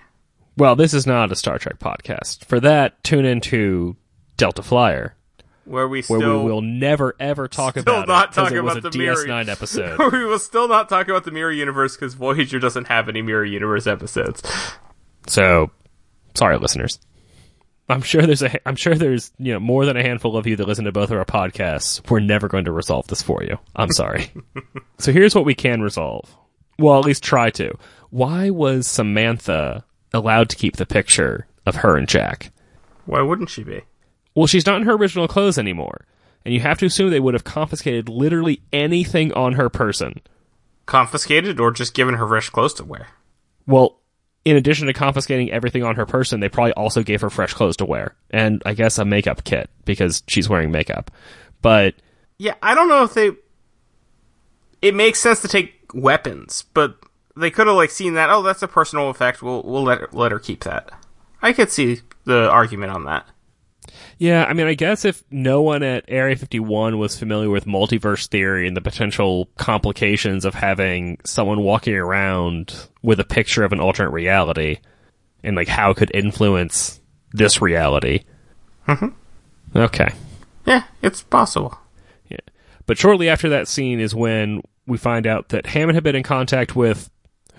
Well, 0.57 0.75
this 0.75 0.93
is 0.93 1.05
not 1.05 1.31
a 1.31 1.35
Star 1.35 1.59
Trek 1.59 1.77
podcast. 1.79 2.45
For 2.45 2.59
that, 2.59 3.03
tune 3.03 3.25
into 3.25 3.95
Delta 4.37 4.63
Flyer, 4.63 5.15
Where 5.65 5.87
we 5.87 6.01
where 6.03 6.19
still 6.19 6.43
we 6.43 6.51
will 6.51 6.61
never 6.61 7.15
ever 7.19 7.47
talk 7.47 7.77
Still 7.77 7.81
about 8.01 8.07
not 8.07 8.29
it 8.31 8.33
talk 8.33 8.51
it 8.51 8.61
was 8.61 8.77
about 8.77 8.85
a 8.85 8.89
the 8.89 8.97
mirror- 8.97 9.15
DS9 9.15 9.47
episode. 9.49 10.11
we 10.11 10.25
will 10.25 10.39
still 10.39 10.67
not 10.67 10.89
talk 10.89 11.07
about 11.07 11.23
the 11.23 11.31
Mirror 11.31 11.53
Universe 11.53 11.95
because 11.95 12.13
Voyager 12.15 12.59
doesn't 12.59 12.87
have 12.87 13.07
any 13.07 13.21
Mirror 13.21 13.45
Universe 13.45 13.87
episodes. 13.87 14.43
so, 15.27 15.71
sorry, 16.35 16.57
listeners. 16.57 16.99
I'm 17.89 18.01
sure 18.01 18.21
there's 18.23 18.41
a 18.41 18.67
I'm 18.67 18.75
sure 18.75 18.95
there's 18.95 19.31
you 19.37 19.53
know 19.53 19.59
more 19.59 19.85
than 19.85 19.97
a 19.97 20.01
handful 20.01 20.37
of 20.37 20.47
you 20.47 20.55
that 20.55 20.67
listen 20.67 20.85
to 20.85 20.91
both 20.91 21.11
of 21.11 21.17
our 21.17 21.25
podcasts. 21.25 22.09
We're 22.09 22.19
never 22.21 22.47
going 22.47 22.65
to 22.65 22.71
resolve 22.71 23.07
this 23.07 23.21
for 23.21 23.43
you. 23.43 23.57
I'm 23.75 23.91
sorry. 23.91 24.31
so 24.99 25.11
here's 25.11 25.35
what 25.35 25.45
we 25.45 25.53
can 25.53 25.81
resolve. 25.81 26.33
Well, 26.79 26.97
at 26.99 27.05
least 27.05 27.23
try 27.23 27.49
to. 27.51 27.77
Why 28.09 28.49
was 28.49 28.87
Samantha 28.87 29.85
allowed 30.13 30.49
to 30.49 30.55
keep 30.55 30.77
the 30.77 30.85
picture 30.85 31.45
of 31.65 31.75
her 31.77 31.95
and 31.97 32.07
Jack? 32.07 32.51
Why 33.05 33.21
wouldn't 33.21 33.49
she 33.49 33.63
be? 33.63 33.81
Well, 34.35 34.47
she's 34.47 34.65
not 34.65 34.77
in 34.77 34.87
her 34.87 34.93
original 34.93 35.27
clothes 35.27 35.57
anymore. 35.57 36.05
And 36.45 36.53
you 36.53 36.59
have 36.59 36.77
to 36.79 36.85
assume 36.85 37.09
they 37.09 37.19
would 37.19 37.33
have 37.33 37.43
confiscated 37.43 38.09
literally 38.09 38.61
anything 38.73 39.31
on 39.33 39.53
her 39.53 39.69
person. 39.69 40.21
Confiscated 40.85 41.59
or 41.59 41.71
just 41.71 41.93
given 41.93 42.15
her 42.15 42.27
fresh 42.27 42.49
clothes 42.49 42.73
to 42.75 42.83
wear? 42.83 43.07
Well, 43.65 43.99
in 44.43 44.57
addition 44.57 44.87
to 44.87 44.93
confiscating 44.93 45.51
everything 45.51 45.83
on 45.83 45.95
her 45.95 46.05
person, 46.05 46.41
they 46.41 46.49
probably 46.49 46.73
also 46.73 47.01
gave 47.01 47.21
her 47.21 47.29
fresh 47.29 47.53
clothes 47.53 47.77
to 47.77 47.85
wear. 47.85 48.15
And 48.29 48.61
I 48.65 48.73
guess 48.73 48.97
a 48.97 49.05
makeup 49.05 49.45
kit 49.45 49.69
because 49.85 50.23
she's 50.27 50.49
wearing 50.49 50.71
makeup. 50.71 51.11
But 51.61 51.95
Yeah, 52.37 52.55
I 52.61 52.75
don't 52.75 52.89
know 52.89 53.03
if 53.03 53.13
they. 53.13 53.31
It 54.81 54.93
makes 54.93 55.19
sense 55.19 55.41
to 55.43 55.47
take 55.47 55.73
weapons, 55.93 56.65
but 56.73 56.97
they 57.37 57.49
could 57.49 57.67
have 57.67 57.77
like 57.77 57.89
seen 57.89 58.15
that. 58.15 58.29
Oh, 58.29 58.41
that's 58.41 58.61
a 58.61 58.67
personal 58.67 59.09
effect. 59.09 59.41
We'll 59.41 59.63
we'll 59.63 59.83
let 59.83 59.99
her, 59.99 60.09
let 60.11 60.33
her 60.33 60.39
keep 60.39 60.65
that. 60.65 60.91
I 61.41 61.53
could 61.53 61.71
see 61.71 62.01
the 62.25 62.49
argument 62.49 62.91
on 62.91 63.05
that. 63.05 63.25
Yeah, 64.23 64.45
I 64.45 64.53
mean, 64.53 64.67
I 64.67 64.73
guess 64.73 65.03
if 65.03 65.21
no 65.31 65.61
one 65.61 65.83
at 65.83 66.05
Area 66.07 66.37
51 66.37 66.97
was 66.97 67.19
familiar 67.19 67.49
with 67.49 67.65
multiverse 67.65 68.29
theory 68.29 68.69
and 68.69 68.77
the 68.77 68.79
potential 68.79 69.49
complications 69.57 70.45
of 70.45 70.53
having 70.53 71.17
someone 71.25 71.59
walking 71.59 71.95
around 71.95 72.73
with 73.01 73.19
a 73.19 73.25
picture 73.25 73.65
of 73.65 73.73
an 73.73 73.81
alternate 73.81 74.11
reality 74.11 74.79
and 75.43 75.57
like 75.57 75.67
how 75.67 75.91
it 75.91 75.97
could 75.97 76.09
influence 76.13 77.01
this 77.33 77.61
reality. 77.61 78.23
Mm-hmm. 78.87 79.77
Okay. 79.77 80.13
Yeah, 80.65 80.83
it's 81.01 81.21
possible. 81.21 81.77
Yeah. 82.29 82.37
But 82.85 82.97
shortly 82.97 83.27
after 83.27 83.49
that 83.49 83.67
scene 83.67 83.99
is 83.99 84.15
when 84.15 84.61
we 84.87 84.97
find 84.97 85.27
out 85.27 85.49
that 85.49 85.65
Hammond 85.65 85.97
had 85.97 86.03
been 86.05 86.15
in 86.15 86.23
contact 86.23 86.77
with 86.77 87.09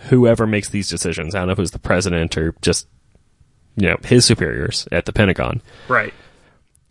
whoever 0.09 0.47
makes 0.47 0.71
these 0.71 0.89
decisions. 0.89 1.35
I 1.35 1.41
don't 1.41 1.49
know 1.49 1.53
if 1.53 1.59
it 1.59 1.61
was 1.61 1.73
the 1.73 1.79
president 1.79 2.39
or 2.39 2.55
just, 2.63 2.89
you 3.77 3.91
know, 3.91 3.99
his 4.03 4.25
superiors 4.25 4.89
at 4.91 5.05
the 5.05 5.13
Pentagon, 5.13 5.61
Right. 5.89 6.15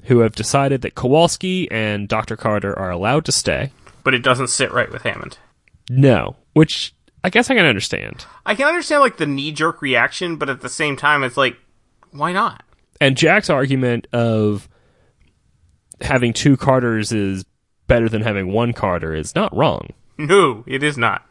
Who 0.06 0.20
have 0.20 0.36
decided 0.36 0.82
that 0.82 0.96
Kowalski 0.96 1.70
and 1.72 2.08
Dr. 2.08 2.36
Carter 2.36 2.78
are 2.78 2.92
allowed 2.92 3.26
to 3.26 3.32
stay. 3.32 3.72
But 4.04 4.14
it 4.14 4.24
doesn't 4.24 4.50
sit 4.50 4.72
right 4.72 4.92
with 4.92 5.04
Hammond. 5.04 5.38
No, 5.90 6.36
which 6.54 6.94
I 7.24 7.30
guess 7.30 7.50
I 7.50 7.56
can 7.56 7.66
understand. 7.66 8.26
I 8.46 8.56
can 8.56 8.68
understand 8.68 9.02
like 9.02 9.18
the 9.18 9.26
knee 9.26 9.52
jerk 9.52 9.82
reaction, 9.82 10.36
but 10.36 10.50
at 10.50 10.62
the 10.62 10.70
same 10.70 10.98
time, 10.98 11.24
it's 11.24 11.38
like, 11.38 11.58
why 12.12 12.34
not? 12.34 12.64
And 13.00 13.18
Jack's 13.18 13.50
argument 13.50 14.08
of 14.12 14.68
having 16.02 16.34
two 16.34 16.58
Carters 16.58 17.12
is 17.12 17.46
better 17.88 18.10
than 18.10 18.22
having 18.22 18.52
one 18.52 18.74
Carter 18.74 19.14
is 19.14 19.36
not 19.36 19.56
wrong. 19.56 19.90
No, 20.18 20.64
it 20.68 20.84
is 20.84 20.98
not. 20.98 21.26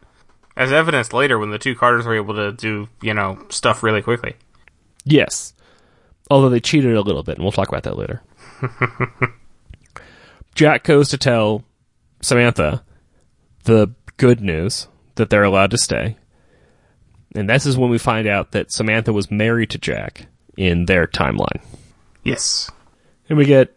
As 0.56 0.72
evidenced 0.72 1.12
later 1.12 1.38
when 1.38 1.50
the 1.50 1.58
two 1.58 1.74
Carters 1.74 2.06
were 2.06 2.16
able 2.16 2.34
to 2.34 2.52
do, 2.52 2.88
you 3.00 3.14
know, 3.14 3.38
stuff 3.48 3.82
really 3.82 4.02
quickly. 4.02 4.34
Yes. 5.04 5.54
Although 6.30 6.50
they 6.50 6.60
cheated 6.60 6.94
a 6.94 7.00
little 7.00 7.22
bit, 7.22 7.36
and 7.36 7.44
we'll 7.44 7.52
talk 7.52 7.68
about 7.68 7.82
that 7.84 7.98
later. 7.98 8.22
Jack 10.54 10.84
goes 10.84 11.08
to 11.10 11.18
tell 11.18 11.64
Samantha 12.20 12.84
the 13.64 13.94
good 14.16 14.40
news 14.40 14.88
that 15.14 15.30
they're 15.30 15.44
allowed 15.44 15.70
to 15.70 15.78
stay. 15.78 16.16
And 17.34 17.48
this 17.48 17.66
is 17.66 17.76
when 17.76 17.90
we 17.90 17.98
find 17.98 18.26
out 18.26 18.52
that 18.52 18.72
Samantha 18.72 19.12
was 19.12 19.30
married 19.30 19.70
to 19.70 19.78
Jack 19.78 20.26
in 20.56 20.86
their 20.86 21.06
timeline. 21.06 21.62
Yes. 22.24 22.70
And 23.28 23.38
we 23.38 23.46
get 23.46 23.76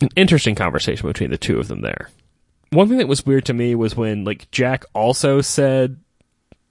an 0.00 0.08
interesting 0.16 0.54
conversation 0.54 1.06
between 1.06 1.30
the 1.30 1.38
two 1.38 1.58
of 1.58 1.68
them 1.68 1.80
there. 1.80 2.10
One 2.70 2.88
thing 2.88 2.98
that 2.98 3.08
was 3.08 3.24
weird 3.24 3.46
to 3.46 3.54
me 3.54 3.74
was 3.74 3.96
when 3.96 4.24
like 4.24 4.50
Jack 4.50 4.84
also 4.94 5.40
said 5.40 5.98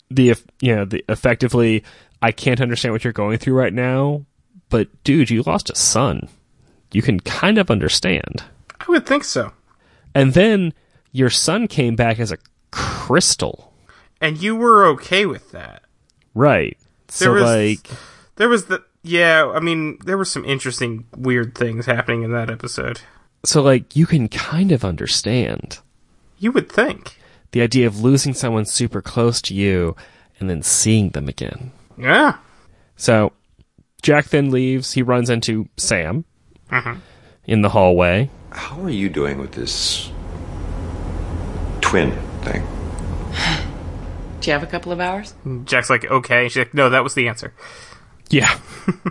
the 0.10 0.36
you 0.62 0.76
know 0.76 0.86
the 0.86 1.04
effectively 1.10 1.84
I 2.22 2.32
can't 2.32 2.62
understand 2.62 2.94
what 2.94 3.04
you're 3.04 3.14
going 3.14 3.38
through 3.38 3.56
right 3.56 3.74
now, 3.74 4.26
but 4.70 5.04
dude, 5.04 5.30
you 5.30 5.44
lost 5.44 5.70
a 5.70 5.76
son. 5.76 6.30
You 6.92 7.02
can 7.02 7.20
kind 7.20 7.58
of 7.58 7.70
understand. 7.70 8.44
I 8.80 8.86
would 8.90 9.06
think 9.06 9.24
so. 9.24 9.52
And 10.16 10.34
then 10.34 10.74
your 11.12 11.30
son 11.30 11.68
came 11.68 11.96
back 11.96 12.20
as 12.20 12.32
a 12.32 12.38
crystal. 12.72 13.74
And 14.22 14.38
you 14.42 14.56
were 14.56 14.86
okay 14.88 15.26
with 15.26 15.52
that. 15.52 15.84
Right. 16.34 16.78
So 17.08 17.34
was- 17.34 17.44
like 17.44 17.90
There 18.36 18.50
was 18.50 18.66
the 18.66 18.84
yeah, 19.04 19.50
I 19.56 19.60
mean, 19.62 20.00
there 20.04 20.18
were 20.18 20.26
some 20.26 20.44
interesting 20.44 21.06
weird 21.16 21.56
things 21.56 21.86
happening 21.86 22.24
in 22.24 22.32
that 22.34 22.50
episode. 22.50 23.00
so 23.46 23.62
like 23.62 23.96
you 23.96 24.06
can 24.06 24.28
kind 24.28 24.72
of 24.72 24.84
understand. 24.84 25.80
You 26.40 26.52
would 26.52 26.70
think. 26.72 27.18
The 27.52 27.62
idea 27.62 27.88
of 27.88 28.02
losing 28.02 28.34
someone 28.34 28.66
super 28.66 29.02
close 29.02 29.42
to 29.44 29.54
you 29.56 29.96
and 30.40 30.50
then 30.50 30.62
seeing 30.62 31.10
them 31.12 31.28
again. 31.30 31.72
Yeah. 31.98 32.38
So 32.98 33.32
Jack 34.02 34.26
then 34.30 34.52
leaves. 34.52 34.94
He 34.94 35.02
runs 35.02 35.30
into 35.30 35.70
Sam 35.78 36.26
Mm-hmm. 36.72 37.00
in 37.46 37.62
the 37.62 37.70
hallway. 37.70 38.30
How 38.52 38.82
are 38.82 38.90
you 38.90 39.10
doing 39.10 39.38
with 39.38 39.54
this 39.54 40.12
twin 41.82 42.12
thing? 42.42 42.64
Do 44.42 44.48
you 44.48 44.54
have 44.54 44.64
a 44.64 44.68
couple 44.68 44.92
of 44.92 45.00
hours? 45.00 45.34
Jack's 45.66 45.90
like, 45.90 46.06
okay. 46.06 46.48
She's 46.48 46.58
like, 46.58 46.74
no, 46.74 46.90
that 46.90 47.04
was 47.04 47.14
the 47.14 47.28
answer. 47.28 47.54
Yeah. 48.30 48.58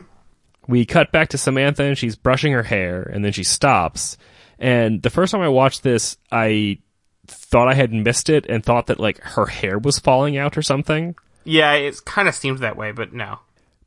we 0.69 0.85
cut 0.85 1.13
back 1.13 1.29
to 1.29 1.39
Samantha 1.39 1.85
and 1.85 1.99
she's 1.99 2.17
brushing 2.17 2.53
her 2.53 2.63
hair 2.63 3.03
and 3.03 3.25
then 3.25 3.33
she 3.33 3.45
stops. 3.45 4.17
And 4.59 5.03
the 5.03 5.11
first 5.11 5.33
time 5.33 5.43
I 5.43 5.49
watched 5.49 5.83
this, 5.83 6.17
I 6.31 6.79
thought 7.27 7.69
I 7.69 7.75
had 7.75 7.93
missed 7.93 8.29
it 8.29 8.47
and 8.47 8.65
thought 8.65 8.87
that 8.87 9.01
like 9.01 9.21
her 9.21 9.47
hair 9.47 9.79
was 9.79 9.99
falling 9.99 10.37
out 10.37 10.57
or 10.57 10.63
something. 10.63 11.17
Yeah, 11.45 11.73
it 11.75 12.05
kind 12.05 12.29
of 12.29 12.35
seemed 12.35 12.59
that 12.61 12.77
way, 12.77 12.93
but 12.93 13.13
no. 13.13 13.41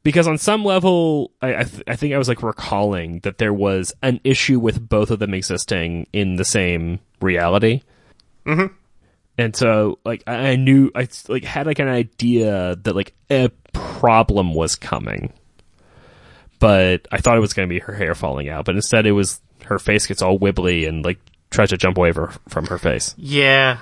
Because 0.03 0.27
on 0.27 0.37
some 0.37 0.63
level, 0.63 1.31
I 1.41 1.55
I, 1.57 1.63
th- 1.63 1.83
I 1.87 1.95
think 1.95 2.13
I 2.13 2.17
was 2.17 2.27
like 2.29 2.41
recalling 2.41 3.19
that 3.19 3.37
there 3.37 3.53
was 3.53 3.93
an 4.01 4.19
issue 4.23 4.59
with 4.59 4.87
both 4.87 5.11
of 5.11 5.19
them 5.19 5.33
existing 5.33 6.07
in 6.13 6.35
the 6.37 6.45
same 6.45 6.99
reality. 7.21 7.81
Mhm. 8.45 8.71
And 9.37 9.55
so, 9.55 9.99
like, 10.05 10.23
I 10.27 10.51
I 10.51 10.55
knew 10.55 10.89
I 10.95 11.07
like 11.27 11.43
had 11.43 11.65
like 11.67 11.79
an 11.79 11.87
idea 11.89 12.75
that 12.83 12.95
like 12.95 13.13
a 13.29 13.49
problem 13.73 14.53
was 14.53 14.75
coming, 14.75 15.33
but 16.59 17.07
I 17.11 17.17
thought 17.17 17.37
it 17.37 17.41
was 17.41 17.53
going 17.53 17.67
to 17.67 17.73
be 17.73 17.79
her 17.79 17.93
hair 17.93 18.15
falling 18.15 18.49
out, 18.49 18.65
but 18.65 18.75
instead 18.75 19.05
it 19.05 19.11
was 19.13 19.39
her 19.65 19.79
face 19.79 20.07
gets 20.07 20.21
all 20.21 20.39
wibbly 20.39 20.87
and 20.87 21.03
like 21.05 21.19
tries 21.51 21.69
to 21.69 21.77
jump 21.77 21.97
away 21.97 22.11
from 22.11 22.65
her 22.67 22.77
face. 22.77 23.15
Yeah, 23.17 23.77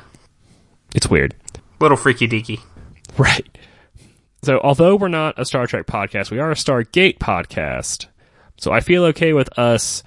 It's 0.95 1.10
weird. 1.10 1.36
little 1.80 1.97
freaky 1.97 2.27
deaky. 2.27 2.60
Right. 3.17 3.47
So, 4.47 4.62
although 4.63 4.95
we're 4.95 5.10
not 5.10 5.38
a 5.38 5.43
Star 5.43 5.67
Trek 5.67 5.88
podcast, 5.88 6.31
we 6.31 6.39
are 6.39 6.49
a 6.49 6.55
Stargate 6.55 7.17
podcast. 7.17 8.05
So, 8.57 8.71
I 8.71 8.79
feel 8.79 9.03
okay 9.07 9.33
with 9.33 9.60
us 9.60 10.03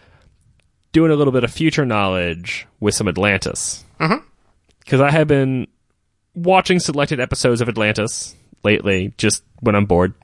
doing 0.92 1.10
a 1.10 1.14
little 1.14 1.30
bit 1.30 1.44
of 1.44 1.50
future 1.52 1.84
knowledge 1.84 2.66
with 2.80 2.94
some 2.94 3.06
Atlantis. 3.06 3.84
Mm-hmm. 4.00 4.24
Because 4.78 5.02
I 5.02 5.10
have 5.10 5.28
been 5.28 5.66
watching 6.34 6.78
selected 6.78 7.20
episodes 7.20 7.60
of 7.60 7.68
Atlantis 7.68 8.34
lately, 8.64 9.12
just 9.18 9.44
when 9.60 9.74
I'm 9.74 9.84
bored. 9.84 10.14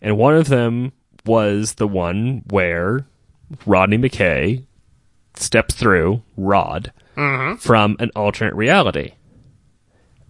And 0.00 0.18
one 0.18 0.34
of 0.34 0.48
them 0.48 0.90
was 1.24 1.74
the 1.74 1.86
one 1.86 2.42
where 2.50 3.06
Rodney 3.64 3.98
McKay 3.98 4.64
steps 5.36 5.76
through 5.76 6.24
Rod 6.36 6.92
mm-hmm. 7.16 7.54
from 7.58 7.94
an 8.00 8.10
alternate 8.16 8.56
reality. 8.56 9.12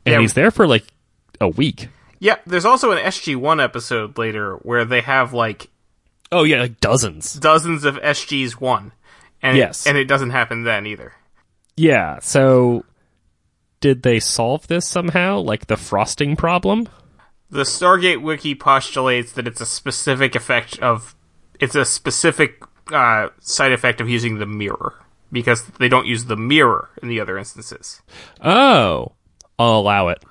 And 0.05 0.13
Yeah. 0.13 0.21
he's 0.21 0.35
there 0.35 0.51
for 0.51 0.67
like 0.67 0.85
a 1.41 1.49
week. 1.49 1.89
Yeah, 2.23 2.37
there's 2.47 2.65
also 2.65 2.93
an 2.93 2.99
SG1 2.99 3.61
episode 3.61 4.17
later 4.17 4.55
where 4.63 4.85
they 4.85 5.01
have 5.01 5.33
like 5.33 5.69
Oh 6.31 6.45
yeah, 6.45 6.61
like 6.61 6.79
dozens. 6.79 7.35
dozens 7.35 7.83
of 7.85 7.97
SGs 7.97 8.53
one. 8.61 8.93
And 9.43 9.57
Yes. 9.57 9.89
and 9.89 9.99
it 9.99 10.05
doesn't 10.05 10.31
happen 10.31 10.63
then 10.63 10.87
either. 10.87 11.15
Yeah. 11.77 12.21
So, 12.21 12.85
did 13.81 14.05
they 14.05 14.21
solve 14.21 14.69
this 14.69 14.87
somehow, 14.87 15.41
like 15.41 15.67
the 15.67 15.77
frosting 15.77 16.37
problem? 16.37 16.89
The 17.51 17.65
Stargate 17.65 18.23
wiki 18.23 18.55
postulates 18.55 19.33
that 19.33 19.49
it's 19.49 19.61
a 19.61 19.67
specific 19.67 20.37
effect 20.37 20.79
of 20.79 21.17
it's 21.59 21.75
a 21.75 21.85
specific 21.85 22.63
uh, 22.93 23.31
side 23.41 23.73
effect 23.73 24.01
of 24.01 24.09
using 24.09 24.39
the 24.39 24.47
mirror 24.47 24.95
because 25.33 25.65
they 25.81 25.89
don't 25.89 26.07
use 26.07 26.27
the 26.27 26.37
mirror 26.37 26.91
in 27.03 27.09
the 27.09 27.19
other 27.19 27.37
instances. 27.37 28.01
Oh, 28.41 29.11
I'll 29.59 29.81
allow 29.81 30.07
it. 30.09 30.23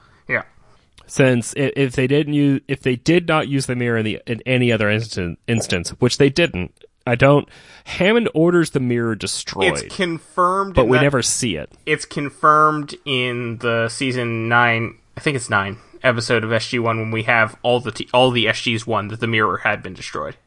Since 1.12 1.54
if 1.58 1.92
they 1.98 2.08
didn't 2.08 2.36
use, 2.36 2.62
if 2.70 2.84
they 2.84 2.96
did 2.96 3.28
not 3.28 3.50
use 3.50 3.66
the 3.66 3.76
mirror 3.76 3.98
in 3.98 4.06
the 4.06 4.22
in 4.26 4.42
any 4.46 4.72
other 4.72 4.88
instan- 4.88 5.36
instance, 5.46 5.90
which 6.00 6.18
they 6.18 6.30
didn't, 6.30 6.72
I 7.06 7.16
don't. 7.16 7.50
Hammond 7.84 8.30
orders 8.34 8.70
the 8.70 8.80
mirror 8.80 9.14
destroyed, 9.16 9.74
It's 9.84 9.94
confirmed 9.94 10.74
but 10.74 10.88
we 10.88 10.96
that- 10.98 11.04
never 11.04 11.22
see 11.22 11.58
it. 11.58 11.70
it's 11.86 12.06
confirmed 12.06 12.96
in 13.04 13.58
the 13.58 13.90
season 13.90 14.48
9, 14.48 14.96
I 15.18 15.20
think 15.20 15.36
it's 15.36 15.50
9 15.50 15.76
episode 16.02 16.46
of 16.46 16.52
SG1 16.52 16.86
when 16.98 17.12
we 17.12 17.24
have 17.24 17.58
all 17.62 17.82
the 17.82 17.92
t- 17.92 18.08
all 18.14 18.32
the 18.32 18.46
SGs 18.46 18.88
one 18.88 19.10
that 19.10 19.20
the 19.20 19.28
mirror 19.28 19.58
had 19.58 19.84
been 19.84 19.94
destroyed. 19.94 20.38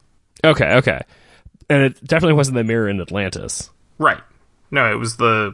Okay, 0.43 0.73
okay, 0.77 1.01
and 1.69 1.83
it 1.83 2.03
definitely 2.03 2.33
wasn't 2.33 2.55
the 2.55 2.63
mirror 2.63 2.89
in 2.89 2.99
Atlantis. 2.99 3.69
Right. 3.99 4.19
No, 4.71 4.91
it 4.91 4.95
was 4.97 5.17
the 5.17 5.53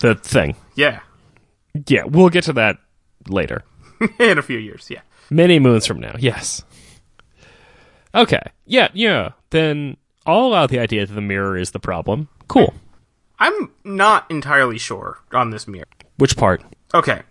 The 0.00 0.16
thing. 0.16 0.56
yeah, 0.74 1.00
Yeah, 1.86 2.02
we'll 2.04 2.30
get 2.30 2.42
to 2.44 2.52
that 2.54 2.78
later. 3.28 3.62
in 4.18 4.38
a 4.38 4.42
few 4.42 4.58
years, 4.58 4.88
yeah. 4.90 5.00
Many 5.30 5.58
moons 5.58 5.86
from 5.86 6.00
now, 6.00 6.14
yes. 6.18 6.62
Okay. 8.14 8.42
Yeah, 8.66 8.88
yeah. 8.94 9.30
Then 9.50 9.96
I'll 10.26 10.46
allow 10.46 10.66
the 10.66 10.78
idea 10.78 11.06
that 11.06 11.12
the 11.12 11.20
mirror 11.20 11.56
is 11.56 11.72
the 11.72 11.80
problem. 11.80 12.28
Cool. 12.48 12.74
I'm 13.38 13.70
not 13.82 14.30
entirely 14.30 14.78
sure 14.78 15.18
on 15.32 15.50
this 15.50 15.66
mirror. 15.66 15.86
Which 16.16 16.36
part? 16.36 16.62
Okay. 16.94 17.22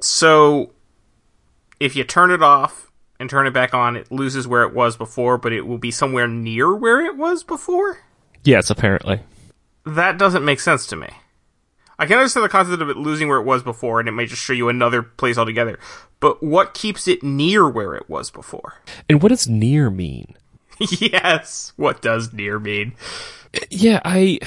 So 0.00 0.72
if 1.78 1.94
you 1.94 2.04
turn 2.04 2.30
it 2.30 2.42
off 2.42 2.90
and 3.20 3.30
turn 3.30 3.46
it 3.46 3.52
back 3.52 3.72
on, 3.72 3.96
it 3.96 4.10
loses 4.10 4.48
where 4.48 4.62
it 4.62 4.74
was 4.74 4.96
before, 4.96 5.38
but 5.38 5.52
it 5.52 5.66
will 5.66 5.78
be 5.78 5.90
somewhere 5.90 6.26
near 6.26 6.74
where 6.74 7.04
it 7.04 7.16
was 7.16 7.44
before? 7.44 8.00
Yes, 8.42 8.68
apparently. 8.70 9.20
That 9.86 10.18
doesn't 10.18 10.44
make 10.44 10.60
sense 10.60 10.86
to 10.88 10.96
me. 10.96 11.08
I 11.98 12.06
can 12.06 12.18
understand 12.18 12.44
the 12.44 12.48
concept 12.48 12.82
of 12.82 12.88
it 12.88 12.96
losing 12.96 13.28
where 13.28 13.38
it 13.38 13.44
was 13.44 13.62
before, 13.62 14.00
and 14.00 14.08
it 14.08 14.12
may 14.12 14.26
just 14.26 14.42
show 14.42 14.52
you 14.52 14.68
another 14.68 15.02
place 15.02 15.38
altogether. 15.38 15.78
But 16.20 16.42
what 16.42 16.74
keeps 16.74 17.06
it 17.08 17.22
near 17.22 17.68
where 17.68 17.94
it 17.94 18.08
was 18.08 18.30
before? 18.30 18.74
And 19.08 19.22
what 19.22 19.30
does 19.30 19.48
near 19.48 19.90
mean? 19.90 20.36
yes. 20.78 21.72
What 21.76 22.02
does 22.02 22.32
near 22.32 22.58
mean? 22.58 22.94
Yeah, 23.70 24.00
I 24.04 24.38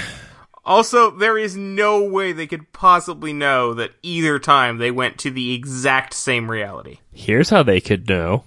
Also, 0.65 1.12
there 1.12 1.38
is 1.38 1.55
no 1.55 2.03
way 2.03 2.31
they 2.31 2.47
could 2.47 2.73
possibly 2.73 3.34
know 3.34 3.73
that 3.75 3.91
either 4.01 4.39
time 4.39 4.77
they 4.77 4.91
went 4.91 5.19
to 5.19 5.29
the 5.31 5.53
exact 5.53 6.13
same 6.13 6.49
reality. 6.49 6.99
here's 7.13 7.49
how 7.49 7.62
they 7.62 7.79
could 7.79 8.10
know. 8.10 8.43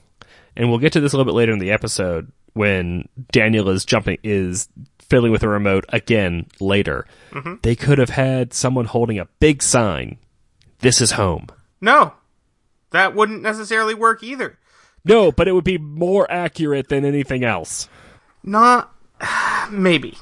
And 0.57 0.69
we'll 0.69 0.81
get 0.81 0.93
to 0.95 1.01
this 1.01 1.13
a 1.13 1.17
little 1.17 1.33
bit 1.33 1.37
later 1.37 1.53
in 1.53 1.61
the 1.61 1.71
episode 1.71 2.33
when 2.55 3.09
Daniel 3.31 3.69
is 3.69 3.85
jumping 3.85 4.19
is 4.25 4.69
fiddling 5.09 5.33
with 5.33 5.43
a 5.43 5.49
remote 5.49 5.85
again 5.89 6.47
later. 6.61 7.07
They 7.63 7.75
could 7.77 7.99
have 7.99 8.11
had 8.11 8.53
someone 8.53 8.85
holding 8.87 9.19
a 9.19 9.29
big 9.41 9.63
sign. 9.63 10.19
This 10.81 11.01
is 11.01 11.13
home. 11.13 11.47
No. 11.81 12.15
That 12.91 13.15
wouldn't 13.15 13.43
necessarily 13.43 13.95
work 13.95 14.23
either. 14.23 14.59
No, 15.05 15.31
but 15.33 15.49
it 15.49 15.53
would 15.53 15.65
be 15.65 15.79
more 15.79 16.31
accurate 16.31 16.89
than 16.89 17.05
anything 17.05 17.45
else. 17.45 17.89
Not. 18.43 18.93
Maybe. 19.71 20.17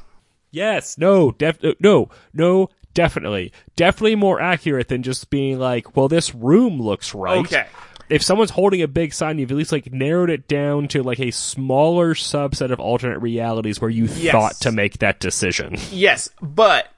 Yes, 0.50 0.96
no, 0.96 1.32
def- 1.32 1.62
uh, 1.64 1.74
no, 1.80 2.08
no, 2.32 2.68
definitely. 2.94 3.52
Definitely 3.74 4.16
more 4.16 4.40
accurate 4.40 4.88
than 4.88 5.02
just 5.02 5.28
being 5.28 5.58
like, 5.58 5.96
well, 5.96 6.08
this 6.08 6.34
room 6.34 6.80
looks 6.80 7.14
right. 7.14 7.38
Okay. 7.38 7.66
If 8.08 8.22
someone's 8.22 8.50
holding 8.50 8.82
a 8.82 8.88
big 8.88 9.12
sign, 9.12 9.38
you've 9.38 9.50
at 9.50 9.56
least 9.56 9.72
like 9.72 9.92
narrowed 9.92 10.30
it 10.30 10.46
down 10.48 10.88
to 10.88 11.02
like 11.02 11.18
a 11.20 11.30
smaller 11.32 12.14
subset 12.14 12.70
of 12.70 12.78
alternate 12.78 13.18
realities 13.18 13.80
where 13.80 13.90
you 13.90 14.04
Yes. 14.06 14.32
thought 14.32 14.54
to 14.60 14.72
make 14.72 14.98
that 14.98 15.18
decision. 15.20 15.76
Yes, 15.90 16.28
but 16.40 16.88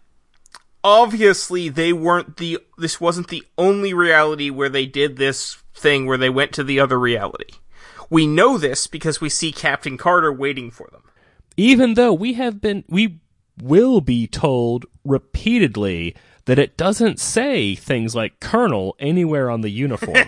obviously 0.85 1.68
they 1.68 1.92
weren't 1.92 2.37
the 2.37 2.59
this 2.77 3.01
wasn't 3.01 3.29
the 3.29 3.42
only 3.57 3.92
reality 3.94 4.51
where 4.51 4.68
they 4.68 4.87
did 4.87 5.16
this 5.16 5.57
thing 5.75 6.07
where 6.07 6.18
they 6.18 6.31
went 6.31 6.53
to 6.53 6.64
the 6.64 6.81
other 6.81 6.99
reality. 6.99 7.53
We 8.11 8.27
know 8.27 8.59
this 8.59 8.87
because 8.87 9.21
we 9.21 9.29
see 9.29 9.53
Captain 9.53 9.97
Carter 9.99 10.33
waiting 10.33 10.71
for 10.71 10.88
them. 10.92 11.03
Even 11.57 11.94
though 11.94 12.12
we 12.12 12.35
have 12.35 12.61
been, 12.61 12.85
we 12.88 13.18
will 13.62 14.01
be 14.01 14.27
told 14.27 14.87
repeatedly 15.05 16.14
that 16.47 16.59
it 16.59 16.77
doesn't 16.79 17.21
say 17.21 17.75
things 17.75 18.14
like 18.14 18.40
Colonel 18.40 18.97
anywhere 18.99 19.51
on 19.51 19.61
the 19.61 19.68
uniform. 19.71 20.16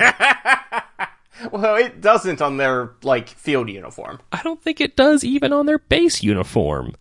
Well, 1.53 1.77
it 1.77 2.01
doesn't 2.01 2.43
on 2.43 2.57
their 2.57 2.91
like 3.03 3.29
field 3.29 3.69
uniform. 3.69 4.21
I 4.33 4.43
don't 4.43 4.63
think 4.63 4.81
it 4.81 4.97
does 4.97 5.25
even 5.25 5.53
on 5.53 5.67
their 5.67 5.79
base 5.79 6.23
uniform. 6.23 6.95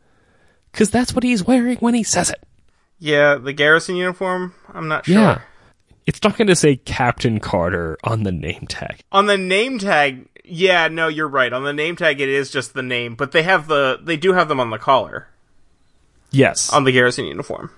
Cause 0.73 0.89
that's 0.91 1.13
what 1.15 1.23
he's 1.23 1.43
wearing 1.43 1.78
when 1.78 1.93
he 1.95 2.04
says 2.04 2.30
it. 2.30 2.41
Yeah, 2.99 3.36
the 3.36 3.54
garrison 3.54 3.95
uniform, 3.95 4.54
I'm 4.73 4.88
not 4.88 5.06
sure. 5.06 5.15
Yeah. 5.15 5.41
It's 6.06 6.23
not 6.23 6.38
going 6.38 6.47
to 6.47 6.56
say 6.56 6.75
Captain 6.75 7.39
Carter 7.39 7.97
on 8.04 8.23
the 8.23 8.32
name 8.32 8.65
tag. 8.67 8.99
On 9.12 9.25
the 9.28 9.38
name 9.38 9.78
tag, 9.80 10.28
yeah, 10.43 10.88
no, 10.88 11.08
you're 11.08 11.28
right. 11.28 11.52
On 11.54 11.63
the 11.63 11.73
name 11.73 11.95
tag 11.95 12.19
it 12.21 12.30
is 12.30 12.49
just 12.52 12.73
the 12.73 12.82
name, 12.84 13.15
but 13.15 13.32
they 13.32 13.43
have 13.43 13.67
the 13.67 13.99
they 14.02 14.17
do 14.17 14.34
have 14.34 14.47
them 14.47 14.60
on 14.60 14.69
the 14.69 14.78
collar 14.80 15.28
Yes. 16.32 16.71
on 16.71 16.84
the 16.84 16.91
garrison 16.91 17.25
uniform. 17.25 17.71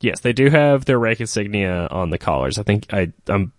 yes, 0.00 0.20
they 0.20 0.32
do 0.32 0.48
have 0.50 0.84
their 0.84 0.98
rank 0.98 1.20
insignia 1.20 1.88
on 1.90 2.10
the 2.10 2.18
collars. 2.18 2.58
I 2.58 2.62
think 2.62 2.86
I, 2.92 3.12
I'm, 3.28 3.52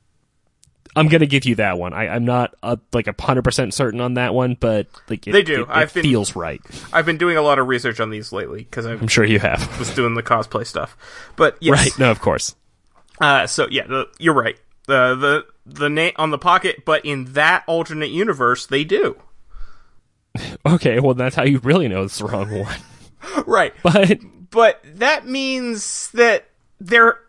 I'm 0.95 1.07
going 1.07 1.21
to 1.21 1.27
give 1.27 1.45
you 1.45 1.55
that 1.55 1.77
one. 1.77 1.93
I, 1.93 2.09
I'm 2.09 2.25
not 2.25 2.53
uh, 2.61 2.75
like 2.93 3.07
a 3.07 3.15
hundred 3.19 3.43
percent 3.43 3.73
certain 3.73 4.01
on 4.01 4.15
that 4.15 4.33
one, 4.33 4.57
but 4.59 4.87
like 5.09 5.25
it, 5.27 5.31
They 5.31 5.41
do. 5.43 5.61
It, 5.61 5.61
it 5.61 5.67
I've 5.69 5.93
been- 5.93 6.03
feels 6.03 6.35
right. 6.35 6.61
I've 6.91 7.05
been 7.05 7.17
doing 7.17 7.37
a 7.37 7.41
lot 7.41 7.59
of 7.59 7.67
research 7.67 7.99
on 7.99 8.09
these 8.09 8.31
lately 8.33 8.59
because 8.63 8.85
I'm 8.85 9.07
sure 9.07 9.23
you 9.23 9.39
have. 9.39 9.79
was 9.79 9.93
doing 9.95 10.15
the 10.15 10.23
cosplay 10.23 10.65
stuff. 10.67 10.97
But 11.35 11.57
yes, 11.61 11.77
Right? 11.77 11.99
No, 11.99 12.11
of 12.11 12.19
course. 12.19 12.55
Uh, 13.19 13.47
so 13.47 13.67
yeah, 13.71 13.87
the, 13.87 14.07
you're 14.19 14.33
right. 14.33 14.57
The 14.87 15.15
the 15.15 15.45
the 15.65 15.89
name 15.89 16.13
on 16.17 16.31
the 16.31 16.37
pocket, 16.39 16.83
but 16.85 17.05
in 17.05 17.33
that 17.33 17.63
alternate 17.67 18.09
universe, 18.09 18.65
they 18.65 18.83
do. 18.83 19.15
Okay, 20.65 20.99
well 20.99 21.13
that's 21.13 21.35
how 21.35 21.43
you 21.43 21.59
really 21.59 21.87
know 21.87 22.03
it's 22.03 22.17
the 22.19 22.25
wrong 22.25 22.49
one. 22.59 22.75
Right, 23.45 23.73
But 23.83 24.19
but 24.49 24.83
that 24.95 25.27
means 25.27 26.09
that 26.11 26.45
there, 26.79 27.19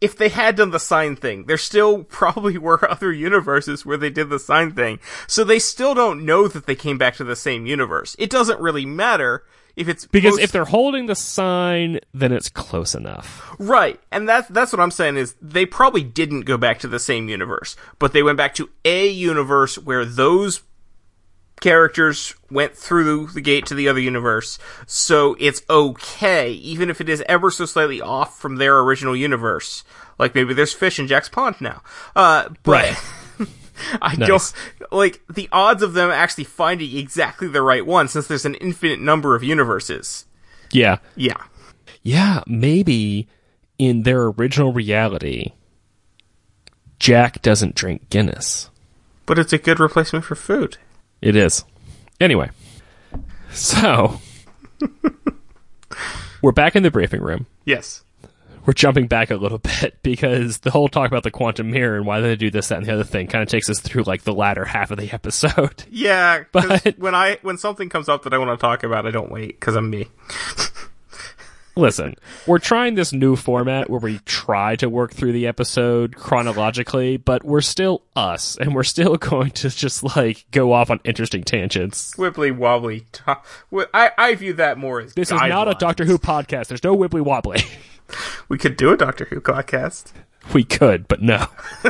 if 0.00 0.16
they 0.16 0.28
had 0.28 0.56
done 0.56 0.70
the 0.70 0.80
sign 0.80 1.16
thing, 1.16 1.44
there 1.44 1.58
still 1.58 2.04
probably 2.08 2.58
were 2.58 2.88
other 2.90 3.12
universes 3.12 3.84
where 3.84 3.96
they 3.96 4.10
did 4.10 4.30
the 4.30 4.38
sign 4.38 4.72
thing. 4.72 4.98
So 5.26 5.44
they 5.44 5.58
still 5.58 5.94
don't 5.94 6.24
know 6.24 6.48
that 6.48 6.66
they 6.66 6.74
came 6.74 6.98
back 6.98 7.16
to 7.16 7.24
the 7.24 7.36
same 7.36 7.66
universe. 7.66 8.16
It 8.18 8.30
doesn't 8.30 8.60
really 8.60 8.86
matter 8.86 9.44
if 9.76 9.88
it's 9.88 10.06
because 10.06 10.32
post- 10.32 10.42
if 10.42 10.52
they're 10.52 10.64
holding 10.64 11.06
the 11.06 11.14
sign, 11.14 12.00
then 12.14 12.32
it's 12.32 12.48
close 12.48 12.94
enough. 12.94 13.54
Right, 13.58 14.00
and 14.10 14.26
that's 14.26 14.48
that's 14.48 14.72
what 14.72 14.80
I'm 14.80 14.90
saying 14.90 15.16
is 15.16 15.34
they 15.40 15.66
probably 15.66 16.02
didn't 16.02 16.42
go 16.42 16.56
back 16.56 16.78
to 16.80 16.88
the 16.88 16.98
same 16.98 17.28
universe, 17.28 17.76
but 17.98 18.14
they 18.14 18.22
went 18.22 18.38
back 18.38 18.54
to 18.54 18.70
a 18.86 19.06
universe 19.06 19.76
where 19.76 20.06
those 20.06 20.62
characters 21.60 22.34
went 22.50 22.76
through 22.76 23.28
the 23.28 23.40
gate 23.40 23.66
to 23.66 23.74
the 23.74 23.88
other 23.88 24.00
universe, 24.00 24.58
so 24.86 25.36
it's 25.38 25.62
okay, 25.70 26.52
even 26.52 26.90
if 26.90 27.00
it 27.00 27.08
is 27.08 27.22
ever 27.28 27.50
so 27.50 27.64
slightly 27.64 28.00
off 28.00 28.38
from 28.38 28.56
their 28.56 28.78
original 28.80 29.16
universe. 29.16 29.84
Like 30.18 30.34
maybe 30.34 30.54
there's 30.54 30.72
fish 30.72 30.98
in 30.98 31.06
Jack's 31.06 31.28
pond 31.28 31.56
now. 31.60 31.82
Uh, 32.14 32.48
but 32.62 32.70
Right. 32.72 32.96
I 34.00 34.16
Nice. 34.16 34.28
don't 34.28 34.92
like 34.92 35.20
the 35.28 35.48
odds 35.52 35.82
of 35.82 35.92
them 35.92 36.10
actually 36.10 36.44
finding 36.44 36.96
exactly 36.96 37.48
the 37.48 37.60
right 37.62 37.84
one, 37.84 38.08
since 38.08 38.26
there's 38.26 38.46
an 38.46 38.54
infinite 38.56 39.00
number 39.00 39.34
of 39.34 39.42
universes. 39.42 40.24
Yeah. 40.72 40.98
Yeah. 41.14 41.36
Yeah, 42.02 42.42
maybe 42.46 43.28
in 43.78 44.04
their 44.04 44.26
original 44.28 44.72
reality, 44.72 45.52
Jack 46.98 47.42
doesn't 47.42 47.74
drink 47.74 48.08
Guinness. 48.10 48.70
But 49.26 49.38
it's 49.38 49.52
a 49.52 49.58
good 49.58 49.80
replacement 49.80 50.24
for 50.24 50.34
food. 50.34 50.78
It 51.20 51.36
is. 51.36 51.64
Anyway, 52.20 52.50
so 53.50 54.20
we're 56.42 56.52
back 56.52 56.76
in 56.76 56.82
the 56.82 56.90
briefing 56.90 57.20
room. 57.22 57.46
Yes. 57.64 58.02
We're 58.64 58.72
jumping 58.72 59.06
back 59.06 59.30
a 59.30 59.36
little 59.36 59.58
bit 59.80 60.02
because 60.02 60.58
the 60.58 60.70
whole 60.70 60.88
talk 60.88 61.08
about 61.08 61.22
the 61.22 61.30
quantum 61.30 61.70
mirror 61.70 61.96
and 61.96 62.06
why 62.06 62.20
they 62.20 62.34
do 62.36 62.50
this, 62.50 62.68
that, 62.68 62.78
and 62.78 62.86
the 62.86 62.92
other 62.92 63.04
thing 63.04 63.28
kind 63.28 63.42
of 63.42 63.48
takes 63.48 63.70
us 63.70 63.78
through 63.80 64.02
like 64.02 64.22
the 64.22 64.32
latter 64.32 64.64
half 64.64 64.90
of 64.90 64.98
the 64.98 65.12
episode. 65.12 65.84
Yeah, 65.90 66.44
But- 66.52 66.96
when 66.98 67.14
I 67.14 67.38
when 67.42 67.58
something 67.58 67.88
comes 67.88 68.08
up 68.08 68.24
that 68.24 68.34
I 68.34 68.38
want 68.38 68.58
to 68.58 68.60
talk 68.62 68.82
about, 68.82 69.06
I 69.06 69.10
don't 69.10 69.30
wait 69.30 69.58
because 69.60 69.76
I'm 69.76 69.88
me. 69.90 70.08
Listen, 71.78 72.14
we're 72.46 72.58
trying 72.58 72.94
this 72.94 73.12
new 73.12 73.36
format 73.36 73.90
where 73.90 74.00
we 74.00 74.18
try 74.20 74.76
to 74.76 74.88
work 74.88 75.12
through 75.12 75.32
the 75.32 75.46
episode 75.46 76.16
chronologically, 76.16 77.18
but 77.18 77.44
we're 77.44 77.60
still 77.60 78.00
us, 78.16 78.56
and 78.56 78.74
we're 78.74 78.82
still 78.82 79.16
going 79.18 79.50
to 79.50 79.68
just 79.68 80.02
like 80.16 80.46
go 80.52 80.72
off 80.72 80.88
on 80.90 81.00
interesting 81.04 81.44
tangents. 81.44 82.14
Wibbly 82.16 82.56
wobbly. 82.56 83.04
To- 83.12 83.38
I 83.92 84.10
I 84.16 84.34
view 84.36 84.54
that 84.54 84.78
more 84.78 85.02
as 85.02 85.12
This 85.12 85.30
is 85.30 85.38
not 85.38 85.68
a. 85.68 85.74
Doctor 85.74 86.06
Who 86.06 86.16
podcast. 86.18 86.68
There's 86.68 86.82
no 86.82 86.96
wibbly 86.96 87.20
wobbly. 87.20 87.60
We 88.48 88.56
could 88.56 88.76
do 88.76 88.92
a 88.92 88.96
Doctor 88.96 89.24
Who 89.24 89.40
podcast. 89.40 90.12
we 90.54 90.62
could, 90.62 91.08
but 91.08 91.20
no. 91.22 91.48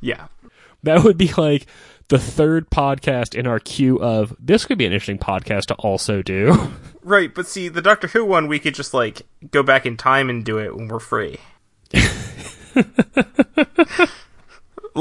Yeah, 0.00 0.26
That 0.82 1.02
would 1.04 1.16
be 1.18 1.32
like 1.36 1.66
the 2.08 2.18
third 2.18 2.70
podcast 2.70 3.34
in 3.34 3.46
our 3.46 3.58
queue 3.60 4.00
of 4.00 4.34
this 4.38 4.64
could 4.64 4.78
be 4.78 4.86
an 4.86 4.92
interesting 4.92 5.18
podcast 5.18 5.66
to 5.66 5.74
also 5.74 6.22
do. 6.22 6.72
right. 7.02 7.34
But 7.34 7.46
see, 7.46 7.68
the 7.68 7.82
Doctor 7.82 8.08
Who 8.08 8.24
one, 8.24 8.48
we 8.48 8.58
could 8.58 8.74
just 8.74 8.94
like 8.94 9.22
go 9.50 9.62
back 9.62 9.84
in 9.86 9.96
time 9.96 10.30
and 10.30 10.44
do 10.44 10.58
it 10.58 10.74
when 10.76 10.88
we're 10.88 10.98
free. 11.00 11.38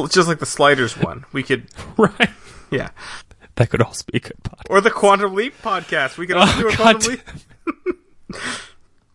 Just 0.10 0.28
like 0.28 0.40
the 0.40 0.46
Sliders 0.46 0.96
one, 0.98 1.26
we 1.32 1.42
could. 1.44 1.68
right. 1.98 2.30
Yeah, 2.70 2.90
That 3.56 3.70
could 3.70 3.82
also 3.82 4.04
be 4.12 4.18
a 4.18 4.22
good 4.22 4.38
podcast. 4.44 4.70
or 4.70 4.80
the 4.82 4.92
Quantum 4.92 5.34
Leap 5.34 5.54
podcast. 5.62 6.18
We 6.18 6.28
could 6.28 6.36
oh, 6.36 6.42
also 6.42 6.54
Oh, 6.58 6.62
do 6.62 6.68
a 6.68 6.76
God 6.78 7.02
Quantum 7.02 7.12
Leap. 8.30 8.42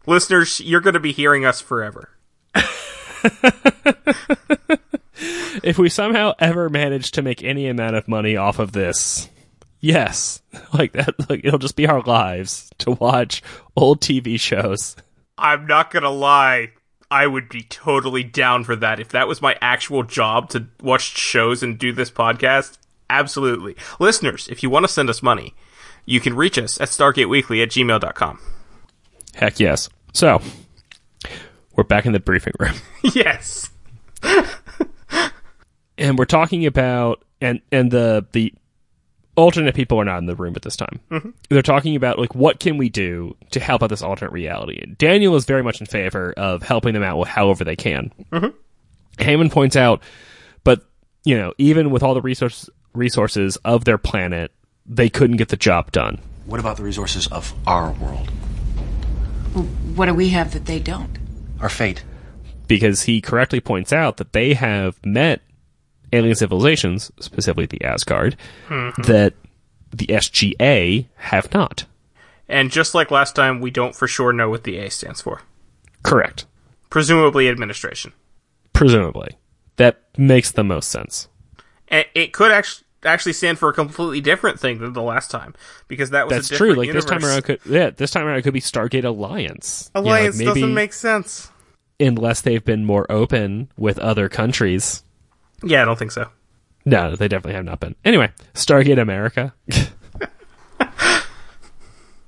Listeners, 0.06 0.58
you're 0.60 0.80
going 0.80 0.94
to 0.94 1.00
be 1.00 1.12
hearing 1.12 1.44
us 1.44 1.60
forever. 1.60 2.10
If 5.62 5.78
we 5.78 5.90
somehow 5.90 6.32
ever 6.38 6.70
manage 6.70 7.10
to 7.12 7.22
make 7.22 7.44
any 7.44 7.68
amount 7.68 7.94
of 7.94 8.08
money 8.08 8.36
off 8.36 8.58
of 8.58 8.72
this, 8.72 9.28
yes, 9.80 10.40
like 10.72 10.92
that, 10.92 11.14
like 11.28 11.44
it'll 11.44 11.58
just 11.58 11.76
be 11.76 11.86
our 11.86 12.00
lives 12.00 12.70
to 12.78 12.92
watch 12.92 13.42
old 13.76 14.00
TV 14.00 14.40
shows. 14.40 14.96
I'm 15.36 15.66
not 15.66 15.90
gonna 15.90 16.10
lie. 16.10 16.72
I 17.10 17.26
would 17.26 17.50
be 17.50 17.62
totally 17.64 18.24
down 18.24 18.64
for 18.64 18.74
that 18.76 18.98
if 18.98 19.10
that 19.10 19.28
was 19.28 19.42
my 19.42 19.56
actual 19.60 20.02
job 20.02 20.48
to 20.50 20.68
watch 20.80 21.02
shows 21.02 21.62
and 21.62 21.78
do 21.78 21.92
this 21.92 22.10
podcast. 22.10 22.78
Absolutely. 23.10 23.76
Listeners, 24.00 24.48
if 24.48 24.62
you 24.62 24.70
want 24.70 24.84
to 24.84 24.92
send 24.92 25.10
us 25.10 25.22
money, 25.22 25.54
you 26.06 26.20
can 26.20 26.34
reach 26.34 26.56
us 26.56 26.80
at 26.80 26.88
stargateweekly 26.88 27.62
at 27.62 27.68
gmail.com. 27.68 28.38
Heck 29.34 29.60
yes. 29.60 29.90
So 30.14 30.40
we're 31.76 31.84
back 31.84 32.06
in 32.06 32.12
the 32.12 32.20
briefing 32.20 32.54
room. 32.58 32.74
yes. 33.14 33.68
And 36.02 36.18
we're 36.18 36.24
talking 36.26 36.66
about 36.66 37.24
and 37.40 37.60
and 37.70 37.90
the 37.90 38.26
the 38.32 38.52
alternate 39.36 39.74
people 39.74 39.98
are 39.98 40.04
not 40.04 40.18
in 40.18 40.26
the 40.26 40.36
room 40.36 40.52
at 40.56 40.62
this 40.62 40.76
time. 40.76 41.00
Mm-hmm. 41.10 41.30
They're 41.48 41.62
talking 41.62 41.96
about 41.96 42.18
like 42.18 42.34
what 42.34 42.60
can 42.60 42.76
we 42.76 42.90
do 42.90 43.34
to 43.52 43.60
help 43.60 43.82
out 43.82 43.88
this 43.88 44.02
alternate 44.02 44.32
reality. 44.32 44.84
Daniel 44.98 45.36
is 45.36 45.46
very 45.46 45.62
much 45.62 45.80
in 45.80 45.86
favor 45.86 46.34
of 46.36 46.62
helping 46.62 46.92
them 46.92 47.02
out 47.02 47.18
with 47.18 47.28
however 47.28 47.64
they 47.64 47.76
can. 47.76 48.12
Mm-hmm. 48.30 49.22
Hammond 49.22 49.52
points 49.52 49.76
out, 49.76 50.02
but 50.64 50.84
you 51.24 51.38
know, 51.38 51.54
even 51.56 51.90
with 51.90 52.02
all 52.02 52.14
the 52.14 52.20
resource, 52.20 52.68
resources 52.92 53.56
of 53.64 53.84
their 53.84 53.98
planet, 53.98 54.50
they 54.84 55.08
couldn't 55.08 55.36
get 55.36 55.48
the 55.48 55.56
job 55.56 55.92
done. 55.92 56.18
What 56.44 56.60
about 56.60 56.76
the 56.76 56.82
resources 56.82 57.28
of 57.28 57.54
our 57.66 57.92
world? 57.92 58.28
What 59.94 60.06
do 60.06 60.14
we 60.14 60.30
have 60.30 60.52
that 60.54 60.66
they 60.66 60.80
don't? 60.80 61.16
Our 61.60 61.68
fate? 61.68 62.02
because 62.72 63.02
he 63.02 63.20
correctly 63.20 63.60
points 63.60 63.92
out 63.92 64.16
that 64.16 64.32
they 64.32 64.54
have 64.54 64.98
met 65.04 65.42
alien 66.12 66.34
civilizations, 66.34 67.10
specifically 67.20 67.66
the 67.66 67.82
Asgard, 67.84 68.36
mm-hmm. 68.68 69.02
that 69.02 69.34
the 69.90 70.06
SGA 70.06 71.06
have 71.16 71.52
not. 71.52 71.84
And 72.48 72.70
just 72.70 72.94
like 72.94 73.10
last 73.10 73.34
time, 73.34 73.60
we 73.60 73.70
don't 73.70 73.94
for 73.94 74.06
sure 74.06 74.32
know 74.32 74.50
what 74.50 74.64
the 74.64 74.78
A 74.78 74.90
stands 74.90 75.20
for. 75.20 75.42
Correct. 76.02 76.46
Presumably 76.90 77.48
administration. 77.48 78.12
Presumably. 78.72 79.38
That 79.76 80.02
makes 80.18 80.50
the 80.50 80.64
most 80.64 80.90
sense. 80.90 81.28
And 81.88 82.04
it 82.14 82.32
could 82.32 82.52
actually 82.52 82.86
actually 83.04 83.32
stand 83.32 83.58
for 83.58 83.68
a 83.68 83.72
completely 83.72 84.20
different 84.20 84.60
thing 84.60 84.78
than 84.78 84.92
the 84.92 85.02
last 85.02 85.30
time 85.30 85.54
because 85.88 86.10
that 86.10 86.26
was 86.28 86.36
That's 86.36 86.50
a 86.52 86.56
true. 86.56 86.74
Like 86.74 86.92
this 86.92 87.04
time 87.04 87.24
around, 87.24 87.42
could 87.42 87.60
yeah, 87.64 87.90
this 87.90 88.10
time 88.10 88.26
around 88.26 88.38
it 88.38 88.42
could 88.42 88.54
be 88.54 88.60
Stargate 88.60 89.04
Alliance. 89.04 89.90
You 89.94 90.02
know, 90.02 90.08
like, 90.08 90.20
Alliance 90.20 90.38
maybe 90.38 90.46
doesn't 90.46 90.74
make 90.74 90.92
sense. 90.92 91.50
unless 91.98 92.40
they've 92.42 92.64
been 92.64 92.84
more 92.84 93.10
open 93.10 93.70
with 93.76 93.98
other 93.98 94.28
countries. 94.28 95.02
Yeah, 95.62 95.82
I 95.82 95.84
don't 95.84 95.98
think 95.98 96.12
so. 96.12 96.28
No, 96.84 97.14
they 97.16 97.28
definitely 97.28 97.54
have 97.54 97.64
not 97.64 97.80
been. 97.80 97.94
Anyway, 98.04 98.30
Stargate 98.54 99.00
America. 99.00 99.54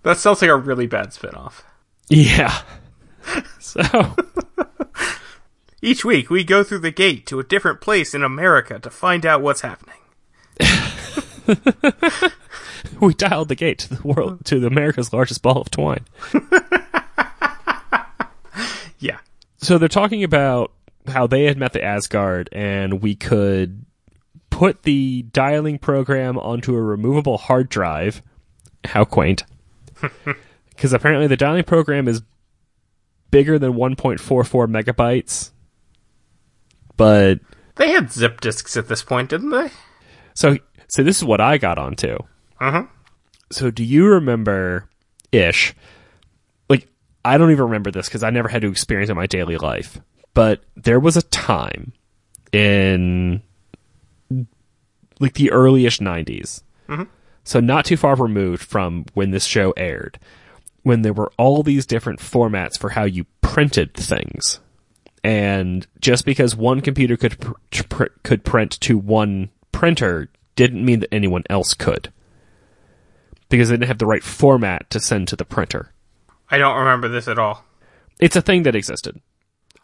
That 0.02 0.18
sounds 0.18 0.42
like 0.42 0.50
a 0.50 0.56
really 0.56 0.86
bad 0.86 1.08
spinoff. 1.08 1.62
yeah. 2.08 2.62
So 3.58 4.14
Each 5.80 6.04
week, 6.04 6.28
we 6.30 6.44
go 6.44 6.62
through 6.62 6.80
the 6.80 6.90
gate 6.90 7.26
to 7.26 7.40
a 7.40 7.42
different 7.44 7.80
place 7.80 8.14
in 8.14 8.22
America 8.22 8.78
to 8.78 8.90
find 8.90 9.24
out 9.26 9.40
what's 9.40 9.62
happening. 9.62 9.96
we 13.00 13.14
dialed 13.14 13.48
the 13.48 13.54
gate 13.56 13.78
to 13.80 13.94
the 13.94 14.02
world 14.06 14.44
to 14.44 14.60
the 14.60 14.66
America's 14.66 15.12
largest 15.12 15.40
ball 15.42 15.60
of 15.62 15.70
twine. 15.70 16.04
Yeah. 18.98 19.18
so 19.58 19.76
they're 19.78 19.88
talking 19.88 20.22
about 20.24 20.70
how 21.06 21.26
they 21.26 21.44
had 21.44 21.58
met 21.58 21.72
the 21.72 21.82
Asgard 21.82 22.48
and 22.52 23.02
we 23.02 23.14
could 23.14 23.84
put 24.50 24.82
the 24.84 25.22
dialing 25.32 25.78
program 25.78 26.38
onto 26.38 26.74
a 26.74 26.80
removable 26.82 27.38
hard 27.38 27.68
drive. 27.68 28.22
How 28.84 29.04
quaint. 29.04 29.44
Because 30.70 30.92
apparently 30.92 31.28
the 31.28 31.36
dialing 31.36 31.62
program 31.62 32.08
is 32.08 32.20
bigger 33.30 33.60
than 33.60 33.74
1.44 33.74 34.18
megabytes. 34.68 35.52
But 36.96 37.38
They 37.76 37.90
had 37.90 38.10
zip 38.10 38.40
disks 38.40 38.76
at 38.76 38.88
this 38.88 39.02
point, 39.02 39.30
didn't 39.30 39.50
they? 39.50 39.70
so 40.34 40.56
so 40.88 41.02
this 41.04 41.16
is 41.18 41.24
what 41.24 41.40
I 41.40 41.58
got 41.58 41.78
onto. 41.78 42.16
Uh 42.60 42.70
huh. 42.72 42.84
So 43.52 43.70
do 43.70 43.84
you 43.84 44.06
remember 44.08 44.88
ish? 45.30 45.74
Like 46.68 46.88
I 47.24 47.38
don't 47.38 47.52
even 47.52 47.66
remember 47.66 47.92
this 47.92 48.08
because 48.08 48.24
I 48.24 48.30
never 48.30 48.48
had 48.48 48.62
to 48.62 48.68
experience 48.68 49.10
it 49.10 49.12
in 49.12 49.16
my 49.16 49.26
daily 49.26 49.56
life. 49.56 50.00
But 50.34 50.62
there 50.76 51.00
was 51.00 51.16
a 51.16 51.22
time 51.22 51.92
in 52.52 53.42
like 55.20 55.34
the 55.34 55.50
earlyish 55.52 56.00
90s. 56.00 56.62
Mm-hmm. 56.88 57.04
So 57.44 57.60
not 57.60 57.84
too 57.84 57.96
far 57.96 58.14
removed 58.14 58.62
from 58.62 59.04
when 59.14 59.30
this 59.30 59.44
show 59.44 59.72
aired, 59.72 60.18
when 60.82 61.02
there 61.02 61.12
were 61.12 61.32
all 61.38 61.62
these 61.62 61.86
different 61.86 62.20
formats 62.20 62.78
for 62.78 62.90
how 62.90 63.04
you 63.04 63.26
printed 63.40 63.94
things. 63.94 64.60
And 65.22 65.86
just 66.00 66.24
because 66.24 66.56
one 66.56 66.80
computer 66.80 67.16
could 67.16 67.38
pr- 67.40 67.82
pr- 67.88 68.04
could 68.22 68.44
print 68.44 68.72
to 68.80 68.98
one 68.98 69.50
printer 69.72 70.28
didn't 70.56 70.84
mean 70.84 71.00
that 71.00 71.14
anyone 71.14 71.44
else 71.48 71.74
could 71.74 72.12
because 73.48 73.68
they 73.68 73.74
didn't 73.76 73.88
have 73.88 73.98
the 73.98 74.06
right 74.06 74.22
format 74.22 74.88
to 74.90 75.00
send 75.00 75.28
to 75.28 75.36
the 75.36 75.44
printer. 75.44 75.92
I 76.50 76.58
don't 76.58 76.78
remember 76.78 77.08
this 77.08 77.28
at 77.28 77.38
all. 77.38 77.64
It's 78.18 78.36
a 78.36 78.42
thing 78.42 78.64
that 78.64 78.76
existed. 78.76 79.20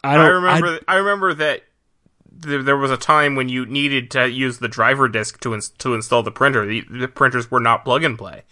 I 0.03 0.15
I, 0.15 0.27
remember. 0.27 0.79
I, 0.87 0.95
remember 0.97 1.33
that 1.35 1.63
there, 2.31 2.63
there 2.63 2.77
was 2.77 2.91
a 2.91 2.97
time 2.97 3.35
when 3.35 3.49
you 3.49 3.65
needed 3.65 4.09
to 4.11 4.27
use 4.29 4.57
the 4.59 4.67
driver 4.67 5.07
disk 5.07 5.39
to 5.41 5.53
ins- 5.53 5.69
to 5.79 5.93
install 5.93 6.23
the 6.23 6.31
printer. 6.31 6.65
The, 6.65 6.81
the 6.89 7.07
printers 7.07 7.51
were 7.51 7.59
not 7.59 7.85
plug 7.85 8.03
and 8.03 8.17
play, 8.17 8.43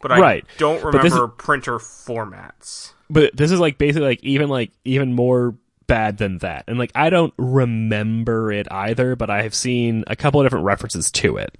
but 0.00 0.12
I 0.12 0.18
Right. 0.20 0.44
don't 0.58 0.82
remember 0.84 1.28
printer 1.28 1.78
formats. 1.78 2.92
but 3.10 3.36
this 3.36 3.50
is 3.50 3.60
like 3.60 3.76
basically 3.78 4.08
like 4.08 4.24
even 4.24 4.48
like 4.48 4.70
even 4.84 5.12
more 5.12 5.56
bad 5.86 6.16
than 6.16 6.38
that. 6.38 6.64
And 6.68 6.78
like 6.78 6.92
I 6.94 7.10
don't 7.10 7.34
remember 7.36 8.50
it 8.50 8.66
either, 8.70 9.14
but 9.16 9.28
I 9.28 9.42
have 9.42 9.54
seen 9.54 10.04
a 10.06 10.16
couple 10.16 10.40
of 10.40 10.46
different 10.46 10.64
references 10.64 11.10
to 11.12 11.36
it 11.36 11.56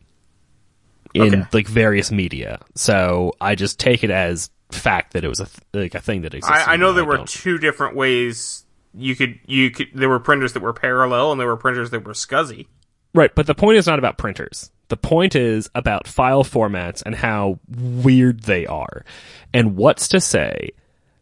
in 1.13 1.35
Okay. 1.35 1.49
like 1.53 1.67
various 1.69 2.11
media. 2.11 2.61
So 2.75 3.33
I 3.41 3.55
just 3.55 3.79
take 3.79 4.03
it 4.03 4.11
as 4.11 4.49
fact 4.71 5.13
that 5.13 5.23
it 5.25 5.29
was 5.29 5.41
a 5.41 5.45
th- 5.45 5.59
like 5.75 5.95
a 5.95 6.01
thing 6.01 6.23
that 6.23 6.33
existed. 6.35 6.67
I, 6.69 6.73
I 6.73 6.77
know 6.77 6.93
there 6.95 7.05
were 7.05 7.19
don't. 7.19 7.29
two 7.29 7.59
different 7.59 7.95
ways 7.95 8.64
you 8.97 9.17
could 9.17 9.39
you 9.47 9.71
could. 9.71 9.89
There 9.95 10.09
were 10.09 10.21
printers 10.21 10.53
that 10.53 10.63
were 10.63 10.73
parallel, 10.73 11.33
and 11.33 11.41
there 11.41 11.47
were 11.47 11.57
printers 11.57 11.91
that 11.91 12.05
were 12.05 12.13
SCSI. 12.13 12.67
Right, 13.15 13.35
but 13.35 13.47
the 13.47 13.55
point 13.55 13.79
is 13.79 13.87
not 13.87 13.99
about 13.99 14.19
printers. 14.19 14.71
The 14.89 14.97
point 14.97 15.35
is 15.35 15.71
about 15.75 16.07
file 16.07 16.45
formats 16.45 17.03
and 17.05 17.15
how 17.15 17.59
weird 17.69 18.43
they 18.43 18.67
are. 18.67 19.05
And 19.53 19.77
what's 19.77 20.09
to 20.09 20.21
say 20.21 20.73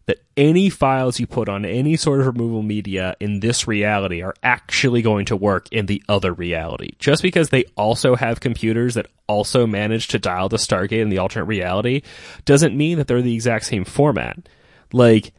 that 0.06 0.18
any 0.36 0.68
files 0.68 1.20
you 1.20 1.26
put 1.26 1.48
on 1.48 1.64
any 1.64 1.96
sort 1.96 2.20
of 2.20 2.26
removable 2.26 2.62
media 2.62 3.14
in 3.20 3.40
this 3.40 3.68
reality 3.68 4.22
are 4.22 4.34
actually 4.42 5.00
going 5.00 5.26
to 5.26 5.36
work 5.36 5.68
in 5.70 5.86
the 5.86 6.02
other 6.08 6.32
reality. 6.32 6.90
Just 6.98 7.22
because 7.22 7.50
they 7.50 7.64
also 7.76 8.16
have 8.16 8.40
computers 8.40 8.94
that 8.94 9.06
also 9.28 9.66
manage 9.66 10.08
to 10.08 10.18
dial 10.18 10.48
the 10.48 10.56
Stargate 10.56 11.02
in 11.02 11.08
the 11.08 11.18
alternate 11.18 11.44
reality 11.44 12.02
doesn't 12.44 12.76
mean 12.76 12.98
that 12.98 13.06
they're 13.06 13.22
the 13.22 13.34
exact 13.34 13.66
same 13.66 13.84
format. 13.84 14.48
Like, 14.92 15.32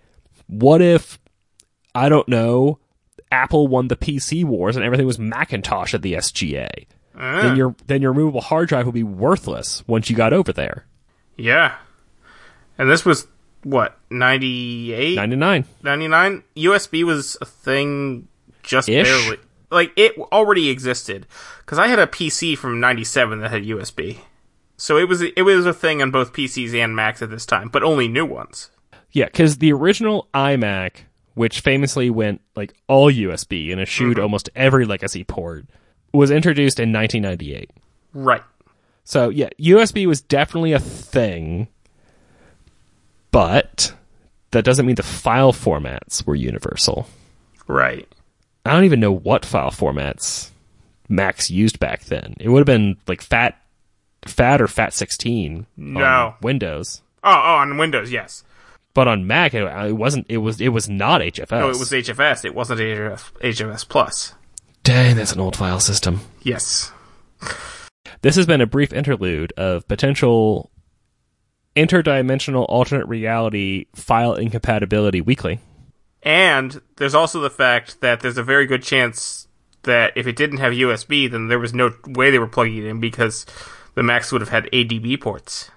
what 0.48 0.82
if 0.82 1.20
I 1.96 2.10
don't 2.10 2.28
know, 2.28 2.80
Apple 3.32 3.68
won 3.68 3.88
the 3.88 3.96
PC 3.96 4.44
wars 4.46 4.76
and 4.76 4.86
everything 4.86 5.06
was 5.06 5.20
Macintosh 5.20 5.94
at 5.94 6.02
the 6.02 6.14
SGA. 6.14 6.86
Ah. 7.16 7.42
Then 7.42 7.56
your 7.56 7.76
then 7.88 8.02
your 8.02 8.12
removable 8.12 8.42
hard 8.42 8.70
drive 8.70 8.86
would 8.86 8.96
be 8.96 9.04
worthless 9.04 9.84
once 9.88 10.10
you 10.10 10.16
got 10.16 10.34
over 10.34 10.52
there. 10.52 10.86
Yeah, 11.38 11.76
and 12.78 12.90
this 12.90 13.06
was 13.06 13.28
what 13.64 13.98
98? 14.10 15.16
99. 15.16 15.66
99? 15.84 16.44
USB 16.56 17.04
was 17.04 17.38
a 17.42 17.46
thing 17.46 18.28
just 18.64 18.90
Ish. 18.90 19.08
barely. 19.08 19.38
Like 19.72 19.92
it 19.96 20.18
already 20.18 20.70
existed 20.70 21.26
because 21.60 21.80
I 21.80 21.88
had 21.88 22.00
a 22.00 22.08
PC 22.08 22.58
from 22.58 22.80
'97 22.80 23.40
that 23.40 23.52
had 23.52 23.64
USB, 23.64 24.20
so 24.78 24.98
it 24.98 25.08
was 25.08 25.22
it 25.22 25.42
was 25.44 25.66
a 25.66 25.74
thing 25.74 26.02
on 26.02 26.12
both 26.12 26.34
PCs 26.34 26.74
and 26.76 26.96
Macs 26.96 27.22
at 27.24 27.32
this 27.32 27.46
time, 27.46 27.70
but 27.70 27.84
only 27.84 28.08
new 28.08 28.26
ones. 28.26 28.70
Yeah, 29.12 29.30
cuz 29.30 29.58
the 29.58 29.74
original 29.74 30.28
iMac, 30.34 31.06
which 31.34 31.62
famously 31.62 32.10
went 32.10 32.42
like 32.56 32.74
all 32.88 33.12
USB 33.12 33.72
and 33.72 33.82
eschewed 33.82 34.18
mm-hmm. 34.18 34.24
almost 34.24 34.50
every 34.56 34.86
legacy 34.86 35.24
port, 35.24 35.66
was 36.14 36.32
introduced 36.32 36.80
in 36.80 36.94
1998. 36.94 37.72
Right. 38.14 38.44
So, 39.04 39.30
yeah, 39.30 39.50
USB 39.60 40.06
was 40.06 40.22
definitely 40.22 40.72
a 40.72 40.80
thing, 40.80 41.68
but 43.32 43.94
that 44.52 44.64
doesn't 44.64 44.86
mean 44.86 44.96
the 44.96 45.04
file 45.04 45.52
formats 45.52 46.26
were 46.26 46.36
universal. 46.36 47.08
Right. 47.68 48.08
I 48.66 48.72
don't 48.72 48.86
even 48.86 49.00
know 49.00 49.12
what 49.12 49.46
file 49.46 49.72
formats 49.72 50.52
Macs 51.10 51.50
used 51.50 51.80
back 51.80 52.06
then. 52.06 52.36
It 52.40 52.50
would 52.50 52.60
have 52.60 52.66
been 52.66 52.98
like 53.08 53.22
FAT, 53.22 53.60
FAT 54.26 54.62
or 54.62 54.68
FAT 54.68 54.94
16 54.94 55.58
on 55.58 55.94
No. 55.94 56.36
Windows, 56.42 57.02
Oh, 57.24 57.32
oh, 57.32 57.56
on 57.56 57.78
Windows, 57.78 58.12
yes. 58.12 58.44
But 58.94 59.08
on 59.08 59.28
Mac 59.28 59.54
it, 59.54 59.64
uh, 59.64 59.86
it 59.88 59.94
wasn't. 59.94 60.26
It 60.30 60.38
was 60.38 60.62
it 60.62 60.70
was 60.70 60.90
not 60.90 61.22
HFS. 61.22 61.52
No, 61.52 61.70
it 61.70 61.80
was 61.80 61.92
HFS. 61.92 62.46
It 62.46 62.56
wasn't 62.56 62.80
HFS, 62.80 63.32
HFS 63.42 63.88
Plus. 63.88 64.34
Dang, 64.84 65.16
that's 65.16 65.32
an 65.32 65.40
old 65.40 65.56
file 65.56 65.80
system. 65.80 66.22
Yes. 66.42 66.92
This 68.22 68.36
has 68.36 68.46
been 68.46 68.62
a 68.62 68.66
brief 68.66 68.94
interlude 68.94 69.54
of 69.58 69.88
potential 69.88 70.72
interdimensional 71.76 72.66
alternate 72.70 73.08
reality 73.08 73.86
file 73.96 74.36
incompatibility 74.36 75.22
weekly. 75.22 75.60
And 76.22 76.82
there's 76.98 77.16
also 77.16 77.42
the 77.42 77.50
fact 77.50 78.02
that 78.02 78.22
there's 78.22 78.38
a 78.38 78.44
very 78.44 78.66
good 78.66 78.84
chance 78.84 79.48
that 79.84 80.14
if 80.16 80.28
it 80.28 80.36
didn't 80.36 80.60
have 80.60 80.74
USB, 80.74 81.30
then 81.30 81.48
there 81.48 81.60
was 81.60 81.74
no 81.74 81.94
way 82.08 82.32
they 82.32 82.40
were 82.40 82.48
plugging 82.48 82.78
it 82.78 82.86
in 82.86 83.00
because 83.00 83.46
the 83.96 84.04
Macs 84.04 84.32
would 84.32 84.42
have 84.42 84.50
had 84.50 84.70
ADB 84.72 85.20
ports. 85.20 85.70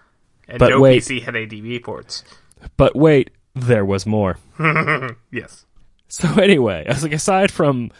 And 0.48 0.58
But 0.58 0.70
no 0.70 0.80
wait. 0.80 1.02
PC 1.02 1.22
had 1.22 1.34
ADB 1.34 1.82
ports. 1.82 2.22
But 2.76 2.96
wait, 2.96 3.30
there 3.54 3.84
was 3.84 4.06
more. 4.06 4.38
Yes. 5.30 5.64
So 6.08 6.28
anyway, 6.40 6.84
I 6.86 6.92
was 6.92 7.02
like, 7.02 7.12
aside 7.12 7.50
from 7.50 7.90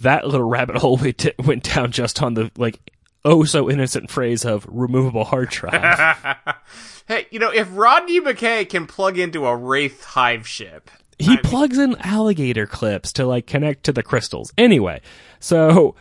that 0.00 0.26
little 0.26 0.46
rabbit 0.46 0.76
hole 0.76 0.98
we 0.98 1.12
t- 1.14 1.32
went 1.38 1.62
down 1.62 1.90
just 1.90 2.22
on 2.22 2.34
the 2.34 2.50
like 2.56 2.78
oh 3.24 3.44
so 3.44 3.70
innocent 3.70 4.10
phrase 4.10 4.44
of 4.44 4.66
removable 4.68 5.24
hard 5.24 5.48
drive. 5.50 6.16
Hey, 7.08 7.28
you 7.30 7.38
know, 7.38 7.50
if 7.52 7.68
Rodney 7.70 8.20
McKay 8.20 8.68
can 8.68 8.88
plug 8.88 9.16
into 9.16 9.46
a 9.46 9.56
Wraith 9.56 10.02
hive 10.02 10.44
ship, 10.46 10.90
he 11.20 11.36
plugs 11.36 11.78
in 11.78 11.94
alligator 12.00 12.66
clips 12.66 13.12
to 13.12 13.24
like 13.24 13.46
connect 13.46 13.84
to 13.84 13.92
the 13.92 14.02
crystals. 14.02 14.52
Anyway, 14.58 15.00
so 15.38 15.94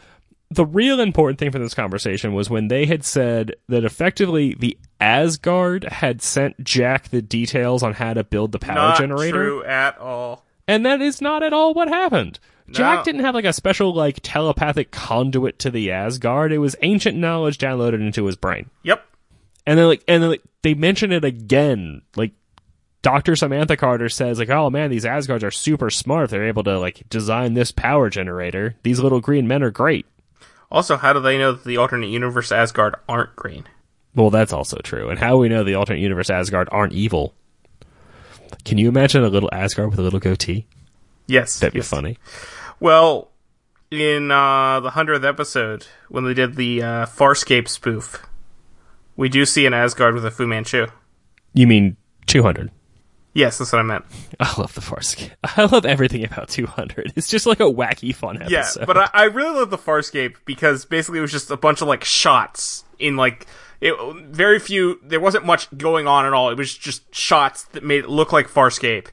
the 0.56 0.66
real 0.66 1.00
important 1.00 1.40
thing 1.40 1.52
for 1.52 1.60
this 1.60 1.74
conversation 1.74 2.34
was 2.34 2.50
when 2.50 2.68
they 2.68 2.86
had 2.86 3.04
said 3.04 3.56
that 3.68 3.84
effectively 3.86 4.56
the 4.58 4.78
Asgard 5.00 5.84
had 5.86 6.22
sent 6.22 6.64
Jack 6.64 7.10
the 7.10 7.22
details 7.22 7.84
on 7.84 7.94
how 7.94 8.14
to 8.14 8.24
build 8.24 8.52
the 8.52 8.60
power 8.60 8.76
not 8.76 8.98
generator. 8.98 9.44
true 9.44 9.64
at 9.64 9.98
all. 9.98 10.46
And 10.68 10.86
that 10.86 11.02
is 11.02 11.22
not 11.22 11.44
at 11.44 11.54
all 11.54 11.74
what 11.74 11.88
happened. 11.88 12.40
Jack 12.72 13.04
didn't 13.04 13.24
have 13.24 13.36
like 13.36 13.46
a 13.46 13.54
special 13.54 13.94
like 13.94 14.20
telepathic 14.24 14.90
conduit 14.90 15.60
to 15.60 15.70
the 15.70 15.92
Asgard. 15.92 16.52
It 16.52 16.58
was 16.58 16.76
ancient 16.82 17.16
knowledge 17.18 17.60
downloaded 17.60 18.02
into 18.02 18.26
his 18.26 18.36
brain. 18.36 18.72
Yep. 18.84 19.06
And 19.68 19.78
then 19.78 19.86
like 19.88 20.04
and 20.08 20.24
then 20.24 20.32
like 20.32 20.42
they 20.64 20.74
mention 20.74 21.12
it 21.12 21.24
again. 21.24 22.02
Like 22.16 22.32
Dr. 23.04 23.36
Samantha 23.36 23.78
Carter 23.78 24.10
says 24.10 24.40
like, 24.40 24.50
"Oh 24.50 24.72
man, 24.72 24.90
these 24.90 25.06
Asgards 25.06 25.44
are 25.44 25.52
super 25.52 25.92
smart. 25.92 26.26
if 26.26 26.32
They're 26.32 26.48
able 26.48 26.64
to 26.64 26.80
like 26.80 27.08
design 27.08 27.54
this 27.54 27.72
power 27.72 28.10
generator. 28.10 28.76
These 28.82 29.00
little 29.00 29.22
green 29.22 29.48
men 29.48 29.62
are 29.62 29.70
great." 29.70 30.08
Also, 30.76 30.98
how 30.98 31.14
do 31.14 31.22
they 31.22 31.38
know 31.38 31.54
that 31.54 31.64
the 31.64 31.78
alternate 31.78 32.10
universe 32.10 32.52
Asgard 32.52 32.96
aren't 33.08 33.34
green? 33.38 33.64
Well, 34.14 34.30
that's 34.30 34.52
also 34.52 34.76
true. 34.84 35.10
And 35.10 35.18
how 35.18 35.38
we 35.38 35.48
know 35.48 35.64
the 35.64 35.76
alternate 35.76 36.02
universe 36.02 36.30
Asgard 36.30 36.68
aren't 36.70 36.92
evil? 36.92 37.34
Can 38.66 38.78
you 38.78 38.90
imagine 38.90 39.24
a 39.24 39.30
little 39.30 39.50
Asgard 39.54 39.92
with 39.92 40.00
a 40.00 40.02
little 40.02 40.20
goatee? 40.20 40.68
Yes. 41.28 41.62
That'd 41.62 41.72
be 41.72 41.80
yes. 41.80 41.88
funny. 41.88 42.18
Well, 42.82 43.32
in 43.90 44.32
uh, 44.32 44.82
the 44.82 44.90
hundredth 44.90 45.24
episode, 45.24 45.88
when 46.10 46.26
they 46.26 46.34
did 46.34 46.58
the 46.58 46.84
uh, 46.84 47.06
Farscape 47.06 47.70
spoof, 47.70 48.26
we 49.16 49.30
do 49.30 49.46
see 49.46 49.66
an 49.66 49.74
Asgard 49.74 50.14
with 50.14 50.26
a 50.26 50.32
Fu 50.32 50.46
Manchu. 50.46 50.88
You 51.54 51.68
mean 51.68 51.96
200? 52.28 52.70
Yes, 53.36 53.58
that's 53.58 53.74
what 53.74 53.80
I 53.80 53.84
meant. 53.84 54.06
I 54.40 54.58
love 54.58 54.74
the 54.74 54.82
Farscape. 54.82 55.32
I 55.44 55.66
love 55.66 55.86
everything 55.86 56.24
about 56.24 56.48
200. 56.48 57.12
It's 57.18 57.28
just 57.28 57.46
like 57.46 57.60
a 57.60 57.64
wacky 57.64 58.16
fun 58.16 58.42
episode. 58.42 58.80
Yeah, 58.80 58.86
but 58.86 58.98
I, 58.98 59.10
I 59.14 59.24
really 59.26 59.60
love 59.60 59.70
the 59.70 59.78
Farscape 59.78 60.38
because 60.46 60.86
basically 60.86 61.20
it 61.20 61.22
was 61.22 61.34
just 61.34 61.52
a 61.52 61.58
bunch 61.58 61.82
of 61.82 61.90
like 61.90 62.06
shots 62.06 62.86
in 62.98 63.18
like 63.18 63.46
it 63.82 63.94
very 64.28 64.58
few. 64.58 65.02
There 65.04 65.20
wasn't 65.20 65.46
much 65.46 65.68
going 65.78 66.08
on 66.08 66.26
at 66.26 66.32
all. 66.32 66.50
It 66.50 66.58
was 66.58 66.74
just 66.74 67.14
shots 67.14 67.66
that 67.66 67.84
made 67.84 68.06
it 68.06 68.10
look 68.10 68.32
like 68.32 68.48
Farscape, 68.48 69.08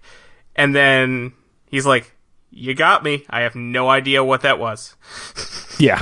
and 0.55 0.75
then 0.75 1.33
he's 1.69 1.85
like, 1.85 2.15
"You 2.51 2.75
got 2.75 3.03
me. 3.03 3.27
I 3.29 3.41
have 3.41 3.57
no 3.57 3.89
idea 3.91 4.23
what 4.23 4.43
that 4.43 4.61
was." 4.61 4.95
yeah. 5.81 6.01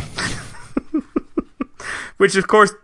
Which 2.18 2.36
of 2.36 2.46
course, 2.46 2.74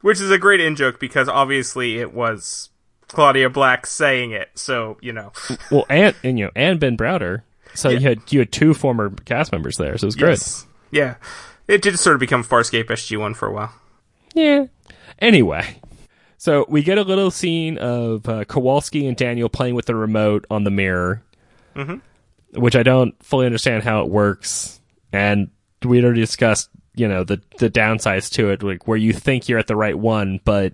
which 0.00 0.18
is 0.18 0.30
a 0.30 0.38
great 0.38 0.60
in 0.60 0.76
joke 0.76 0.98
because 0.98 1.28
obviously 1.28 1.98
it 1.98 2.14
was 2.14 2.70
Claudia 3.08 3.50
Black 3.50 3.86
saying 3.86 4.32
it. 4.32 4.50
So 4.54 4.98
you 5.00 5.12
know, 5.12 5.32
Well, 5.70 5.86
and, 5.88 6.14
and 6.22 6.38
you 6.38 6.46
know, 6.46 6.50
and 6.56 6.80
Ben 6.80 6.96
Browder. 6.96 7.42
So 7.74 7.90
you 7.90 8.00
had 8.00 8.20
you 8.32 8.38
had 8.38 8.52
two 8.52 8.72
former 8.72 9.10
cast 9.10 9.52
members 9.52 9.76
there, 9.76 9.96
so 9.98 10.04
it 10.04 10.08
was 10.08 10.16
good. 10.16 10.28
Yes. 10.30 10.66
yeah, 10.90 11.14
it 11.68 11.82
did 11.82 11.98
sort 11.98 12.14
of 12.16 12.20
become 12.20 12.42
Farscape 12.42 12.86
SG 12.86 13.18
One 13.18 13.34
for 13.34 13.48
a 13.48 13.52
while. 13.52 13.74
Yeah. 14.34 14.66
Anyway, 15.18 15.80
so 16.38 16.64
we 16.68 16.82
get 16.82 16.96
a 16.98 17.02
little 17.02 17.30
scene 17.30 17.76
of 17.78 18.28
uh, 18.28 18.44
Kowalski 18.44 19.06
and 19.06 19.16
Daniel 19.16 19.48
playing 19.48 19.74
with 19.74 19.86
the 19.86 19.94
remote 19.94 20.46
on 20.50 20.64
the 20.64 20.70
mirror, 20.70 21.22
which 22.54 22.76
I 22.76 22.82
don't 22.82 23.14
fully 23.22 23.44
understand 23.46 23.82
how 23.82 24.02
it 24.02 24.08
works. 24.10 24.80
And 25.12 25.50
we 25.84 26.02
already 26.02 26.20
discussed, 26.20 26.70
you 26.94 27.08
know, 27.08 27.24
the 27.24 27.42
the 27.58 27.68
downsides 27.70 28.30
to 28.32 28.50
it, 28.50 28.62
like 28.62 28.88
where 28.88 28.96
you 28.96 29.12
think 29.12 29.48
you're 29.48 29.58
at 29.58 29.66
the 29.66 29.76
right 29.76 29.98
one, 29.98 30.40
but 30.44 30.72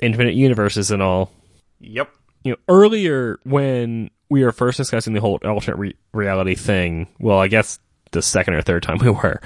infinite 0.00 0.34
universes 0.34 0.90
and 0.92 1.02
all. 1.02 1.32
Yep. 1.80 2.10
You 2.44 2.52
know, 2.52 2.58
earlier 2.68 3.38
when 3.44 4.10
we 4.28 4.44
were 4.44 4.52
first 4.52 4.76
discussing 4.76 5.12
the 5.12 5.20
whole 5.20 5.38
alternate 5.44 5.76
re- 5.76 5.96
reality 6.12 6.54
thing, 6.54 7.08
well, 7.18 7.38
I 7.38 7.48
guess 7.48 7.78
the 8.12 8.22
second 8.22 8.54
or 8.54 8.62
third 8.62 8.82
time 8.82 8.98
we 9.02 9.10
were, 9.10 9.40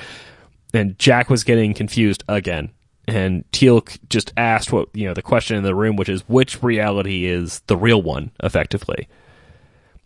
and 0.72 0.98
Jack 0.98 1.30
was 1.30 1.44
getting 1.44 1.74
confused 1.74 2.24
again. 2.28 2.70
And 3.08 3.50
Teal'c 3.50 3.98
just 4.08 4.32
asked 4.36 4.72
what 4.72 4.88
you 4.94 5.06
know 5.06 5.14
the 5.14 5.22
question 5.22 5.56
in 5.56 5.64
the 5.64 5.74
room, 5.74 5.96
which 5.96 6.08
is 6.08 6.22
which 6.28 6.62
reality 6.62 7.26
is 7.26 7.60
the 7.66 7.76
real 7.76 8.00
one, 8.00 8.30
effectively. 8.42 9.08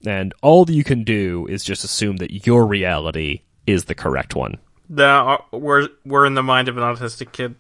And 0.07 0.33
all 0.43 0.65
that 0.65 0.73
you 0.73 0.85
can 0.85 1.05
do 1.05 1.47
is 1.49 1.65
just 1.65 1.85
assume 1.85 2.19
that 2.19 2.47
your 2.47 2.67
reality 2.67 3.43
is 3.67 3.85
the 3.85 3.95
correct 3.95 4.35
one. 4.35 4.59
The 4.89 5.05
uh, 5.05 5.39
we're 5.53 5.89
we're 6.05 6.27
in 6.27 6.35
the 6.35 6.43
mind 6.43 6.69
of 6.69 6.77
an 6.77 6.83
autistic 6.83 7.33
kid. 7.33 7.57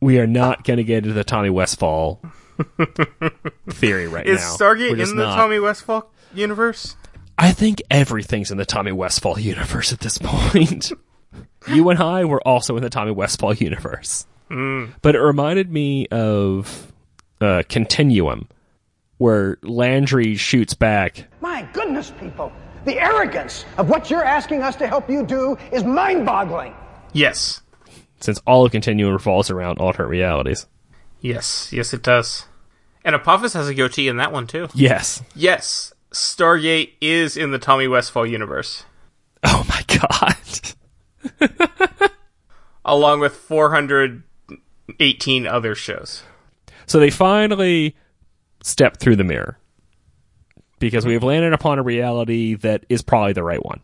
We 0.00 0.18
are 0.18 0.26
not 0.26 0.64
going 0.64 0.76
to 0.76 0.84
get 0.84 0.98
into 0.98 1.12
the 1.12 1.24
Tommy 1.24 1.50
Westphall 1.50 2.22
theory 3.70 4.08
right 4.08 4.26
Is 4.26 4.40
now. 4.40 4.56
Stargate 4.56 4.90
We're 4.90 4.94
in 4.94 4.98
just 4.98 5.16
the 5.16 5.22
not. 5.24 5.36
Tommy 5.36 5.58
Westphall 5.58 6.10
universe? 6.34 6.96
I 7.36 7.52
think 7.52 7.82
everything's 7.90 8.50
in 8.50 8.58
the 8.58 8.66
Tommy 8.66 8.92
Westphall 8.92 9.38
universe 9.38 9.92
at 9.92 10.00
this 10.00 10.18
point. 10.18 10.90
you 11.68 11.88
and 11.90 12.00
I 12.00 12.24
were 12.24 12.40
also 12.46 12.76
in 12.76 12.82
the 12.82 12.90
Tommy 12.90 13.12
Westphall 13.12 13.54
universe. 13.54 14.26
But 14.48 15.14
it 15.14 15.20
reminded 15.20 15.70
me 15.70 16.06
of 16.06 16.90
uh, 17.40 17.62
Continuum, 17.68 18.48
where 19.18 19.58
Landry 19.62 20.36
shoots 20.36 20.72
back. 20.74 21.26
My 21.42 21.68
goodness, 21.74 22.12
people. 22.18 22.50
The 22.86 22.98
arrogance 22.98 23.66
of 23.76 23.90
what 23.90 24.10
you're 24.10 24.24
asking 24.24 24.62
us 24.62 24.74
to 24.76 24.86
help 24.86 25.10
you 25.10 25.26
do 25.26 25.58
is 25.70 25.84
mind 25.84 26.24
boggling. 26.24 26.74
Yes, 27.12 27.60
Since 28.20 28.40
all 28.46 28.64
of 28.64 28.72
Continuum 28.72 29.12
revolves 29.12 29.50
around 29.50 29.78
alternate 29.78 30.08
realities. 30.08 30.66
yes, 31.20 31.70
yes, 31.72 31.92
it 31.92 32.02
does. 32.02 32.46
And 33.08 33.16
Apophis 33.16 33.54
has 33.54 33.68
a 33.70 33.74
goatee 33.74 34.06
in 34.06 34.18
that 34.18 34.32
one 34.32 34.46
too. 34.46 34.68
Yes. 34.74 35.22
Yes, 35.34 35.94
Stargate 36.10 36.90
is 37.00 37.38
in 37.38 37.52
the 37.52 37.58
Tommy 37.58 37.88
Westphall 37.88 38.26
universe, 38.26 38.84
Oh 39.42 39.64
my 39.66 39.82
god. 41.40 41.40
along 42.84 43.20
with 43.20 43.34
418 43.34 45.46
other 45.46 45.74
shows. 45.74 46.22
So 46.84 47.00
they 47.00 47.08
finally 47.08 47.96
step 48.62 48.98
through 48.98 49.16
the 49.16 49.24
mirror 49.24 49.58
because 50.78 51.06
we 51.06 51.14
have 51.14 51.24
landed 51.24 51.54
upon 51.54 51.78
a 51.78 51.82
reality 51.82 52.56
that 52.56 52.84
is 52.90 53.00
probably 53.00 53.32
the 53.32 53.42
right 53.42 53.64
one. 53.64 53.80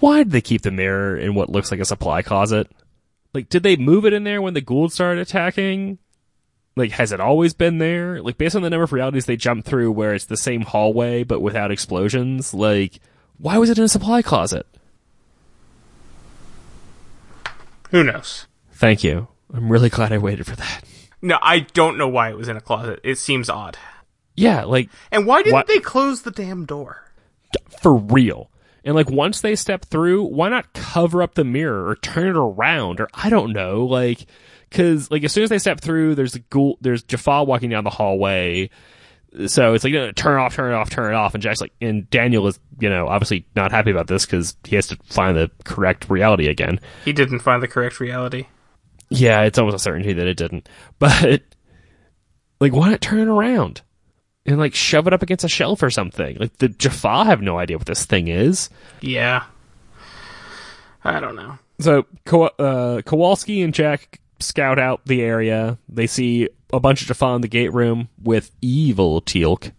Why 0.00 0.22
did 0.22 0.30
they 0.30 0.40
keep 0.40 0.62
the 0.62 0.70
mirror 0.70 1.14
in 1.14 1.34
what 1.34 1.50
looks 1.50 1.70
like 1.70 1.80
a 1.80 1.84
supply 1.84 2.22
closet? 2.22 2.72
Like, 3.34 3.50
did 3.50 3.64
they 3.64 3.76
move 3.76 4.06
it 4.06 4.14
in 4.14 4.24
there 4.24 4.40
when 4.40 4.54
the 4.54 4.62
Goa'uld 4.62 4.92
started 4.92 5.20
attacking? 5.20 5.98
Like, 6.76 6.90
has 6.92 7.10
it 7.10 7.20
always 7.20 7.54
been 7.54 7.78
there? 7.78 8.20
Like, 8.22 8.36
based 8.36 8.54
on 8.54 8.60
the 8.62 8.68
number 8.70 8.84
of 8.84 8.92
realities 8.92 9.24
they 9.24 9.36
jump 9.36 9.64
through 9.64 9.92
where 9.92 10.12
it's 10.14 10.26
the 10.26 10.36
same 10.36 10.60
hallway 10.60 11.22
but 11.24 11.40
without 11.40 11.70
explosions, 11.70 12.52
like, 12.52 13.00
why 13.38 13.56
was 13.58 13.70
it 13.70 13.78
in 13.78 13.84
a 13.84 13.88
supply 13.88 14.20
closet? 14.22 14.66
Who 17.90 18.04
knows? 18.04 18.46
Thank 18.72 19.02
you. 19.04 19.28
I'm 19.52 19.70
really 19.70 19.88
glad 19.88 20.12
I 20.12 20.18
waited 20.18 20.46
for 20.46 20.56
that. 20.56 20.82
No, 21.22 21.38
I 21.40 21.60
don't 21.60 21.96
know 21.96 22.08
why 22.08 22.30
it 22.30 22.36
was 22.36 22.48
in 22.48 22.56
a 22.56 22.60
closet. 22.60 23.00
It 23.02 23.16
seems 23.16 23.48
odd. 23.48 23.78
Yeah, 24.34 24.64
like, 24.64 24.90
And 25.10 25.26
why 25.26 25.42
didn't 25.42 25.66
they 25.66 25.78
close 25.78 26.22
the 26.22 26.30
damn 26.30 26.66
door? 26.66 27.02
for 27.80 27.94
real. 27.94 28.50
And 28.86 28.94
like 28.94 29.10
once 29.10 29.40
they 29.40 29.56
step 29.56 29.84
through, 29.84 30.22
why 30.26 30.48
not 30.48 30.72
cover 30.72 31.20
up 31.20 31.34
the 31.34 31.42
mirror 31.42 31.88
or 31.88 31.96
turn 31.96 32.28
it 32.28 32.36
around 32.36 33.00
or 33.00 33.08
I 33.12 33.28
don't 33.30 33.52
know, 33.52 33.84
like 33.84 34.26
cuz 34.70 35.10
like 35.10 35.24
as 35.24 35.32
soon 35.32 35.42
as 35.42 35.50
they 35.50 35.58
step 35.58 35.80
through, 35.80 36.14
there's 36.14 36.36
a 36.36 36.40
Goa'uld, 36.40 36.76
there's 36.82 37.02
Jaffa 37.02 37.42
walking 37.42 37.68
down 37.68 37.82
the 37.82 37.90
hallway. 37.90 38.70
So 39.48 39.74
it's 39.74 39.82
like 39.82 39.92
no, 39.92 40.12
turn 40.12 40.38
it 40.38 40.42
off, 40.42 40.54
turn 40.54 40.70
it 40.70 40.76
off, 40.76 40.88
turn 40.88 41.12
it 41.12 41.16
off 41.16 41.34
and 41.34 41.42
Jack's 41.42 41.60
like 41.60 41.72
and 41.80 42.08
Daniel 42.10 42.46
is, 42.46 42.60
you 42.78 42.88
know, 42.88 43.08
obviously 43.08 43.44
not 43.56 43.72
happy 43.72 43.90
about 43.90 44.06
this 44.06 44.24
cuz 44.24 44.56
he 44.64 44.76
has 44.76 44.86
to 44.86 44.96
find 45.06 45.36
the 45.36 45.50
correct 45.64 46.08
reality 46.08 46.46
again. 46.46 46.78
He 47.04 47.12
didn't 47.12 47.40
find 47.40 47.60
the 47.60 47.68
correct 47.68 47.98
reality. 47.98 48.46
Yeah, 49.10 49.42
it's 49.42 49.58
almost 49.58 49.74
a 49.74 49.80
certainty 49.80 50.12
that 50.12 50.28
it 50.28 50.36
didn't. 50.36 50.68
But 51.00 51.42
like 52.60 52.72
why 52.72 52.90
not 52.90 53.00
turn 53.00 53.18
it 53.18 53.26
around? 53.26 53.82
And 54.46 54.58
like 54.58 54.74
shove 54.74 55.06
it 55.06 55.12
up 55.12 55.22
against 55.22 55.44
a 55.44 55.48
shelf 55.48 55.82
or 55.82 55.90
something. 55.90 56.36
Like 56.38 56.56
the 56.58 56.68
Jaffa 56.68 57.24
have 57.24 57.42
no 57.42 57.58
idea 57.58 57.76
what 57.76 57.86
this 57.86 58.04
thing 58.04 58.28
is. 58.28 58.70
Yeah. 59.00 59.44
I 61.04 61.20
don't 61.20 61.36
know. 61.36 61.58
So 61.80 62.06
Ko- 62.24 62.50
uh, 62.58 63.02
Kowalski 63.02 63.62
and 63.62 63.74
Jack 63.74 64.20
scout 64.40 64.78
out 64.78 65.00
the 65.04 65.22
area. 65.22 65.78
They 65.88 66.06
see 66.06 66.48
a 66.72 66.80
bunch 66.80 67.02
of 67.02 67.08
Jaffa 67.08 67.26
in 67.34 67.40
the 67.42 67.48
gate 67.48 67.72
room 67.72 68.08
with 68.22 68.50
evil 68.62 69.20
Teal'c 69.22 69.72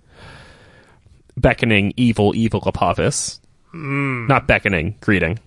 beckoning 1.37 1.93
evil, 1.97 2.35
evil 2.35 2.61
Apophis. 2.65 3.39
Not 3.73 4.47
beckoning, 4.47 4.95
greeting. 5.01 5.39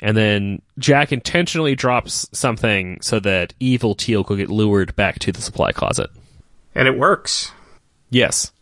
And 0.00 0.16
then 0.16 0.62
Jack 0.78 1.12
intentionally 1.12 1.74
drops 1.74 2.28
something 2.32 3.00
so 3.00 3.20
that 3.20 3.54
evil 3.60 3.94
Teal'c 3.94 4.28
will 4.28 4.36
get 4.36 4.50
lured 4.50 4.94
back 4.96 5.18
to 5.20 5.32
the 5.32 5.40
supply 5.40 5.72
closet. 5.72 6.10
And 6.74 6.86
it 6.88 6.98
works. 6.98 7.52
Yes. 8.10 8.52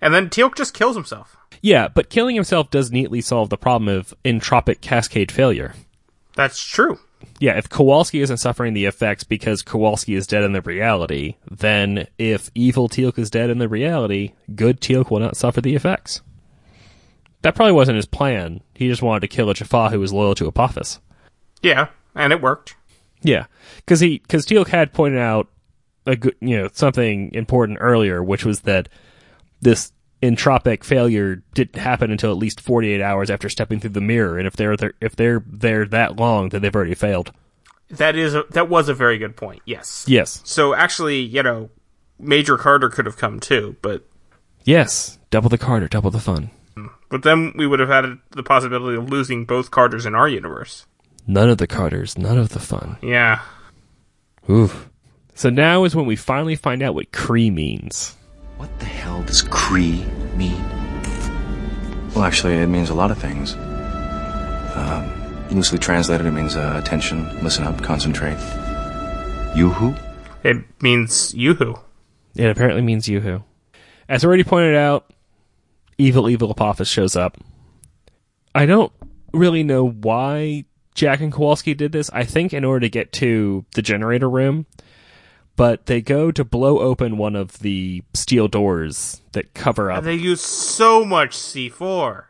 And 0.00 0.12
then 0.14 0.28
Teal'c 0.30 0.56
just 0.56 0.74
kills 0.74 0.96
himself. 0.96 1.36
Yeah, 1.62 1.88
but 1.88 2.10
killing 2.10 2.34
himself 2.34 2.70
does 2.70 2.92
neatly 2.92 3.20
solve 3.20 3.48
the 3.50 3.56
problem 3.56 3.88
of 3.88 4.14
entropic 4.24 4.80
cascade 4.80 5.32
failure. 5.32 5.74
That's 6.34 6.62
true. 6.62 6.98
yeah, 7.40 7.56
if 7.56 7.68
Kowalski 7.68 8.20
isn't 8.20 8.36
suffering 8.36 8.74
the 8.74 8.84
effects 8.84 9.24
because 9.24 9.62
Kowalski 9.62 10.14
is 10.14 10.26
dead 10.26 10.44
in 10.44 10.52
the 10.52 10.60
reality, 10.60 11.36
then 11.50 12.06
if 12.18 12.50
evil 12.54 12.88
Teal'c 12.88 13.18
is 13.18 13.30
dead 13.30 13.48
in 13.50 13.58
the 13.58 13.68
reality, 13.68 14.32
good 14.54 14.80
Teal'c 14.80 15.10
will 15.10 15.20
not 15.20 15.36
suffer 15.36 15.60
the 15.62 15.74
effects. 15.74 16.20
That 17.42 17.54
probably 17.54 17.72
wasn't 17.72 17.96
his 17.96 18.06
plan. 18.06 18.60
He 18.74 18.88
just 18.88 19.02
wanted 19.02 19.20
to 19.20 19.28
kill 19.28 19.48
a 19.50 19.54
Jaffa 19.54 19.90
who 19.90 20.00
was 20.00 20.12
loyal 20.12 20.34
to 20.36 20.46
Apophis. 20.46 21.00
Yeah, 21.62 21.88
and 22.14 22.32
it 22.32 22.42
worked. 22.42 22.76
Yeah, 23.22 23.46
because 23.76 24.00
he 24.00 24.18
because 24.18 24.44
Teal'c 24.46 24.68
had 24.68 24.92
pointed 24.92 25.20
out 25.20 25.48
a 26.06 26.16
good 26.16 26.36
you 26.40 26.56
know 26.56 26.68
something 26.72 27.30
important 27.34 27.78
earlier, 27.80 28.22
which 28.22 28.44
was 28.44 28.60
that 28.60 28.88
this 29.60 29.92
entropic 30.22 30.82
failure 30.82 31.42
didn't 31.54 31.76
happen 31.80 32.10
until 32.10 32.30
at 32.32 32.38
least 32.38 32.60
48 32.60 33.02
hours 33.02 33.30
after 33.30 33.48
stepping 33.48 33.80
through 33.80 33.90
the 33.90 34.00
mirror, 34.00 34.38
and 34.38 34.46
if 34.46 34.56
they're 34.56 34.76
there, 34.76 34.94
if 35.00 35.14
they're 35.16 35.44
there 35.46 35.84
that 35.86 36.16
long, 36.16 36.48
then 36.48 36.62
they've 36.62 36.74
already 36.74 36.94
failed. 36.94 37.32
That 37.88 38.16
is 38.16 38.34
a, 38.34 38.44
that 38.50 38.68
was 38.68 38.88
a 38.88 38.94
very 38.94 39.18
good 39.18 39.36
point. 39.36 39.62
Yes. 39.64 40.04
Yes, 40.08 40.40
So 40.44 40.74
actually, 40.74 41.20
you 41.20 41.42
know, 41.42 41.70
Major 42.18 42.56
Carter 42.56 42.88
could 42.88 43.06
have 43.06 43.16
come 43.16 43.38
too, 43.38 43.76
but 43.82 44.04
yes, 44.64 45.18
double 45.30 45.48
the 45.48 45.58
Carter, 45.58 45.86
double 45.86 46.10
the 46.10 46.18
fun. 46.18 46.50
but 47.10 47.22
then 47.22 47.52
we 47.56 47.66
would 47.66 47.78
have 47.78 47.88
had 47.88 48.18
the 48.30 48.42
possibility 48.42 48.96
of 48.96 49.08
losing 49.10 49.44
both 49.44 49.70
Carters 49.70 50.04
in 50.06 50.14
our 50.16 50.28
universe. 50.28 50.86
None 51.28 51.48
of 51.48 51.58
the 51.58 51.66
Carters, 51.68 52.18
none 52.18 52.38
of 52.38 52.48
the 52.50 52.58
fun. 52.60 52.96
Yeah. 53.02 53.42
Oof. 54.50 54.88
So 55.36 55.50
now 55.50 55.84
is 55.84 55.94
when 55.94 56.06
we 56.06 56.16
finally 56.16 56.56
find 56.56 56.82
out 56.82 56.94
what 56.94 57.12
Kree 57.12 57.52
means. 57.52 58.16
What 58.56 58.70
the 58.78 58.86
hell 58.86 59.22
does 59.24 59.42
Kree 59.42 60.02
mean? 60.34 60.64
Well, 62.14 62.24
actually, 62.24 62.54
it 62.54 62.68
means 62.68 62.88
a 62.88 62.94
lot 62.94 63.10
of 63.10 63.18
things. 63.18 63.52
Um, 64.74 65.46
loosely 65.50 65.78
translated, 65.78 66.26
it 66.26 66.30
means 66.30 66.56
uh, 66.56 66.80
attention, 66.82 67.44
listen 67.44 67.64
up, 67.64 67.82
concentrate. 67.82 68.38
Yoo-hoo? 69.54 69.94
It 70.42 70.64
means 70.80 71.34
Yoo-hoo. 71.34 71.78
It 72.34 72.48
apparently 72.48 72.80
means 72.80 73.06
Yoo-hoo. 73.06 73.44
As 74.08 74.24
already 74.24 74.42
pointed 74.42 74.74
out, 74.74 75.12
evil, 75.98 76.30
evil 76.30 76.50
Apophis 76.50 76.88
shows 76.88 77.14
up. 77.14 77.36
I 78.54 78.64
don't 78.64 78.92
really 79.34 79.64
know 79.64 79.86
why 79.86 80.64
Jack 80.94 81.20
and 81.20 81.30
Kowalski 81.30 81.74
did 81.74 81.92
this. 81.92 82.08
I 82.14 82.24
think 82.24 82.54
in 82.54 82.64
order 82.64 82.80
to 82.80 82.88
get 82.88 83.12
to 83.14 83.66
the 83.74 83.82
generator 83.82 84.30
room, 84.30 84.64
but 85.56 85.86
they 85.86 86.00
go 86.00 86.30
to 86.30 86.44
blow 86.44 86.78
open 86.78 87.16
one 87.16 87.34
of 87.34 87.58
the 87.60 88.02
steel 88.14 88.46
doors 88.46 89.22
that 89.32 89.54
cover 89.54 89.90
up. 89.90 89.98
And 89.98 90.06
they 90.06 90.14
use 90.14 90.40
so 90.40 91.04
much 91.04 91.36
C4. 91.36 92.24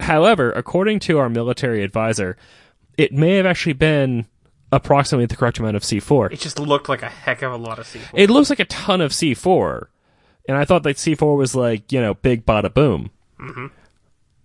However, 0.00 0.52
according 0.52 1.00
to 1.00 1.18
our 1.18 1.28
military 1.28 1.82
advisor, 1.82 2.36
it 2.96 3.12
may 3.12 3.36
have 3.36 3.46
actually 3.46 3.72
been 3.72 4.26
approximately 4.70 5.26
the 5.26 5.36
correct 5.36 5.58
amount 5.58 5.76
of 5.76 5.82
C4. 5.82 6.32
It 6.32 6.40
just 6.40 6.58
looked 6.58 6.88
like 6.88 7.02
a 7.02 7.08
heck 7.08 7.42
of 7.42 7.52
a 7.52 7.56
lot 7.56 7.78
of 7.78 7.86
C4. 7.86 8.10
It 8.12 8.30
looks 8.30 8.50
like 8.50 8.60
a 8.60 8.66
ton 8.66 9.00
of 9.00 9.12
C4. 9.12 9.86
And 10.46 10.56
I 10.56 10.64
thought 10.64 10.82
that 10.82 10.96
C4 10.96 11.36
was 11.36 11.54
like, 11.54 11.90
you 11.90 12.00
know, 12.00 12.14
big 12.14 12.46
bada 12.46 12.72
boom. 12.72 13.10
Mm-hmm. 13.40 13.66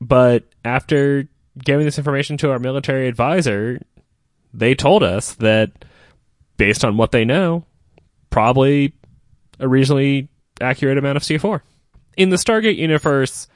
But 0.01 0.45
after 0.65 1.27
giving 1.57 1.85
this 1.85 1.97
information 1.97 2.37
to 2.37 2.51
our 2.51 2.59
military 2.59 3.07
advisor, 3.07 3.81
they 4.53 4.75
told 4.75 5.03
us 5.03 5.33
that 5.35 5.85
based 6.57 6.83
on 6.83 6.97
what 6.97 7.11
they 7.11 7.25
know, 7.25 7.65
probably 8.33 8.91
a 9.59 9.67
reasonably 9.67 10.27
accurate 10.59 10.97
amount 10.97 11.17
of 11.17 11.21
C4. 11.21 11.61
In 12.17 12.31
the 12.31 12.35
Stargate 12.35 12.77
universe, 12.77 13.47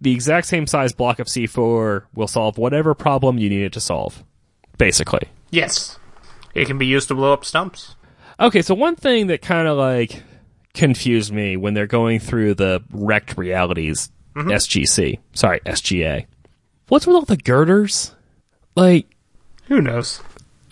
the 0.00 0.10
exact 0.10 0.46
same 0.46 0.66
size 0.66 0.94
block 0.94 1.18
of 1.18 1.26
C4 1.26 2.04
will 2.14 2.26
solve 2.26 2.56
whatever 2.56 2.94
problem 2.94 3.36
you 3.36 3.50
need 3.50 3.62
it 3.62 3.74
to 3.74 3.80
solve. 3.80 4.24
Basically. 4.78 5.28
yes. 5.50 5.98
It 6.54 6.66
can 6.66 6.76
be 6.76 6.86
used 6.86 7.08
to 7.08 7.14
blow 7.14 7.32
up 7.32 7.46
stumps. 7.46 7.94
Okay, 8.38 8.60
so 8.60 8.74
one 8.74 8.96
thing 8.96 9.28
that 9.28 9.40
kind 9.40 9.66
of 9.68 9.78
like 9.78 10.22
confused 10.74 11.32
me 11.32 11.56
when 11.56 11.72
they're 11.72 11.86
going 11.86 12.18
through 12.18 12.54
the 12.54 12.82
wrecked 12.90 13.38
realities 13.38 14.10
mm-hmm. 14.34 14.48
SGC, 14.48 15.18
sorry, 15.32 15.60
SGA. 15.60 16.26
What's 16.88 17.06
with 17.06 17.16
all 17.16 17.22
the 17.22 17.38
girders? 17.38 18.14
Like, 18.76 19.06
Who 19.68 19.80
knows? 19.80 20.20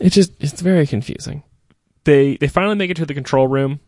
it 0.00 0.10
just 0.10 0.32
it's 0.40 0.60
very 0.60 0.86
confusing. 0.86 1.42
They 2.04 2.36
they 2.36 2.48
finally 2.48 2.76
make 2.76 2.90
it 2.90 2.96
to 2.98 3.06
the 3.06 3.14
control 3.14 3.48
room 3.48 3.80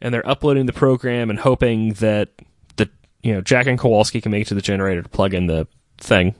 and 0.00 0.12
they're 0.12 0.28
uploading 0.28 0.66
the 0.66 0.72
program 0.72 1.30
and 1.30 1.38
hoping 1.38 1.94
that 1.94 2.30
the 2.76 2.88
you 3.22 3.32
know 3.32 3.40
Jack 3.40 3.66
and 3.66 3.78
Kowalski 3.78 4.20
can 4.20 4.32
make 4.32 4.42
it 4.42 4.48
to 4.48 4.54
the 4.54 4.62
generator 4.62 5.02
to 5.02 5.08
plug 5.08 5.34
in 5.34 5.46
the 5.46 5.66
thing. 5.98 6.34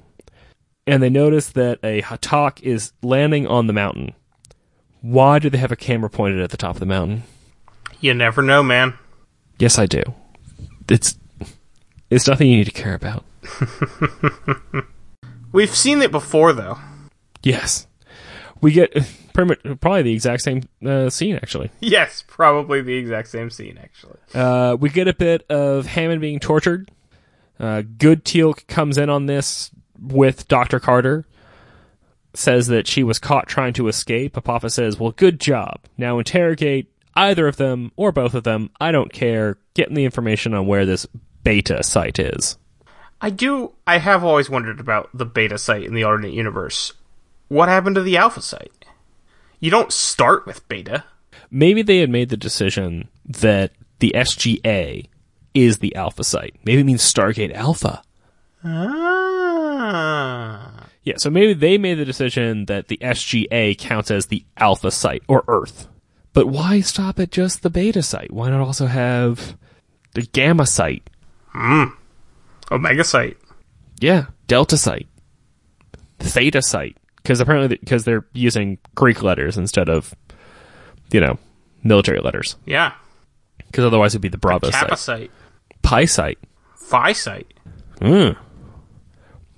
And 0.87 1.03
they 1.03 1.11
notice 1.11 1.49
that 1.49 1.78
a 1.82 2.03
Ha'tak 2.03 2.62
is 2.62 2.93
landing 3.03 3.47
on 3.47 3.66
the 3.66 3.72
mountain. 3.72 4.12
Why 5.01 5.39
do 5.39 5.49
they 5.49 5.59
have 5.59 5.72
a 5.72 5.76
camera 5.76 6.11
pointed 6.11 6.41
at 6.41 6.51
the 6.51 6.57
top 6.57 6.76
of 6.76 6.80
the 6.80 6.87
mountain? 6.87 7.22
You 8.01 8.12
never 8.12 8.43
know, 8.43 8.62
man. 8.62 8.99
Yes, 9.59 9.78
I 9.78 9.87
do. 9.87 10.03
It's 10.89 11.18
it's 12.11 12.28
nothing 12.28 12.49
you 12.49 12.59
need 12.59 12.64
to 12.64 12.70
care 12.70 12.95
about. 12.95 13.24
We've 15.53 15.74
seen 15.74 16.03
it 16.03 16.11
before, 16.11 16.53
though. 16.53 16.78
Yes, 17.43 17.87
we 18.61 18.72
get 18.72 18.95
pretty 19.35 19.49
much, 19.51 19.80
probably 19.80 20.01
the 20.03 20.12
exact 20.14 20.43
same 20.43 20.62
uh, 20.87 21.11
scene. 21.11 21.37
Actually, 21.37 21.70
Yes, 21.80 22.24
probably 22.26 22.80
the 22.80 22.95
exact 22.95 23.28
same 23.28 23.51
scene, 23.51 23.78
actually. 23.82 24.16
uh, 24.35 24.76
we 24.80 24.89
get 24.89 25.07
a 25.09 25.12
bit 25.14 25.45
of 25.51 25.85
Hammond 25.85 26.22
being 26.22 26.41
tortured. 26.41 26.91
Uh, 27.61 27.82
Good 27.82 28.24
Teal'c 28.24 28.66
comes 28.66 28.97
in 28.97 29.11
on 29.11 29.26
this 29.26 29.70
with 30.01 30.49
Doctor 30.49 30.80
Carter. 30.80 31.26
Says 32.37 32.66
that 32.66 32.89
she 32.89 33.05
was 33.05 33.20
caught 33.20 33.47
trying 33.47 33.74
to 33.74 33.87
escape. 33.87 34.37
Apophis 34.37 34.74
says, 34.74 34.99
"Well, 34.99 35.12
good 35.12 35.39
job. 35.39 35.78
Now 35.97 36.18
interrogate 36.18 36.91
either 37.14 37.47
of 37.47 37.59
them 37.59 37.93
or 37.95 38.11
both 38.11 38.35
of 38.35 38.43
them. 38.43 38.70
I 38.80 38.91
don't 38.91 39.12
care. 39.12 39.57
Getting 39.74 39.95
the 39.95 40.05
information 40.05 40.53
on 40.53 40.66
where 40.66 40.85
this 40.85 41.07
beta 41.45 41.85
site 41.85 42.18
is." 42.18 42.59
I 43.20 43.30
do. 43.30 43.70
I 43.87 43.99
have 43.99 44.24
always 44.24 44.51
wondered 44.51 44.80
about 44.80 45.11
the 45.14 45.24
beta 45.24 45.59
site 45.59 45.85
in 45.85 45.95
the 45.95 46.03
alternate 46.03 46.32
universe. 46.32 46.93
What 47.47 47.68
happened 47.68 47.95
to 47.95 48.03
the 48.03 48.16
alpha 48.16 48.43
site? 48.43 48.84
You 49.65 49.71
don't 49.71 49.91
start 49.91 50.45
with 50.45 50.69
beta. 50.69 51.05
maybe 51.51 51.81
they 51.81 52.01
had 52.01 52.11
made 52.11 52.29
the 52.29 52.37
decision 52.37 53.09
that 53.25 53.73
the 53.99 54.12
SGA 54.15 55.09
is 55.55 55.79
the 55.79 55.97
alpha 55.97 56.23
site. 56.23 56.55
Maybe 56.67 56.83
it 56.83 56.85
means 56.85 57.01
Stargate 57.01 57.55
Alpha. 57.55 58.03
Ah. 58.62 59.71
Yeah, 61.03 61.15
so 61.17 61.31
maybe 61.31 61.55
they 61.55 61.79
made 61.79 61.95
the 61.95 62.05
decision 62.05 62.67
that 62.67 62.89
the 62.89 62.99
SGA 62.99 63.79
counts 63.79 64.11
as 64.11 64.27
the 64.27 64.45
alpha 64.59 64.91
site 64.91 65.23
or 65.29 65.45
Earth. 65.49 65.89
But 66.35 66.49
why 66.49 66.83
stop 66.83 67.19
at 67.19 67.31
just 67.31 67.62
the 67.62 67.71
beta 67.71 68.03
site? 68.03 68.33
Why 68.33 68.51
not 68.51 68.61
also 68.61 68.85
have 68.85 69.57
the 70.12 70.21
gamma 70.27 70.67
site? 70.67 71.09
Omega 72.71 73.03
site. 73.03 73.39
Yeah, 73.99 74.27
delta 74.47 74.77
site, 74.77 75.09
theta 76.19 76.61
site. 76.61 76.99
Because 77.25 77.41
apparently, 77.41 77.79
because 77.79 78.05
they're 78.05 78.27
using 78.35 78.79
Greek 78.95 79.22
letters 79.22 79.59
instead 79.59 79.89
of, 79.89 80.14
you 81.11 81.20
know, 81.20 81.39
military 81.83 82.20
letters. 82.20 82.57
Yeah. 82.66 82.93
Because 83.66 83.85
otherwise 83.85 84.12
it'd 84.12 84.22
be 84.22 84.29
the 84.29 84.39
Bravo 84.39 84.70
Kappa 84.70 84.97
site, 84.97 85.31
site. 85.31 85.31
Pi 85.83 86.05
site. 86.05 86.39
Phi 86.77 87.12
site. 87.12 87.53
Mm. 88.01 88.37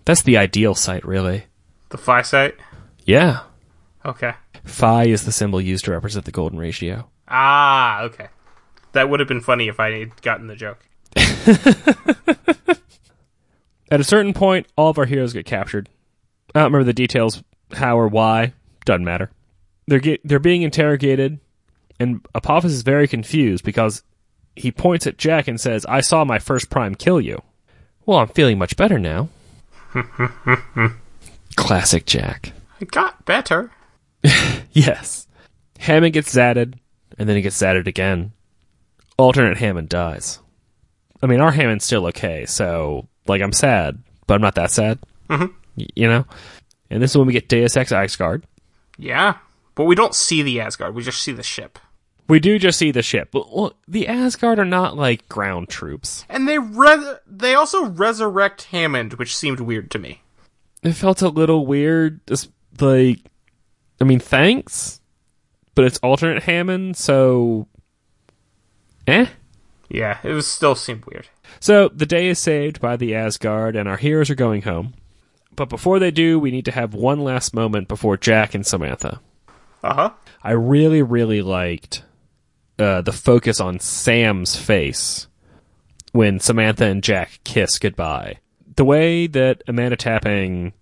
That's 0.05 0.23
the 0.23 0.37
ideal 0.37 0.77
site, 0.77 1.05
really. 1.05 1.45
The 1.89 1.99
Phi 1.99 2.23
site. 2.23 2.55
Yeah. 3.05 3.41
Okay. 4.05 4.35
Phi 4.65 5.07
is 5.07 5.25
the 5.25 5.33
symbol 5.33 5.61
used 5.61 5.85
to 5.87 5.91
represent 5.91 6.25
the 6.25 6.31
golden 6.31 6.59
ratio. 6.61 7.11
Ah, 7.27 8.03
okay. 8.03 8.29
That 8.93 9.11
would 9.11 9.19
have 9.19 9.29
been 9.29 9.41
funny 9.41 9.67
if 9.67 9.81
I 9.81 9.91
had 9.99 10.23
gotten 10.23 10.47
the 10.47 10.55
joke. 10.55 10.79
At 13.91 14.01
a 14.01 14.05
certain 14.05 14.33
point, 14.33 14.67
all 14.77 14.91
of 14.91 14.99
our 14.99 15.05
heroes 15.05 15.33
get 15.33 15.47
captured. 15.47 15.89
I 16.55 16.61
don't 16.61 16.73
remember 16.73 16.85
the 16.85 16.93
details, 16.93 17.43
how 17.77 17.99
or 17.99 18.09
why. 18.09 18.53
Doesn't 18.85 19.05
matter. 19.05 19.31
They're 19.87 20.01
get, 20.01 20.21
they're 20.25 20.39
being 20.39 20.63
interrogated, 20.63 21.39
and 22.01 22.25
Apophis 22.35 22.73
is 22.73 22.83
very 22.83 23.07
confused 23.09 23.65
because 23.65 24.03
he 24.57 24.73
points 24.73 25.07
at 25.07 25.17
Jack 25.19 25.47
and 25.49 25.61
says, 25.61 25.87
"I 25.87 26.01
saw 26.01 26.25
my 26.25 26.39
first 26.39 26.71
prime 26.71 26.95
kill 26.95 27.21
you." 27.21 27.41
Well, 28.05 28.19
I'm 28.19 28.29
feeling 28.29 28.59
much 28.59 28.77
better 28.77 28.99
now. 28.99 29.29
Classic 31.57 32.05
Jack. 32.07 32.53
I 32.81 32.85
got 32.85 33.25
better. 33.25 33.71
Yes. 34.73 35.27
Hammond 35.79 36.13
gets 36.13 36.35
zatted, 36.35 36.75
and 37.19 37.27
then 37.27 37.37
he 37.37 37.41
gets 37.41 37.59
zatted 37.59 37.87
again. 37.87 38.33
Alternate 39.17 39.57
Hammond 39.57 39.89
dies. 39.89 40.39
I 41.23 41.27
mean, 41.27 41.41
our 41.41 41.51
Hammond's 41.51 41.85
still 41.87 42.05
okay, 42.09 42.45
so, 42.45 43.09
like, 43.27 43.41
I'm 43.41 43.53
sad, 43.55 44.03
but 44.27 44.35
I'm 44.35 44.43
not 44.43 44.57
that 44.57 44.71
sad. 44.71 44.99
Mm-hmm. 45.31 45.47
Y- 45.79 45.87
you 45.97 46.09
know? 46.09 46.27
And 46.91 47.03
this 47.03 47.13
is 47.13 47.17
when 47.17 47.27
we 47.27 47.33
get 47.33 47.49
Deus 47.49 47.77
Ex 47.77 47.93
Asgard. 47.93 48.45
Yeah. 48.99 49.39
But 49.75 49.85
we 49.85 49.95
don't 49.95 50.15
see 50.15 50.43
the 50.43 50.61
Asgard. 50.61 50.95
We 50.95 51.03
just 51.03 51.21
see 51.21 51.33
the 51.33 51.43
ship. 51.43 51.79
We 52.29 52.41
do 52.41 52.59
just 52.59 52.79
see 52.79 52.91
the 52.91 53.03
ship. 53.03 53.29
But, 53.31 53.55
well, 53.55 53.75
the 53.87 54.09
Asgard 54.09 54.59
are 54.59 54.65
not, 54.65 54.97
like, 54.97 55.29
ground 55.29 55.69
troops. 55.69 56.25
And 56.29 56.49
they 56.49 56.59
re- 56.59 57.17
they 57.27 57.55
also 57.55 57.85
resurrect 57.87 58.65
Hammond, 58.65 59.15
which 59.15 59.37
seemed 59.37 59.61
weird 59.61 59.91
to 59.93 59.99
me. 59.99 60.23
It 60.83 60.95
felt 60.95 61.23
a 61.23 61.29
little 61.29 61.67
weird. 61.67 62.27
Just, 62.27 62.51
like, 62.81 63.21
I 64.01 64.05
mean, 64.05 64.21
thanks, 64.21 65.01
but 65.75 65.85
it's 65.85 65.99
alternate 65.99 66.43
Hammond, 66.43 66.97
so 66.97 67.69
eh. 69.07 69.27
Yeah, 69.89 70.19
it 70.25 70.33
was 70.33 70.47
still 70.47 70.75
seemed 70.75 71.05
weird. 71.05 71.29
So 71.61 71.89
the 71.89 72.07
day 72.07 72.27
is 72.27 72.39
saved 72.39 72.81
by 72.81 72.97
the 72.97 73.15
Asgard, 73.15 73.77
and 73.77 73.89
our 73.89 73.97
heroes 73.97 74.31
are 74.31 74.35
going 74.35 74.63
home. 74.63 74.95
But 75.57 75.69
before 75.69 75.99
they 75.99 76.11
do, 76.11 76.39
we 76.39 76.51
need 76.51 76.67
to 76.67 76.71
have 76.73 76.95
one 76.95 77.21
last 77.21 77.55
moment 77.55 77.89
before 77.89 78.17
Jack 78.17 78.55
and 78.55 78.67
Samantha. 78.67 79.21
Uh 79.83 79.95
huh. 79.95 80.11
I 80.43 80.53
really, 80.53 81.03
really 81.03 81.43
liked 81.43 82.03
uh, 82.79 83.01
the 83.01 83.13
focus 83.13 83.61
on 83.61 83.81
Sam's 83.81 84.55
face 84.55 85.27
when 86.13 86.41
Samantha 86.41 86.85
and 86.85 87.03
Jack 87.03 87.41
kiss 87.45 87.79
goodbye. 87.79 88.39
The 88.77 88.85
way 88.85 89.27
that 89.29 89.63
Amanda 89.67 89.97
Tapping 89.97 90.73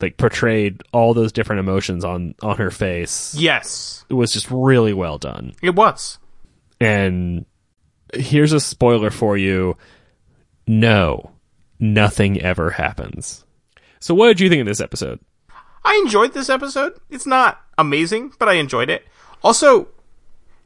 like 0.00 0.16
portrayed 0.16 0.82
all 0.92 1.14
those 1.14 1.32
different 1.32 1.60
emotions 1.60 2.04
on 2.04 2.34
on 2.40 2.56
her 2.58 2.70
face 2.70 3.34
Yes, 3.36 4.04
it 4.08 4.14
was 4.14 4.32
just 4.32 4.48
really 4.50 4.92
well 4.92 5.18
done. 5.18 5.54
it 5.62 5.74
was. 5.74 6.18
And 6.80 7.46
here's 8.14 8.52
a 8.52 8.60
spoiler 8.60 9.10
for 9.10 9.36
you. 9.36 9.76
No, 10.66 11.32
nothing 11.80 12.40
ever 12.40 12.70
happens. 12.70 13.44
So 14.00 14.14
what 14.14 14.28
did 14.28 14.40
you 14.40 14.48
think 14.48 14.60
of 14.60 14.66
this 14.66 14.80
episode? 14.80 15.20
I 15.84 16.00
enjoyed 16.04 16.32
this 16.34 16.48
episode. 16.50 16.94
It's 17.10 17.26
not 17.26 17.60
amazing, 17.76 18.32
but 18.38 18.48
I 18.48 18.54
enjoyed 18.54 18.90
it. 18.90 19.04
Also, 19.42 19.88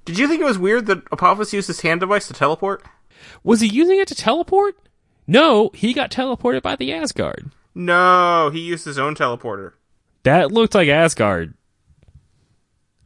did 0.05 0.19
you 0.19 0.27
think 0.27 0.41
it 0.41 0.45
was 0.47 0.59
weird 0.59 0.87
that 0.87 1.03
Apophis 1.13 1.53
used 1.53 1.69
his 1.69 1.81
hand 1.83 2.01
device 2.01 2.27
to 2.29 2.35
teleport? 2.35 2.83
Was 3.45 3.61
he 3.61 3.69
using 3.69 3.99
it 4.01 4.09
to 4.09 4.15
teleport? 4.15 4.77
No, 5.27 5.71
he 5.75 5.93
got 5.93 6.11
teleported 6.11 6.63
by 6.63 6.75
the 6.77 6.93
Asgard. 6.93 7.53
No, 7.75 8.51
he 8.53 8.61
used 8.61 8.85
his 8.85 8.99
own 8.99 9.15
teleporter. 9.15 9.75
That 10.25 10.51
looked 10.53 10.75
like 10.75 10.89
Asgard. 10.89 11.55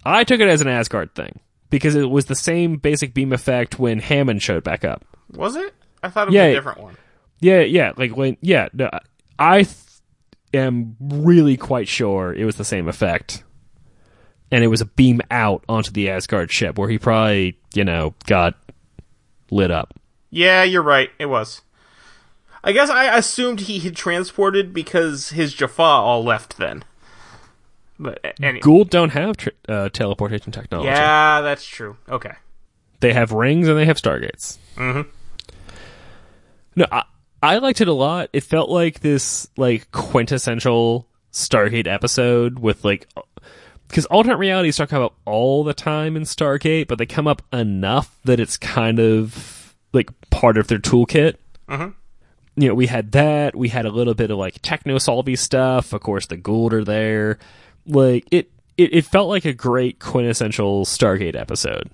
I 0.05 0.25
took 0.25 0.41
it 0.41 0.49
as 0.49 0.61
an 0.61 0.69
Asgard 0.69 1.15
thing 1.15 1.41
because 1.71 1.95
it 1.95 2.09
was 2.09 2.27
the 2.27 2.35
same 2.35 2.77
basic 2.77 3.13
beam 3.13 3.33
effect 3.33 3.79
when 3.79 3.99
Hammond 3.99 4.43
showed 4.43 4.65
back 4.65 4.85
up. 4.85 5.05
Was 5.33 5.57
it? 5.57 5.75
I 6.03 6.09
thought 6.09 6.29
it 6.29 6.31
was 6.31 6.35
Yeah. 6.37 6.45
a 6.45 6.53
different 6.55 6.81
one. 6.81 6.97
Yeah, 7.41 7.61
yeah, 7.61 7.93
like 7.97 8.17
when 8.17 8.37
yeah, 8.41 8.69
no, 8.73 8.89
I 9.39 9.65
th- 9.65 9.77
am 10.57 10.97
really 11.01 11.57
quite 11.57 11.89
sure 11.89 12.33
it 12.33 12.45
was 12.45 12.57
the 12.57 12.65
same 12.65 12.89
effect. 12.89 13.45
And 14.51 14.63
it 14.63 14.69
was 14.69 14.81
a 14.81 14.87
beam 14.87 15.21
out 15.31 15.65
onto 15.69 15.91
the 15.91 16.09
Asgard 16.09 16.53
ship 16.53 16.79
where 16.79 16.89
he 16.89 16.99
probably, 16.99 17.59
you 17.75 17.85
know, 17.85 18.15
got 18.27 18.55
lit 19.51 19.71
up. 19.71 19.99
Yeah, 20.31 20.63
you're 20.63 20.83
right. 20.83 21.11
It 21.19 21.27
was. 21.27 21.63
I 22.63 22.73
guess 22.73 22.91
I 22.91 23.17
assumed 23.17 23.61
he 23.61 23.79
had 23.81 23.97
transported 23.97 24.73
because 24.73 25.31
his 25.31 25.55
Jaffa 25.55 25.83
all 25.83 26.25
left 26.25 26.59
then. 26.59 26.85
But 27.99 28.21
anyway. 28.41 28.61
Goa'uld 28.61 28.91
don't 28.91 29.11
have 29.11 29.37
tr- 29.37 29.49
uh, 29.69 29.89
teleportation 29.89 30.53
technology. 30.53 30.89
Yeah, 30.89 31.41
that's 31.41 31.65
true. 31.65 31.97
Okay. 32.09 32.33
They 33.01 33.13
have 33.13 33.33
rings 33.33 33.69
and 33.69 33.79
they 33.79 33.85
have 33.85 33.97
stargates. 33.97 34.59
Mm-hmm. 34.77 35.09
No, 36.77 36.87
I, 36.93 37.05
I 37.43 37.59
liked 37.59 37.81
it 37.81 37.89
a 37.89 37.93
lot. 37.93 38.31
It 38.33 38.43
felt 38.43 38.71
like 38.71 39.01
this 39.01 39.49
like 39.57 39.91
quintessential 39.93 41.07
Stargate 41.33 41.87
episode 41.87 42.59
with 42.59 42.85
like 42.85 43.09
because 43.89 44.07
alternate 44.07 44.39
realities 44.39 44.77
talk 44.77 44.91
about 44.93 45.15
all 45.25 45.63
the 45.63 45.75
time 45.75 46.17
in 46.17 46.23
Stargate, 46.25 46.89
but 46.89 46.99
they 46.99 47.07
come 47.07 47.27
up 47.29 47.43
enough 47.53 48.19
that 48.25 48.41
it's 48.41 48.57
kind 48.57 48.99
of 48.99 49.75
like 49.93 50.11
part 50.31 50.57
of 50.59 50.67
their 50.69 50.79
toolkit. 50.79 51.37
Mhm. 51.69 51.95
You 52.57 52.69
know, 52.69 52.75
we 52.75 52.87
had 52.87 53.13
that. 53.13 53.55
We 53.55 53.69
had 53.69 53.85
a 53.85 53.91
little 53.91 54.15
bit 54.15 54.31
of 54.31 54.39
like 54.39 54.61
techno 54.63 54.97
solvy 54.97 55.39
stuff. 55.39 55.93
Of 55.93 56.01
course, 56.01 56.27
the 56.27 56.39
Goa'uld 56.39 56.73
are 56.73 56.85
there. 56.85 57.39
Like 57.87 58.27
it, 58.31 58.51
it, 58.79 58.95
it 58.95 59.05
felt 59.05 59.29
like 59.29 59.45
a 59.45 59.53
great 59.53 59.99
quintessential 59.99 60.85
Stargate 60.87 61.37
episode. 61.37 61.91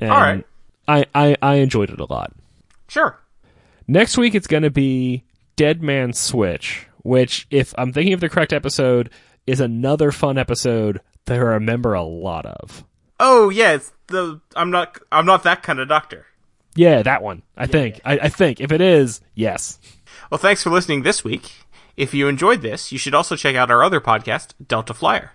And 0.00 0.10
All 0.10 0.20
right. 0.20 0.46
I, 0.86 1.06
I, 1.14 1.36
I 1.40 1.54
enjoyed 1.56 1.88
it 1.90 2.00
a 2.00 2.04
lot. 2.04 2.32
Sure. 2.88 3.18
Next 3.86 4.16
week 4.16 4.34
it's 4.34 4.46
going 4.46 4.62
to 4.62 4.70
be 4.70 5.24
Dead 5.56 5.82
Man 5.82 6.12
Switch, 6.12 6.86
which, 7.02 7.46
if 7.50 7.74
I'm 7.76 7.92
thinking 7.92 8.14
of 8.14 8.20
the 8.20 8.28
correct 8.28 8.52
episode, 8.52 9.10
is 9.46 9.60
another 9.60 10.10
fun 10.10 10.38
episode 10.38 11.00
that 11.26 11.34
I 11.34 11.42
remember 11.42 11.94
a 11.94 12.02
lot 12.02 12.46
of. 12.46 12.84
Oh 13.20 13.50
yeah, 13.50 13.72
it's 13.72 13.92
the 14.08 14.40
I'm 14.56 14.70
not 14.70 14.98
I'm 15.12 15.26
not 15.26 15.42
that 15.44 15.62
kind 15.62 15.78
of 15.78 15.88
doctor. 15.88 16.26
Yeah, 16.74 17.02
that 17.02 17.22
one. 17.22 17.42
I 17.56 17.66
think. 17.66 18.00
I, 18.04 18.18
I 18.18 18.28
think. 18.28 18.60
If 18.60 18.72
it 18.72 18.80
is, 18.80 19.20
yes. 19.34 19.78
Well, 20.30 20.38
thanks 20.38 20.62
for 20.62 20.70
listening 20.70 21.02
this 21.02 21.22
week. 21.22 21.52
If 21.96 22.12
you 22.12 22.26
enjoyed 22.26 22.62
this, 22.62 22.90
you 22.90 22.98
should 22.98 23.14
also 23.14 23.36
check 23.36 23.54
out 23.54 23.70
our 23.70 23.84
other 23.84 24.00
podcast, 24.00 24.54
Delta 24.66 24.92
Flyer. 24.92 25.32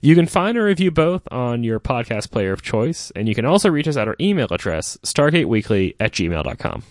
You 0.00 0.14
can 0.14 0.26
find 0.26 0.56
or 0.56 0.66
review 0.66 0.92
both 0.92 1.22
on 1.32 1.64
your 1.64 1.80
podcast 1.80 2.30
player 2.30 2.52
of 2.52 2.62
choice, 2.62 3.10
and 3.16 3.28
you 3.28 3.34
can 3.34 3.44
also 3.44 3.68
reach 3.68 3.88
us 3.88 3.96
at 3.96 4.06
our 4.06 4.14
email 4.20 4.46
address, 4.52 4.96
stargateweekly 5.02 5.96
at 5.98 6.12
gmail.com. 6.12 6.84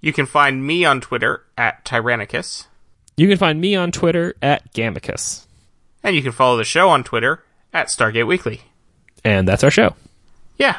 You 0.00 0.12
can 0.12 0.26
find 0.26 0.64
me 0.66 0.84
on 0.84 1.00
Twitter 1.00 1.44
at 1.56 1.84
Tyrannicus, 1.84 2.66
You 3.16 3.26
can 3.28 3.36
find 3.38 3.60
me 3.60 3.74
on 3.74 3.90
Twitter 3.90 4.34
at 4.40 4.72
Gamicus. 4.72 5.46
and 6.04 6.14
you 6.14 6.22
can 6.22 6.32
follow 6.32 6.56
the 6.56 6.64
show 6.64 6.88
on 6.88 7.02
Twitter 7.04 7.42
at 7.72 7.88
Stargate 7.88 8.26
Weekly. 8.26 8.62
And 9.24 9.46
that's 9.48 9.64
our 9.64 9.70
show. 9.70 9.96
Yeah. 10.56 10.78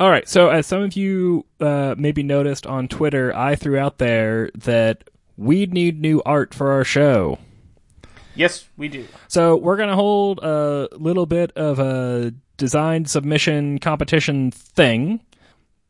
All 0.00 0.10
right. 0.10 0.28
So, 0.28 0.48
as 0.50 0.66
some 0.66 0.82
of 0.82 0.96
you 0.96 1.44
uh, 1.60 1.94
maybe 1.96 2.22
noticed 2.24 2.66
on 2.66 2.88
Twitter, 2.88 3.34
I 3.34 3.54
threw 3.54 3.78
out 3.78 3.98
there 3.98 4.50
that 4.56 5.08
we 5.36 5.66
need 5.66 6.00
new 6.00 6.20
art 6.26 6.52
for 6.52 6.72
our 6.72 6.84
show. 6.84 7.38
Yes, 8.34 8.68
we 8.76 8.88
do. 8.88 9.06
So, 9.28 9.54
we're 9.56 9.76
going 9.76 9.88
to 9.90 9.94
hold 9.94 10.40
a 10.42 10.88
little 10.92 11.26
bit 11.26 11.52
of 11.52 11.78
a 11.78 12.34
design 12.56 13.04
submission 13.04 13.78
competition 13.78 14.50
thing. 14.50 15.20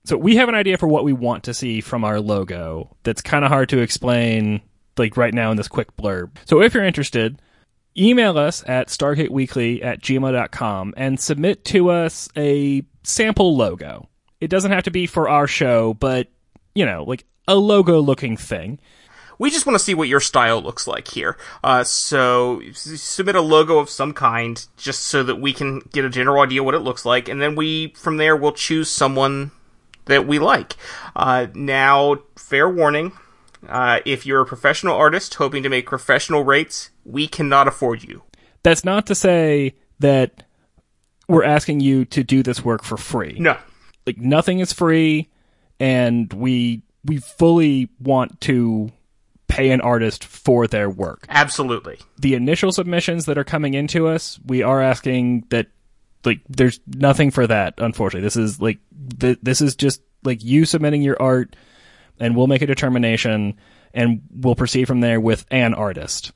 So, 0.06 0.18
we 0.18 0.36
have 0.36 0.50
an 0.50 0.54
idea 0.54 0.76
for 0.76 0.86
what 0.86 1.04
we 1.04 1.14
want 1.14 1.44
to 1.44 1.54
see 1.54 1.80
from 1.80 2.04
our 2.04 2.20
logo 2.20 2.94
that's 3.04 3.22
kind 3.22 3.42
of 3.42 3.50
hard 3.50 3.70
to 3.70 3.78
explain, 3.78 4.60
like 4.98 5.16
right 5.16 5.32
now 5.32 5.50
in 5.50 5.56
this 5.56 5.68
quick 5.68 5.96
blurb. 5.96 6.32
So, 6.44 6.60
if 6.60 6.74
you're 6.74 6.84
interested, 6.84 7.40
email 7.96 8.36
us 8.36 8.62
at 8.66 8.88
stargateweekly 8.88 9.82
at 9.82 10.02
gmail.com 10.02 10.94
and 10.98 11.18
submit 11.18 11.64
to 11.66 11.90
us 11.90 12.28
a 12.36 12.84
sample 13.02 13.56
logo. 13.56 14.08
It 14.42 14.48
doesn't 14.48 14.72
have 14.72 14.84
to 14.84 14.90
be 14.90 15.06
for 15.06 15.28
our 15.28 15.46
show, 15.46 15.94
but, 15.94 16.28
you 16.74 16.84
know, 16.84 17.04
like 17.04 17.24
a 17.48 17.54
logo 17.54 18.00
looking 18.00 18.36
thing. 18.36 18.80
We 19.38 19.50
just 19.50 19.64
want 19.64 19.78
to 19.78 19.84
see 19.84 19.94
what 19.94 20.08
your 20.08 20.20
style 20.20 20.62
looks 20.62 20.86
like 20.86 21.08
here. 21.08 21.38
Uh, 21.62 21.82
so 21.82 22.60
submit 22.74 23.36
a 23.36 23.40
logo 23.40 23.78
of 23.78 23.88
some 23.88 24.12
kind, 24.12 24.64
just 24.76 25.04
so 25.04 25.22
that 25.22 25.36
we 25.36 25.54
can 25.54 25.80
get 25.92 26.04
a 26.04 26.10
general 26.10 26.42
idea 26.42 26.62
what 26.62 26.74
it 26.74 26.80
looks 26.80 27.06
like, 27.06 27.28
and 27.28 27.40
then 27.40 27.56
we 27.56 27.94
from 27.96 28.18
there 28.18 28.36
we'll 28.36 28.52
choose 28.52 28.90
someone 28.90 29.50
that 30.06 30.26
we 30.26 30.38
like. 30.38 30.76
Uh, 31.16 31.46
now, 31.54 32.16
fair 32.36 32.68
warning: 32.68 33.12
uh, 33.68 34.00
if 34.04 34.26
you're 34.26 34.42
a 34.42 34.46
professional 34.46 34.96
artist 34.96 35.34
hoping 35.34 35.62
to 35.62 35.68
make 35.68 35.86
professional 35.86 36.44
rates, 36.44 36.90
we 37.04 37.26
cannot 37.26 37.68
afford 37.68 38.02
you. 38.02 38.22
That's 38.62 38.84
not 38.84 39.06
to 39.06 39.14
say 39.14 39.74
that 39.98 40.44
we're 41.28 41.44
asking 41.44 41.80
you 41.80 42.04
to 42.06 42.22
do 42.22 42.42
this 42.42 42.64
work 42.64 42.82
for 42.82 42.96
free. 42.96 43.36
No. 43.38 43.56
Like 44.06 44.18
nothing 44.18 44.60
is 44.60 44.72
free 44.72 45.28
and 45.80 46.32
we 46.32 46.82
we 47.04 47.18
fully 47.18 47.88
want 48.00 48.40
to 48.42 48.90
pay 49.48 49.70
an 49.70 49.80
artist 49.80 50.24
for 50.24 50.66
their 50.66 50.88
work. 50.88 51.26
Absolutely. 51.28 51.98
The 52.18 52.34
initial 52.34 52.72
submissions 52.72 53.26
that 53.26 53.38
are 53.38 53.44
coming 53.44 53.74
into 53.74 54.08
us, 54.08 54.40
we 54.46 54.62
are 54.62 54.82
asking 54.82 55.44
that 55.50 55.68
like 56.24 56.40
there's 56.48 56.80
nothing 56.86 57.30
for 57.30 57.46
that 57.46 57.74
unfortunately. 57.78 58.24
This 58.24 58.36
is 58.36 58.60
like 58.60 58.78
th- 59.18 59.38
this 59.42 59.60
is 59.60 59.76
just 59.76 60.02
like 60.22 60.42
you 60.42 60.64
submitting 60.64 61.02
your 61.02 61.20
art 61.20 61.56
and 62.18 62.36
we'll 62.36 62.46
make 62.46 62.62
a 62.62 62.66
determination 62.66 63.58
and 63.92 64.22
we'll 64.30 64.54
proceed 64.54 64.86
from 64.86 65.00
there 65.00 65.20
with 65.20 65.44
an 65.50 65.74
artist. 65.74 66.32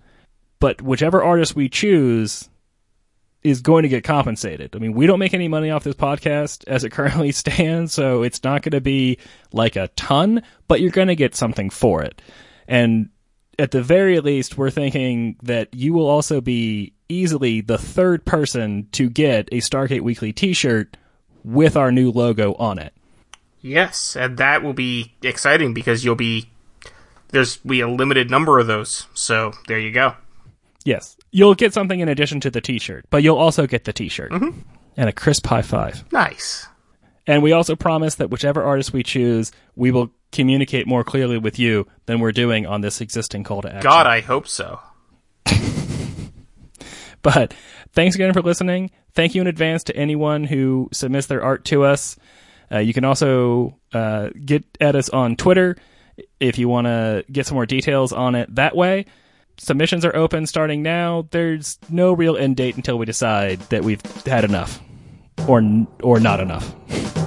But 0.60 0.82
whichever 0.82 1.22
artist 1.22 1.54
we 1.54 1.68
choose 1.68 2.48
is 3.42 3.60
going 3.60 3.84
to 3.84 3.88
get 3.88 4.04
compensated. 4.04 4.74
I 4.74 4.78
mean, 4.78 4.92
we 4.92 5.06
don't 5.06 5.18
make 5.18 5.34
any 5.34 5.48
money 5.48 5.70
off 5.70 5.84
this 5.84 5.94
podcast 5.94 6.64
as 6.66 6.84
it 6.84 6.90
currently 6.92 7.32
stands, 7.32 7.92
so 7.92 8.22
it's 8.22 8.42
not 8.42 8.62
going 8.62 8.72
to 8.72 8.80
be 8.80 9.18
like 9.52 9.76
a 9.76 9.88
ton, 9.88 10.42
but 10.66 10.80
you're 10.80 10.90
going 10.90 11.08
to 11.08 11.16
get 11.16 11.34
something 11.34 11.70
for 11.70 12.02
it. 12.02 12.20
And 12.66 13.10
at 13.58 13.70
the 13.70 13.82
very 13.82 14.20
least, 14.20 14.58
we're 14.58 14.70
thinking 14.70 15.36
that 15.42 15.72
you 15.74 15.92
will 15.92 16.06
also 16.06 16.40
be 16.40 16.92
easily 17.08 17.60
the 17.60 17.78
third 17.78 18.24
person 18.24 18.88
to 18.92 19.08
get 19.08 19.48
a 19.50 19.58
Stargate 19.58 20.02
Weekly 20.02 20.32
t-shirt 20.32 20.96
with 21.44 21.76
our 21.76 21.90
new 21.90 22.10
logo 22.10 22.54
on 22.54 22.78
it. 22.78 22.92
Yes, 23.60 24.16
and 24.16 24.36
that 24.38 24.62
will 24.62 24.72
be 24.72 25.14
exciting 25.22 25.74
because 25.74 26.04
you'll 26.04 26.14
be 26.14 26.50
there's 27.28 27.62
we 27.64 27.80
a 27.80 27.88
limited 27.88 28.30
number 28.30 28.58
of 28.58 28.66
those. 28.66 29.06
So 29.14 29.52
there 29.66 29.78
you 29.78 29.90
go. 29.90 30.14
Yes. 30.84 31.16
You'll 31.30 31.54
get 31.54 31.74
something 31.74 32.00
in 32.00 32.08
addition 32.08 32.40
to 32.40 32.50
the 32.50 32.60
t-shirt, 32.60 33.04
but 33.10 33.22
you'll 33.22 33.36
also 33.36 33.66
get 33.66 33.84
the 33.84 33.92
t-shirt. 33.92 34.30
Mm-hmm. 34.30 34.60
And 34.96 35.08
a 35.08 35.12
crisp 35.12 35.46
high 35.46 35.62
five. 35.62 36.10
Nice. 36.12 36.66
And 37.26 37.42
we 37.42 37.52
also 37.52 37.76
promise 37.76 38.14
that 38.16 38.30
whichever 38.30 38.62
artist 38.62 38.92
we 38.92 39.02
choose, 39.02 39.52
we 39.76 39.90
will 39.90 40.10
communicate 40.32 40.86
more 40.86 41.04
clearly 41.04 41.36
with 41.36 41.58
you 41.58 41.86
than 42.06 42.20
we're 42.20 42.32
doing 42.32 42.66
on 42.66 42.80
this 42.80 43.00
existing 43.00 43.44
call 43.44 43.62
to 43.62 43.68
action. 43.68 43.82
God, 43.82 44.06
I 44.06 44.20
hope 44.20 44.48
so. 44.48 44.80
But 47.22 47.52
thanks 47.92 48.14
again 48.14 48.32
for 48.32 48.42
listening. 48.42 48.90
Thank 49.12 49.34
you 49.34 49.40
in 49.40 49.48
advance 49.48 49.84
to 49.84 49.96
anyone 49.96 50.44
who 50.44 50.88
submits 50.92 51.26
their 51.26 51.42
art 51.42 51.64
to 51.66 51.84
us. 51.84 52.16
Uh, 52.70 52.78
you 52.78 52.92
can 52.92 53.04
also 53.04 53.76
uh, 53.92 54.30
get 54.44 54.64
at 54.80 54.94
us 54.94 55.08
on 55.08 55.34
Twitter 55.36 55.76
if 56.38 56.58
you 56.58 56.68
want 56.68 56.86
to 56.86 57.24
get 57.30 57.46
some 57.46 57.56
more 57.56 57.66
details 57.66 58.12
on 58.12 58.34
it 58.34 58.54
that 58.54 58.76
way. 58.76 59.06
Submissions 59.56 60.04
are 60.04 60.14
open 60.14 60.46
starting 60.46 60.82
now. 60.82 61.26
There's 61.30 61.78
no 61.88 62.12
real 62.12 62.36
end 62.36 62.56
date 62.56 62.76
until 62.76 62.98
we 62.98 63.06
decide 63.06 63.58
that 63.70 63.82
we've 63.82 64.02
had 64.24 64.44
enough 64.44 64.80
or 65.48 65.62
or 66.02 66.20
not 66.20 66.40
enough. 66.40 66.72